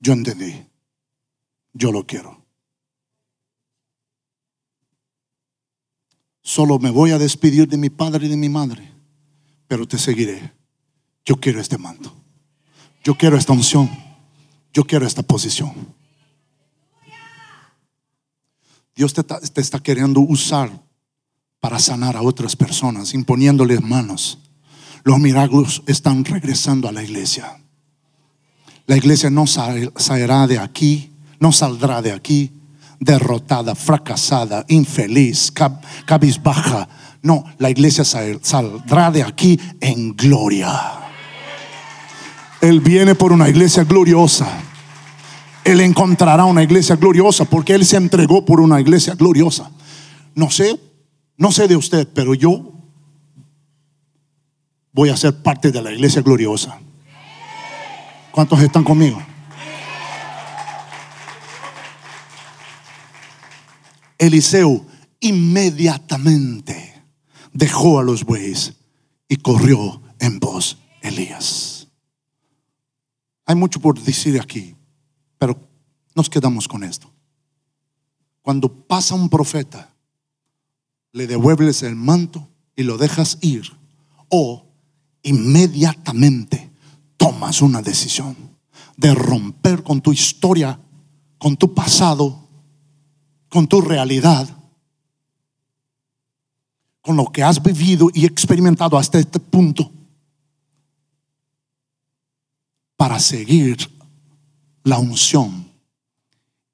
yo 0.00 0.14
entendí, 0.14 0.66
yo 1.72 1.92
lo 1.92 2.06
quiero. 2.06 2.47
Solo 6.48 6.78
me 6.78 6.88
voy 6.88 7.10
a 7.10 7.18
despedir 7.18 7.68
de 7.68 7.76
mi 7.76 7.90
padre 7.90 8.24
y 8.24 8.30
de 8.30 8.36
mi 8.38 8.48
madre, 8.48 8.90
pero 9.66 9.86
te 9.86 9.98
seguiré. 9.98 10.54
Yo 11.22 11.36
quiero 11.36 11.60
este 11.60 11.76
manto. 11.76 12.10
Yo 13.04 13.14
quiero 13.18 13.36
esta 13.36 13.52
unción. 13.52 13.90
Yo 14.72 14.84
quiero 14.84 15.06
esta 15.06 15.22
posición. 15.22 15.74
Dios 18.96 19.12
te 19.12 19.60
está, 19.60 19.78
queriendo 19.80 20.20
usar 20.20 20.70
para 21.60 21.78
sanar 21.78 22.16
a 22.16 22.22
otras 22.22 22.56
personas, 22.56 23.12
imponiéndoles 23.12 23.82
manos. 23.82 24.38
Los 25.04 25.18
milagros 25.18 25.82
están 25.86 26.24
regresando 26.24 26.88
a 26.88 26.92
la 26.92 27.02
iglesia. 27.04 27.62
La 28.86 28.96
iglesia 28.96 29.28
no 29.28 29.46
sal- 29.46 29.92
saldrá 29.96 30.46
de 30.46 30.58
aquí, 30.58 31.12
no 31.40 31.52
saldrá 31.52 32.00
de 32.00 32.12
aquí 32.12 32.57
derrotada, 33.00 33.74
fracasada, 33.74 34.64
infeliz, 34.68 35.52
cab- 35.52 35.80
cabizbaja. 36.04 36.88
No, 37.22 37.44
la 37.58 37.70
iglesia 37.70 38.04
sal- 38.04 38.40
saldrá 38.42 39.10
de 39.10 39.22
aquí 39.22 39.58
en 39.80 40.14
gloria. 40.16 40.70
Él 42.60 42.80
viene 42.80 43.14
por 43.14 43.32
una 43.32 43.48
iglesia 43.48 43.84
gloriosa. 43.84 44.48
Él 45.64 45.80
encontrará 45.80 46.44
una 46.44 46.62
iglesia 46.62 46.96
gloriosa 46.96 47.44
porque 47.44 47.74
Él 47.74 47.84
se 47.84 47.96
entregó 47.96 48.44
por 48.44 48.60
una 48.60 48.80
iglesia 48.80 49.14
gloriosa. 49.14 49.70
No 50.34 50.50
sé, 50.50 50.78
no 51.36 51.52
sé 51.52 51.68
de 51.68 51.76
usted, 51.76 52.08
pero 52.14 52.34
yo 52.34 52.72
voy 54.92 55.10
a 55.10 55.16
ser 55.16 55.34
parte 55.42 55.70
de 55.70 55.82
la 55.82 55.92
iglesia 55.92 56.22
gloriosa. 56.22 56.78
¿Cuántos 58.32 58.60
están 58.62 58.82
conmigo? 58.84 59.20
Eliseo 64.18 64.84
inmediatamente 65.20 67.02
dejó 67.52 67.98
a 67.98 68.02
los 68.02 68.24
bueyes 68.24 68.74
y 69.28 69.36
corrió 69.36 70.02
en 70.18 70.38
de 70.38 70.76
Elías. 71.00 71.88
Hay 73.46 73.54
mucho 73.54 73.80
por 73.80 73.98
decir 74.00 74.38
aquí, 74.40 74.74
pero 75.38 75.58
nos 76.14 76.28
quedamos 76.28 76.68
con 76.68 76.84
esto. 76.84 77.10
Cuando 78.42 78.72
pasa 78.86 79.14
un 79.14 79.28
profeta, 79.28 79.94
le 81.12 81.26
devuelves 81.26 81.82
el 81.82 81.96
manto 81.96 82.48
y 82.76 82.82
lo 82.82 82.98
dejas 82.98 83.38
ir, 83.40 83.72
o 84.28 84.66
inmediatamente 85.22 86.70
tomas 87.16 87.62
una 87.62 87.82
decisión 87.82 88.36
de 88.96 89.14
romper 89.14 89.82
con 89.82 90.00
tu 90.00 90.12
historia, 90.12 90.80
con 91.38 91.56
tu 91.56 91.74
pasado, 91.74 92.47
con 93.48 93.66
tu 93.66 93.80
realidad, 93.80 94.48
con 97.00 97.16
lo 97.16 97.26
que 97.26 97.42
has 97.42 97.62
vivido 97.62 98.10
y 98.12 98.26
experimentado 98.26 98.98
hasta 98.98 99.18
este 99.18 99.40
punto, 99.40 99.90
para 102.96 103.18
seguir 103.18 103.78
la 104.84 104.98
unción 104.98 105.70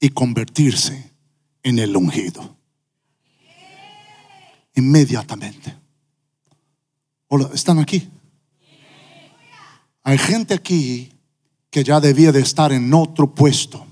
y 0.01 0.09
convertirse 0.09 1.13
en 1.63 1.79
el 1.79 1.97
ungido. 1.97 2.57
Inmediatamente. 4.75 5.77
Hola, 7.29 7.51
¿están 7.55 7.79
aquí? 7.79 8.09
Hay 10.03 10.19
gente 10.19 10.55
aquí 10.55 11.13
que 11.71 11.83
ya 11.83 12.01
debía 12.01 12.33
de 12.33 12.41
estar 12.41 12.73
en 12.73 12.93
otro 12.93 13.35
puesto. 13.35 13.87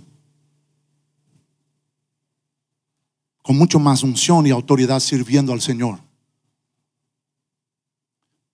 Con 3.42 3.58
mucho 3.58 3.78
más 3.78 4.02
unción 4.02 4.46
y 4.46 4.50
autoridad 4.50 5.00
sirviendo 5.00 5.52
al 5.52 5.60
Señor. 5.60 6.00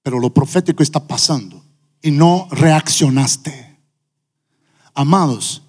Pero 0.03 0.19
lo 0.19 0.33
profético 0.33 0.83
está 0.83 1.07
pasando 1.07 1.63
y 2.01 2.11
no 2.11 2.49
reaccionaste. 2.51 3.79
Amados, 4.95 5.63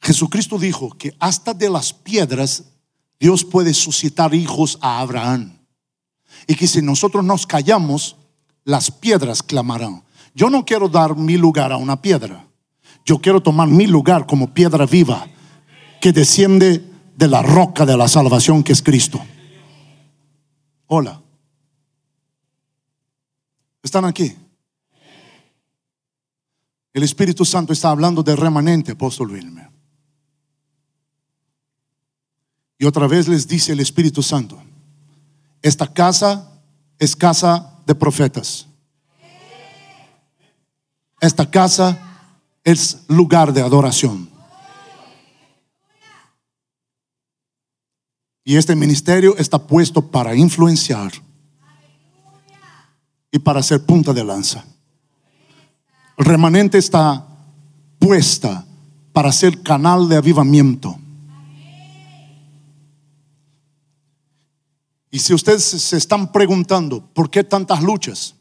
Jesucristo 0.00 0.58
dijo 0.58 0.90
que 0.90 1.16
hasta 1.18 1.54
de 1.54 1.70
las 1.70 1.92
piedras 1.92 2.64
Dios 3.18 3.44
puede 3.44 3.72
suscitar 3.72 4.34
hijos 4.34 4.78
a 4.82 5.00
Abraham. 5.00 5.58
Y 6.46 6.54
que 6.54 6.66
si 6.66 6.82
nosotros 6.82 7.24
nos 7.24 7.46
callamos, 7.46 8.16
las 8.64 8.90
piedras 8.90 9.42
clamarán. 9.42 10.04
Yo 10.34 10.50
no 10.50 10.64
quiero 10.64 10.88
dar 10.88 11.16
mi 11.16 11.36
lugar 11.36 11.72
a 11.72 11.76
una 11.76 12.02
piedra. 12.02 12.46
Yo 13.04 13.18
quiero 13.18 13.40
tomar 13.40 13.68
mi 13.68 13.86
lugar 13.86 14.26
como 14.26 14.52
piedra 14.52 14.84
viva 14.84 15.26
que 16.00 16.12
desciende 16.12 16.84
de 17.16 17.28
la 17.28 17.42
roca 17.42 17.86
de 17.86 17.96
la 17.96 18.08
salvación 18.08 18.62
que 18.62 18.72
es 18.72 18.82
Cristo. 18.82 19.24
Hola. 20.86 21.20
¿Están 23.82 24.04
aquí? 24.04 24.34
El 26.92 27.02
Espíritu 27.02 27.44
Santo 27.44 27.72
está 27.72 27.90
hablando 27.90 28.22
de 28.22 28.36
remanente, 28.36 28.92
apóstol 28.92 29.30
Wilmer. 29.30 29.68
Y 32.78 32.86
otra 32.86 33.06
vez 33.06 33.28
les 33.28 33.46
dice 33.46 33.72
el 33.72 33.80
Espíritu 33.80 34.22
Santo, 34.22 34.62
esta 35.62 35.92
casa 35.92 36.60
es 36.98 37.16
casa 37.16 37.78
de 37.86 37.94
profetas. 37.94 38.66
Esta 41.20 41.50
casa 41.50 41.98
es 42.62 43.04
lugar 43.08 43.52
de 43.52 43.62
adoración. 43.62 44.33
Y 48.44 48.56
este 48.56 48.76
ministerio 48.76 49.34
está 49.38 49.58
puesto 49.58 50.06
para 50.06 50.34
influenciar 50.34 51.12
y 53.32 53.38
para 53.38 53.62
ser 53.62 53.84
punta 53.84 54.12
de 54.12 54.22
lanza. 54.22 54.64
El 56.18 56.26
remanente 56.26 56.76
está 56.76 57.26
puesta 57.98 58.64
para 59.14 59.32
ser 59.32 59.62
canal 59.62 60.08
de 60.08 60.16
avivamiento. 60.16 60.98
Y 65.10 65.18
si 65.20 65.32
ustedes 65.32 65.64
se 65.64 65.96
están 65.96 66.30
preguntando, 66.30 67.06
¿por 67.14 67.30
qué 67.30 67.42
tantas 67.44 67.82
luchas? 67.82 68.34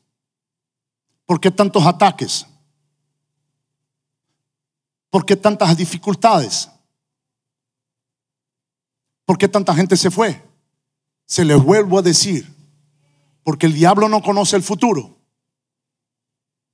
¿Por 1.25 1.39
qué 1.39 1.49
tantos 1.49 1.85
ataques? 1.85 2.45
¿Por 5.09 5.25
qué 5.25 5.35
tantas 5.35 5.77
dificultades? 5.77 6.69
¿Por 9.33 9.39
qué 9.39 9.47
tanta 9.47 9.73
gente 9.73 9.97
se 9.97 10.11
fue? 10.11 10.39
Se 11.25 11.43
les 11.43 11.59
vuelvo 11.59 11.97
a 11.97 12.03
decir, 12.03 12.47
porque 13.43 13.65
el 13.65 13.73
diablo 13.73 14.07
no 14.07 14.21
conoce 14.21 14.55
el 14.55 14.61
futuro, 14.61 15.17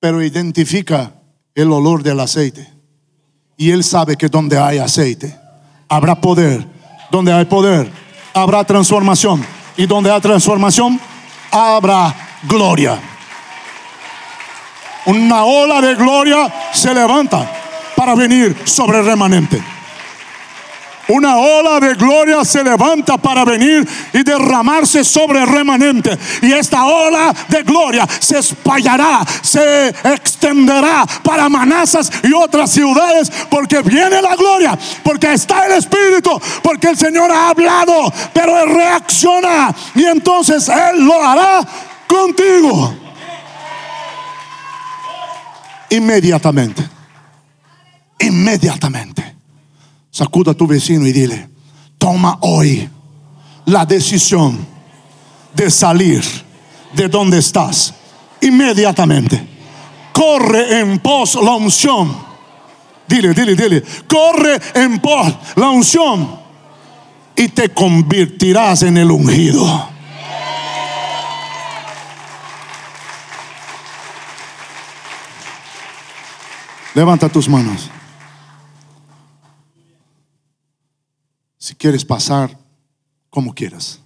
pero 0.01 0.22
identifica 0.22 1.14
el 1.55 1.72
olor 1.72 2.03
del 2.03 2.20
aceite. 2.20 2.70
Y 3.55 3.72
él 3.72 3.82
sabe 3.82 4.18
que 4.18 4.28
donde 4.28 4.57
hay 4.57 4.78
aceite, 4.78 5.39
habrá 5.88 6.20
poder. 6.20 6.68
Donde 7.10 7.32
hay 7.32 7.45
poder, 7.45 7.89
habrá 8.34 8.66
transformación. 8.66 9.41
Y 9.78 9.86
donde 9.86 10.12
hay 10.12 10.20
transformación, 10.20 10.99
habrá 11.51 12.14
gloria. 12.43 12.99
Una 15.05 15.45
ola 15.45 15.80
de 15.80 15.95
gloria 15.95 16.53
se 16.74 16.93
levanta 16.93 17.49
para 17.95 18.16
venir 18.16 18.53
sobre 18.66 18.99
el 18.99 19.05
remanente. 19.05 19.79
Una 21.10 21.38
ola 21.38 21.80
de 21.80 21.95
gloria 21.95 22.45
se 22.45 22.64
levanta 22.64 23.18
para 23.18 23.43
venir 23.43 23.88
y 24.14 24.22
derramarse 24.22 25.03
sobre 25.03 25.41
el 25.41 25.47
remanente. 25.47 26.16
Y 26.43 26.51
esta 26.51 26.86
ola 26.86 27.34
de 27.47 27.64
gloria 27.64 28.07
se 28.20 28.38
espallará, 28.38 29.26
se 29.41 29.89
extenderá 29.89 31.05
para 31.24 31.49
Manazas 31.49 32.12
y 32.24 32.32
otras 32.32 32.72
ciudades, 32.72 33.32
porque 33.49 33.82
viene 33.82 34.22
la 34.22 34.36
gloria, 34.36 34.78
porque 35.03 35.34
está 35.34 35.66
el 35.66 35.74
Espíritu, 35.74 36.39
porque 36.62 36.89
el 36.89 36.97
Señor 36.97 37.32
ha 37.32 37.49
hablado, 37.49 38.14
pero 38.32 38.62
Él 38.62 38.70
reacciona 38.70 39.74
y 39.95 40.05
entonces 40.05 40.70
Él 40.70 41.05
lo 41.05 41.24
hará 41.24 41.68
contigo. 42.07 42.93
Inmediatamente. 45.89 46.88
Inmediatamente. 48.20 49.39
Sacuda 50.20 50.52
a 50.52 50.54
tu 50.54 50.68
vecino 50.68 51.08
y 51.08 51.14
dile, 51.14 51.48
toma 51.98 52.40
hoy 52.42 52.90
la 53.64 53.86
decisión 53.86 54.60
de 55.54 55.72
salir 55.72 56.22
de 56.94 57.08
donde 57.08 57.38
estás. 57.38 57.94
Inmediatamente. 58.42 59.48
Corre 60.12 60.82
en 60.82 61.00
pos 61.00 61.36
la 61.36 61.52
unción. 61.52 62.14
Dile, 63.08 63.34
dile, 63.34 63.56
dile. 63.56 63.82
Corre 64.10 64.60
en 64.74 65.00
pos 65.00 65.34
la 65.56 65.70
unción. 65.70 66.38
y 67.38 67.48
te 67.48 67.70
convertirás 67.70 68.84
en 68.84 68.98
el 68.98 69.12
ungido. 69.12 69.90
Levanta 76.94 77.30
tus 77.30 77.48
manos. 77.48 77.90
Si 81.60 81.76
quieres 81.76 82.03
pasar, 82.03 82.57
como 83.30 83.53
quieras. 83.53 84.01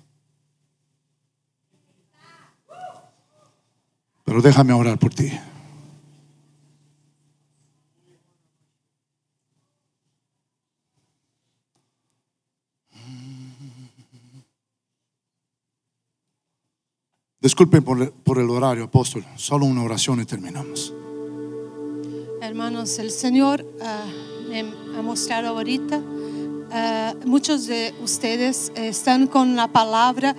Pero 4.25 4.41
déjame 4.41 4.73
orar 4.73 4.97
por 4.97 5.13
ti. 5.13 5.31
Disculpen 17.39 17.83
por, 17.83 18.11
por 18.11 18.39
el 18.39 18.49
horario, 18.49 18.85
apóstol. 18.85 19.25
Solo 19.35 19.65
una 19.65 19.83
oración 19.83 20.21
y 20.21 20.25
terminamos. 20.25 20.93
Hermanos, 22.41 22.97
el 22.99 23.11
Señor 23.11 23.65
ah, 23.81 24.05
me 24.47 24.61
ha 24.61 25.01
mostrado 25.01 25.49
ahorita, 25.49 26.01
ah, 26.73 27.13
muchos 27.25 27.67
de 27.67 27.93
ustedes 28.03 28.71
están 28.75 29.27
con 29.27 29.55
la 29.55 29.67
palabra 29.67 30.35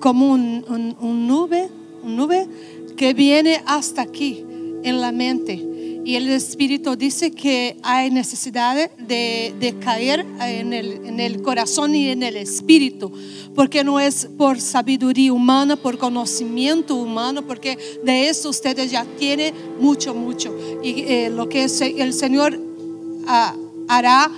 como 0.00 0.32
un, 0.32 1.26
nube, 1.26 1.68
un 2.02 2.16
nube 2.16 2.48
que 2.96 3.14
viene 3.14 3.62
hasta 3.66 4.02
aquí 4.02 4.44
en 4.82 5.00
la 5.00 5.12
mente. 5.12 5.70
Y 6.04 6.16
el 6.16 6.28
Espíritu 6.28 6.96
dice 6.96 7.30
que 7.30 7.78
hay 7.82 8.10
necesidad 8.10 8.90
de, 8.98 9.74
caer 9.80 10.26
en 10.40 10.72
el, 11.20 11.42
corazón 11.42 11.94
y 11.94 12.08
en 12.10 12.22
el 12.22 12.36
Espíritu, 12.36 13.10
porque 13.54 13.82
no 13.82 13.98
es 13.98 14.28
por 14.36 14.60
sabiduría 14.60 15.32
humana, 15.32 15.76
por 15.76 15.96
conocimiento 15.96 16.96
humano, 16.96 17.46
porque 17.46 17.78
de 18.04 18.28
eso 18.28 18.50
ustedes 18.50 18.90
ya 18.90 19.06
tienen 19.18 19.54
mucho, 19.80 20.14
mucho. 20.14 20.54
Y 20.82 21.04
eh, 21.06 21.30
lo 21.30 21.48
que 21.48 21.64
el 21.64 22.12
Señor 22.12 22.60
ah, 23.26 23.54
hará 23.88 24.30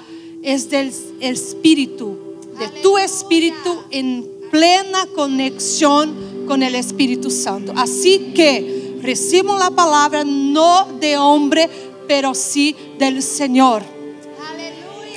es 0.47 0.71
del 0.71 0.93
Espíritu, 1.21 2.17
de 2.57 2.69
tu 2.81 2.97
Espíritu 2.97 3.83
en 3.91 4.25
plena 4.53 5.07
conexión 5.15 6.47
con 6.47 6.63
el 6.63 6.77
Espíritu 6.77 7.33
Santo. 7.33 7.73
Así 7.77 8.33
que 8.33 8.97
recibimos 9.03 9.59
la 9.59 9.73
palabra 9.73 10.23
no 10.25 10.87
de 11.01 11.19
hombre, 11.19 11.69
pero 12.07 12.33
sí 12.33 12.77
del 12.97 13.25
Señor. 13.25 13.83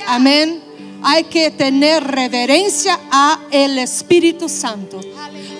Amén. 0.08 0.60
Hay 1.02 1.22
que 1.24 1.52
tener 1.52 2.02
reverencia 2.02 2.98
a 3.12 3.38
el 3.52 3.78
Espíritu 3.78 4.48
Santo. 4.48 5.00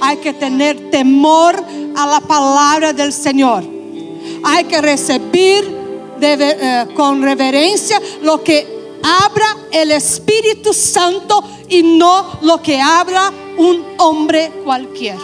Hay 0.00 0.16
que 0.16 0.32
tener 0.32 0.90
temor 0.90 1.64
a 1.96 2.06
la 2.08 2.20
palabra 2.20 2.92
del 2.92 3.12
Señor. 3.12 3.62
Hay 4.42 4.64
que 4.64 4.80
recibir 4.80 5.78
de 6.18 6.34
eh, 6.34 6.86
con 6.96 7.22
reverencia 7.22 8.02
lo 8.22 8.42
que 8.42 8.79
habla 9.02 9.56
el 9.72 9.90
Espíritu 9.92 10.72
Santo 10.72 11.42
y 11.68 11.82
no 11.82 12.38
lo 12.42 12.62
que 12.62 12.80
habla 12.80 13.32
un 13.56 13.84
hombre 13.98 14.52
cualquiera. 14.64 15.18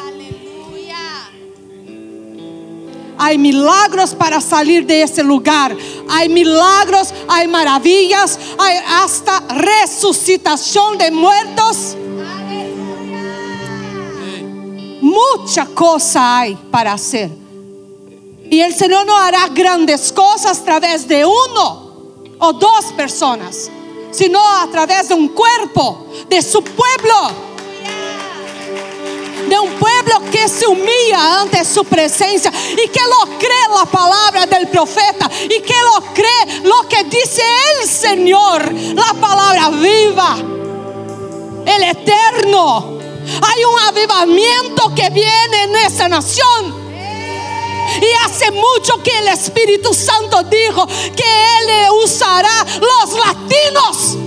Hay 3.18 3.38
milagros 3.38 4.14
para 4.14 4.40
salir 4.40 4.84
de 4.84 5.02
ese 5.02 5.22
lugar. 5.22 5.74
Hay 6.08 6.28
milagros, 6.28 7.14
hay 7.28 7.48
maravillas, 7.48 8.38
hay 8.58 8.76
hasta 9.02 9.40
resucitación 9.48 10.98
de 10.98 11.10
muertos. 11.10 11.96
Mucha 15.00 15.66
cosa 15.66 16.40
hay 16.40 16.56
para 16.70 16.92
hacer. 16.92 17.30
Y 18.50 18.60
el 18.60 18.74
Señor 18.74 19.06
no 19.06 19.16
hará 19.16 19.48
grandes 19.48 20.12
cosas 20.12 20.58
a 20.58 20.64
través 20.64 21.08
de 21.08 21.24
uno 21.24 21.85
o 22.38 22.52
dos 22.52 22.86
personas, 22.96 23.70
sino 24.10 24.40
a 24.40 24.66
través 24.70 25.08
de 25.08 25.14
un 25.14 25.28
cuerpo, 25.28 26.06
de 26.28 26.42
su 26.42 26.62
pueblo 26.62 27.46
de 29.48 29.58
un 29.58 29.70
pueblo 29.74 30.20
que 30.30 30.48
se 30.48 30.66
humilla 30.66 31.40
ante 31.40 31.64
su 31.64 31.84
presencia 31.84 32.50
y 32.72 32.88
que 32.88 33.00
lo 33.00 33.38
cree 33.38 33.68
la 33.74 33.84
palabra 33.84 34.46
del 34.46 34.68
profeta 34.68 35.30
y 35.44 35.60
que 35.60 35.74
lo 35.74 36.12
cree 36.12 36.60
lo 36.64 36.88
que 36.88 37.04
dice 37.04 37.42
el 37.80 37.88
Señor, 37.88 38.72
la 38.72 39.14
palabra 39.20 39.70
viva, 39.70 40.36
el 41.66 41.82
eterno. 41.82 42.98
Hay 43.42 43.64
un 43.64 43.78
avivamiento 43.88 44.94
que 44.94 45.10
viene 45.10 45.62
en 45.64 45.76
esta 45.76 46.08
nación. 46.08 46.85
Y 48.00 48.24
hace 48.24 48.50
mucho 48.50 49.02
que 49.02 49.18
el 49.18 49.28
Espíritu 49.28 49.92
Santo 49.94 50.42
dijo 50.44 50.86
que 50.86 51.24
Él 51.24 51.90
usará 52.04 52.64
los 52.80 53.18
latinos 53.18 54.18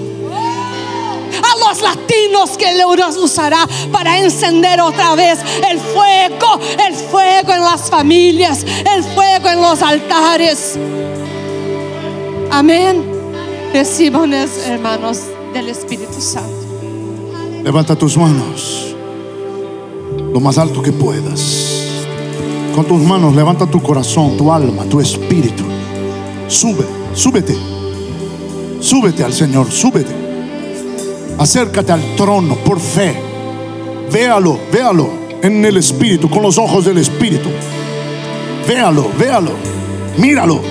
a 1.41 1.69
los 1.69 1.81
latinos 1.81 2.57
que 2.57 2.73
le 2.73 2.85
usará 2.85 3.65
para 3.91 4.19
encender 4.19 4.81
otra 4.81 5.15
vez 5.15 5.39
el 5.69 5.79
fuego, 5.79 6.59
el 6.87 6.95
fuego 6.95 7.53
en 7.53 7.61
las 7.61 7.89
familias, 7.89 8.63
el 8.63 9.03
fuego 9.03 9.49
en 9.49 9.61
los 9.61 9.81
altares. 9.81 10.77
Amén. 12.51 13.03
Reciban 13.73 14.33
hermanos 14.33 15.21
del 15.53 15.69
Espíritu 15.69 16.19
Santo. 16.19 16.49
Levanta 17.63 17.95
tus 17.95 18.17
manos 18.17 18.95
lo 20.33 20.39
más 20.39 20.57
alto 20.57 20.81
que 20.81 20.91
puedas. 20.91 21.68
Con 22.79 22.87
tus 22.87 23.01
manos 23.01 23.35
levanta 23.35 23.65
tu 23.65 23.83
corazón, 23.83 24.37
tu 24.37 24.53
alma, 24.53 24.85
tu 24.85 25.01
espíritu. 25.01 25.65
Sube, 26.47 26.85
súbete. 27.13 27.53
Súbete 28.79 29.21
al 29.21 29.33
Señor, 29.33 29.69
súbete. 29.69 30.15
Acércate 31.37 31.91
al 31.91 32.15
trono 32.15 32.55
por 32.55 32.79
fe. 32.79 33.13
Véalo, 34.09 34.57
véalo 34.71 35.09
en 35.41 35.65
el 35.65 35.75
espíritu, 35.75 36.29
con 36.29 36.41
los 36.41 36.57
ojos 36.57 36.85
del 36.85 36.99
espíritu. 36.99 37.49
Véalo, 38.65 39.09
véalo, 39.19 39.51
míralo. 40.17 40.61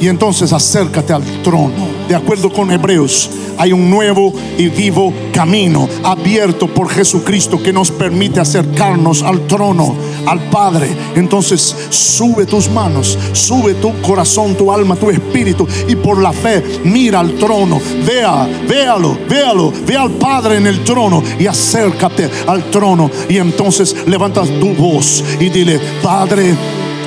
Y 0.00 0.06
entonces 0.06 0.52
acércate 0.52 1.14
al 1.14 1.24
trono. 1.42 1.93
De 2.08 2.14
acuerdo 2.14 2.52
con 2.52 2.70
Hebreos, 2.70 3.30
hay 3.56 3.72
un 3.72 3.88
nuevo 3.88 4.32
y 4.58 4.68
vivo 4.68 5.12
camino 5.32 5.88
abierto 6.02 6.66
por 6.66 6.90
Jesucristo 6.90 7.62
que 7.62 7.72
nos 7.72 7.90
permite 7.90 8.40
acercarnos 8.40 9.22
al 9.22 9.46
trono, 9.46 9.94
al 10.26 10.50
Padre. 10.50 10.88
Entonces 11.14 11.74
sube 11.88 12.46
tus 12.46 12.68
manos, 12.68 13.18
sube 13.32 13.74
tu 13.74 13.92
corazón, 14.02 14.54
tu 14.54 14.70
alma, 14.70 14.96
tu 14.96 15.10
espíritu 15.10 15.66
y 15.88 15.96
por 15.96 16.20
la 16.20 16.32
fe 16.32 16.62
mira 16.84 17.20
al 17.20 17.34
trono. 17.34 17.80
Vea, 18.06 18.48
véalo, 18.68 19.16
véalo, 19.28 19.72
ve 19.86 19.96
al 19.96 20.10
Padre 20.10 20.58
en 20.58 20.66
el 20.66 20.84
trono 20.84 21.22
y 21.38 21.46
acércate 21.46 22.28
al 22.46 22.70
trono. 22.70 23.10
Y 23.28 23.38
entonces 23.38 23.96
levantas 24.06 24.48
tu 24.60 24.74
voz 24.74 25.24
y 25.40 25.48
dile, 25.48 25.80
Padre, 26.02 26.54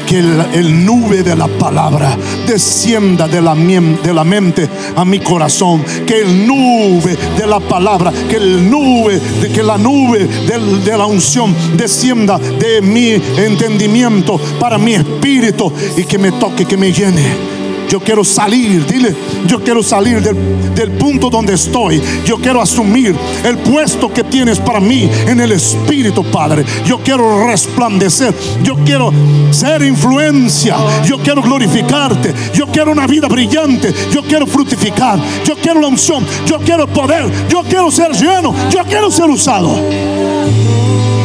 que 0.08 0.20
el, 0.20 0.86
nube 0.86 1.22
de 1.22 1.36
la 1.36 1.48
palabra 1.48 2.18
descienda 2.48 3.28
de 3.28 3.42
la, 3.42 3.54
de 3.54 4.14
la 4.14 4.24
mente 4.24 4.68
a 4.96 5.04
mi 5.06 5.20
corazón. 5.20 5.84
Que 6.06 6.22
el 6.22 6.48
nube 6.48 7.18
de 7.38 7.46
la 7.46 7.60
palabra, 7.60 8.12
que 8.30 8.38
el 8.38 8.70
nube, 8.70 9.20
de 9.42 9.50
que 9.50 9.62
la 9.62 9.78
nube 9.78 10.26
del- 10.48 10.84
de 10.84 10.98
la 10.98 11.06
unción 11.06 11.54
descienda 11.76 12.40
de 12.40 12.82
mi 12.82 13.10
entendimiento 13.12 14.40
para 14.60 14.78
mi 14.78 14.94
espíritu 14.94 15.72
y 15.98 16.04
que 16.06 16.18
me 16.18 16.32
toque, 16.32 16.66
que 16.66 16.78
me 16.78 16.92
llene. 16.92 17.57
Yo 17.90 18.00
quiero 18.00 18.24
salir, 18.24 18.86
dile, 18.86 19.16
yo 19.48 19.64
quiero 19.64 19.82
salir 19.82 20.22
del, 20.22 20.36
del 20.76 20.92
punto 20.92 21.30
donde 21.30 21.54
estoy. 21.54 22.02
Yo 22.26 22.38
quiero 22.38 22.62
asumir 22.62 23.16
el 23.44 23.58
puesto 23.60 24.12
que 24.12 24.24
tienes 24.24 24.60
para 24.60 24.80
mí 24.80 25.10
en 25.26 25.40
el 25.40 25.52
Espíritu, 25.52 26.24
Padre. 26.26 26.66
Yo 26.86 27.00
quiero 27.00 27.48
resplandecer, 27.48 28.34
yo 28.64 28.76
quiero 28.86 29.12
ser 29.52 29.82
influencia, 29.84 30.78
yo 31.06 31.18
quiero 31.20 31.42
glorificarte, 31.42 32.34
yo 32.54 32.68
quiero 32.68 32.92
una 32.92 33.08
vida 33.08 33.28
brillante, 33.28 33.94
yo 34.12 34.22
quiero 34.24 34.46
fructificar, 34.46 35.20
yo 35.46 35.56
quiero 35.56 35.82
la 35.82 35.88
unción, 35.88 36.26
yo 36.46 36.60
quiero 36.60 36.88
poder, 36.88 37.26
yo 37.50 37.64
quiero 37.64 37.90
ser 37.92 38.12
lleno, 38.12 38.54
yo 38.70 38.84
quiero 38.84 39.10
ser 39.12 39.30
usado. 39.30 39.78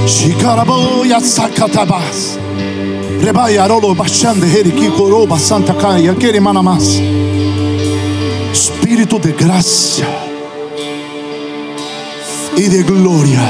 Shikaraboya 0.06 1.20
sakatabas. 1.20 2.38
Rebaya 3.22 3.68
rolo 3.68 3.94
bashande 3.94 4.48
heriki 4.48 4.90
koroba 4.96 5.38
santa 5.38 5.74
kaya 5.74 6.12
quiere 6.14 6.40
mana 6.40 6.60
más. 6.60 7.00
Espíritu 8.50 9.20
de 9.20 9.32
gracia 9.32 10.06
y 12.56 12.62
de 12.62 12.82
gloria. 12.82 13.40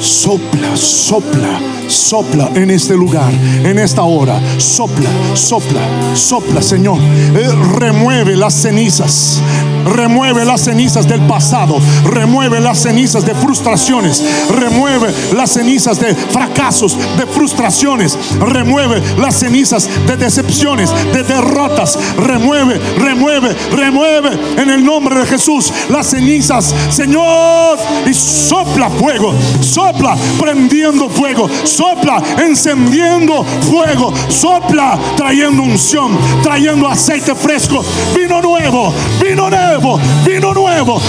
Sopla, 0.00 0.74
sopla, 0.74 1.60
sopla 1.86 2.50
en 2.54 2.70
este 2.70 2.94
lugar, 2.94 3.30
en 3.62 3.78
esta 3.78 4.04
hora. 4.04 4.40
Sopla, 4.58 5.10
sopla, 5.34 5.82
sopla, 6.14 6.62
Señor. 6.62 6.98
Eh, 6.98 7.50
remueve 7.78 8.36
las 8.36 8.54
cenizas. 8.54 9.42
Remueve 9.84 10.44
las 10.44 10.62
cenizas 10.62 11.06
del 11.06 11.20
pasado. 11.22 11.78
Remueve 12.04 12.60
las 12.60 12.82
cenizas 12.82 13.24
de 13.24 13.34
frustraciones. 13.34 14.24
Remueve 14.50 15.12
las 15.34 15.52
cenizas 15.52 16.00
de 16.00 16.14
fracasos, 16.14 16.96
de 17.18 17.26
frustraciones. 17.26 18.18
Remueve 18.40 19.02
las 19.18 19.36
cenizas 19.36 19.88
de 20.06 20.16
decepciones, 20.16 20.92
de 21.12 21.22
derrotas. 21.22 21.98
Remueve, 22.16 22.80
remueve, 22.98 23.56
remueve 23.72 24.38
en 24.56 24.70
el 24.70 24.84
nombre 24.84 25.20
de 25.20 25.26
Jesús 25.26 25.72
las 25.88 26.08
cenizas, 26.08 26.74
Señor. 26.90 27.78
Y 28.06 28.14
sopla 28.14 28.90
fuego, 28.90 29.34
sopla 29.60 30.16
prendiendo 30.38 31.08
fuego, 31.08 31.48
sopla 31.64 32.22
encendiendo 32.38 33.44
fuego, 33.44 34.12
sopla 34.28 34.98
trayendo 35.16 35.62
unción, 35.62 36.18
trayendo 36.42 36.88
aceite 36.88 37.34
fresco, 37.34 37.84
vino 38.14 38.40
nuevo, 38.40 38.92
vino 39.22 39.50
nuevo, 39.70 40.00
vino 40.26 40.52
nuevo. 40.52 41.00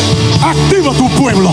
Activa 0.43 0.93
tu 0.93 1.09
pueblo, 1.09 1.49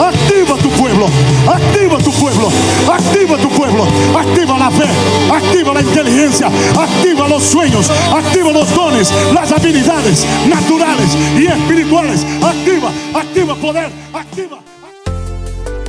activa 0.00 0.56
tu 0.56 0.68
pueblo, 0.70 1.06
activa 1.46 1.98
tu 1.98 2.10
pueblo, 2.12 2.48
activa 2.92 3.36
tu 3.38 3.48
pueblo, 3.50 3.86
activa 4.16 4.58
la 4.58 4.70
fe, 4.70 4.88
activa 5.32 5.74
la 5.74 5.80
inteligencia, 5.80 6.48
activa 6.76 7.28
los 7.28 7.44
sueños, 7.44 7.88
activa 7.90 8.50
los 8.52 8.74
dones, 8.74 9.12
las 9.32 9.52
habilidades 9.52 10.26
naturales 10.48 11.16
y 11.38 11.46
espirituales. 11.46 12.26
Activa, 12.42 12.90
activa 13.14 13.54
poder, 13.54 13.90
activa. 14.12 14.58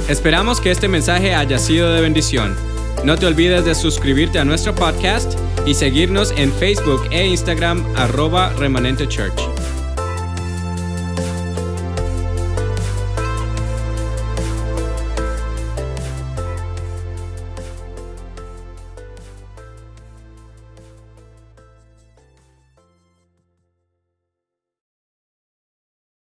Esperamos 0.07 0.62
que 0.62 0.70
este 0.70 0.88
mensaje 0.88 1.34
haya 1.34 1.57
sido 1.57 1.91
de 1.91 2.01
bendición. 2.01 2.55
No 3.03 3.18
te 3.18 3.26
olvides 3.26 3.66
de 3.66 3.74
suscribirte 3.74 4.38
a 4.38 4.45
nuestro 4.45 4.76
podcast 4.76 5.39
y 5.66 5.74
seguirnos 5.74 6.32
en 6.38 6.53
Facebook 6.53 7.07
e 7.09 7.26
Instagram 7.26 7.84
arroba 7.95 8.49
remanente 8.59 9.07
church. 9.07 9.41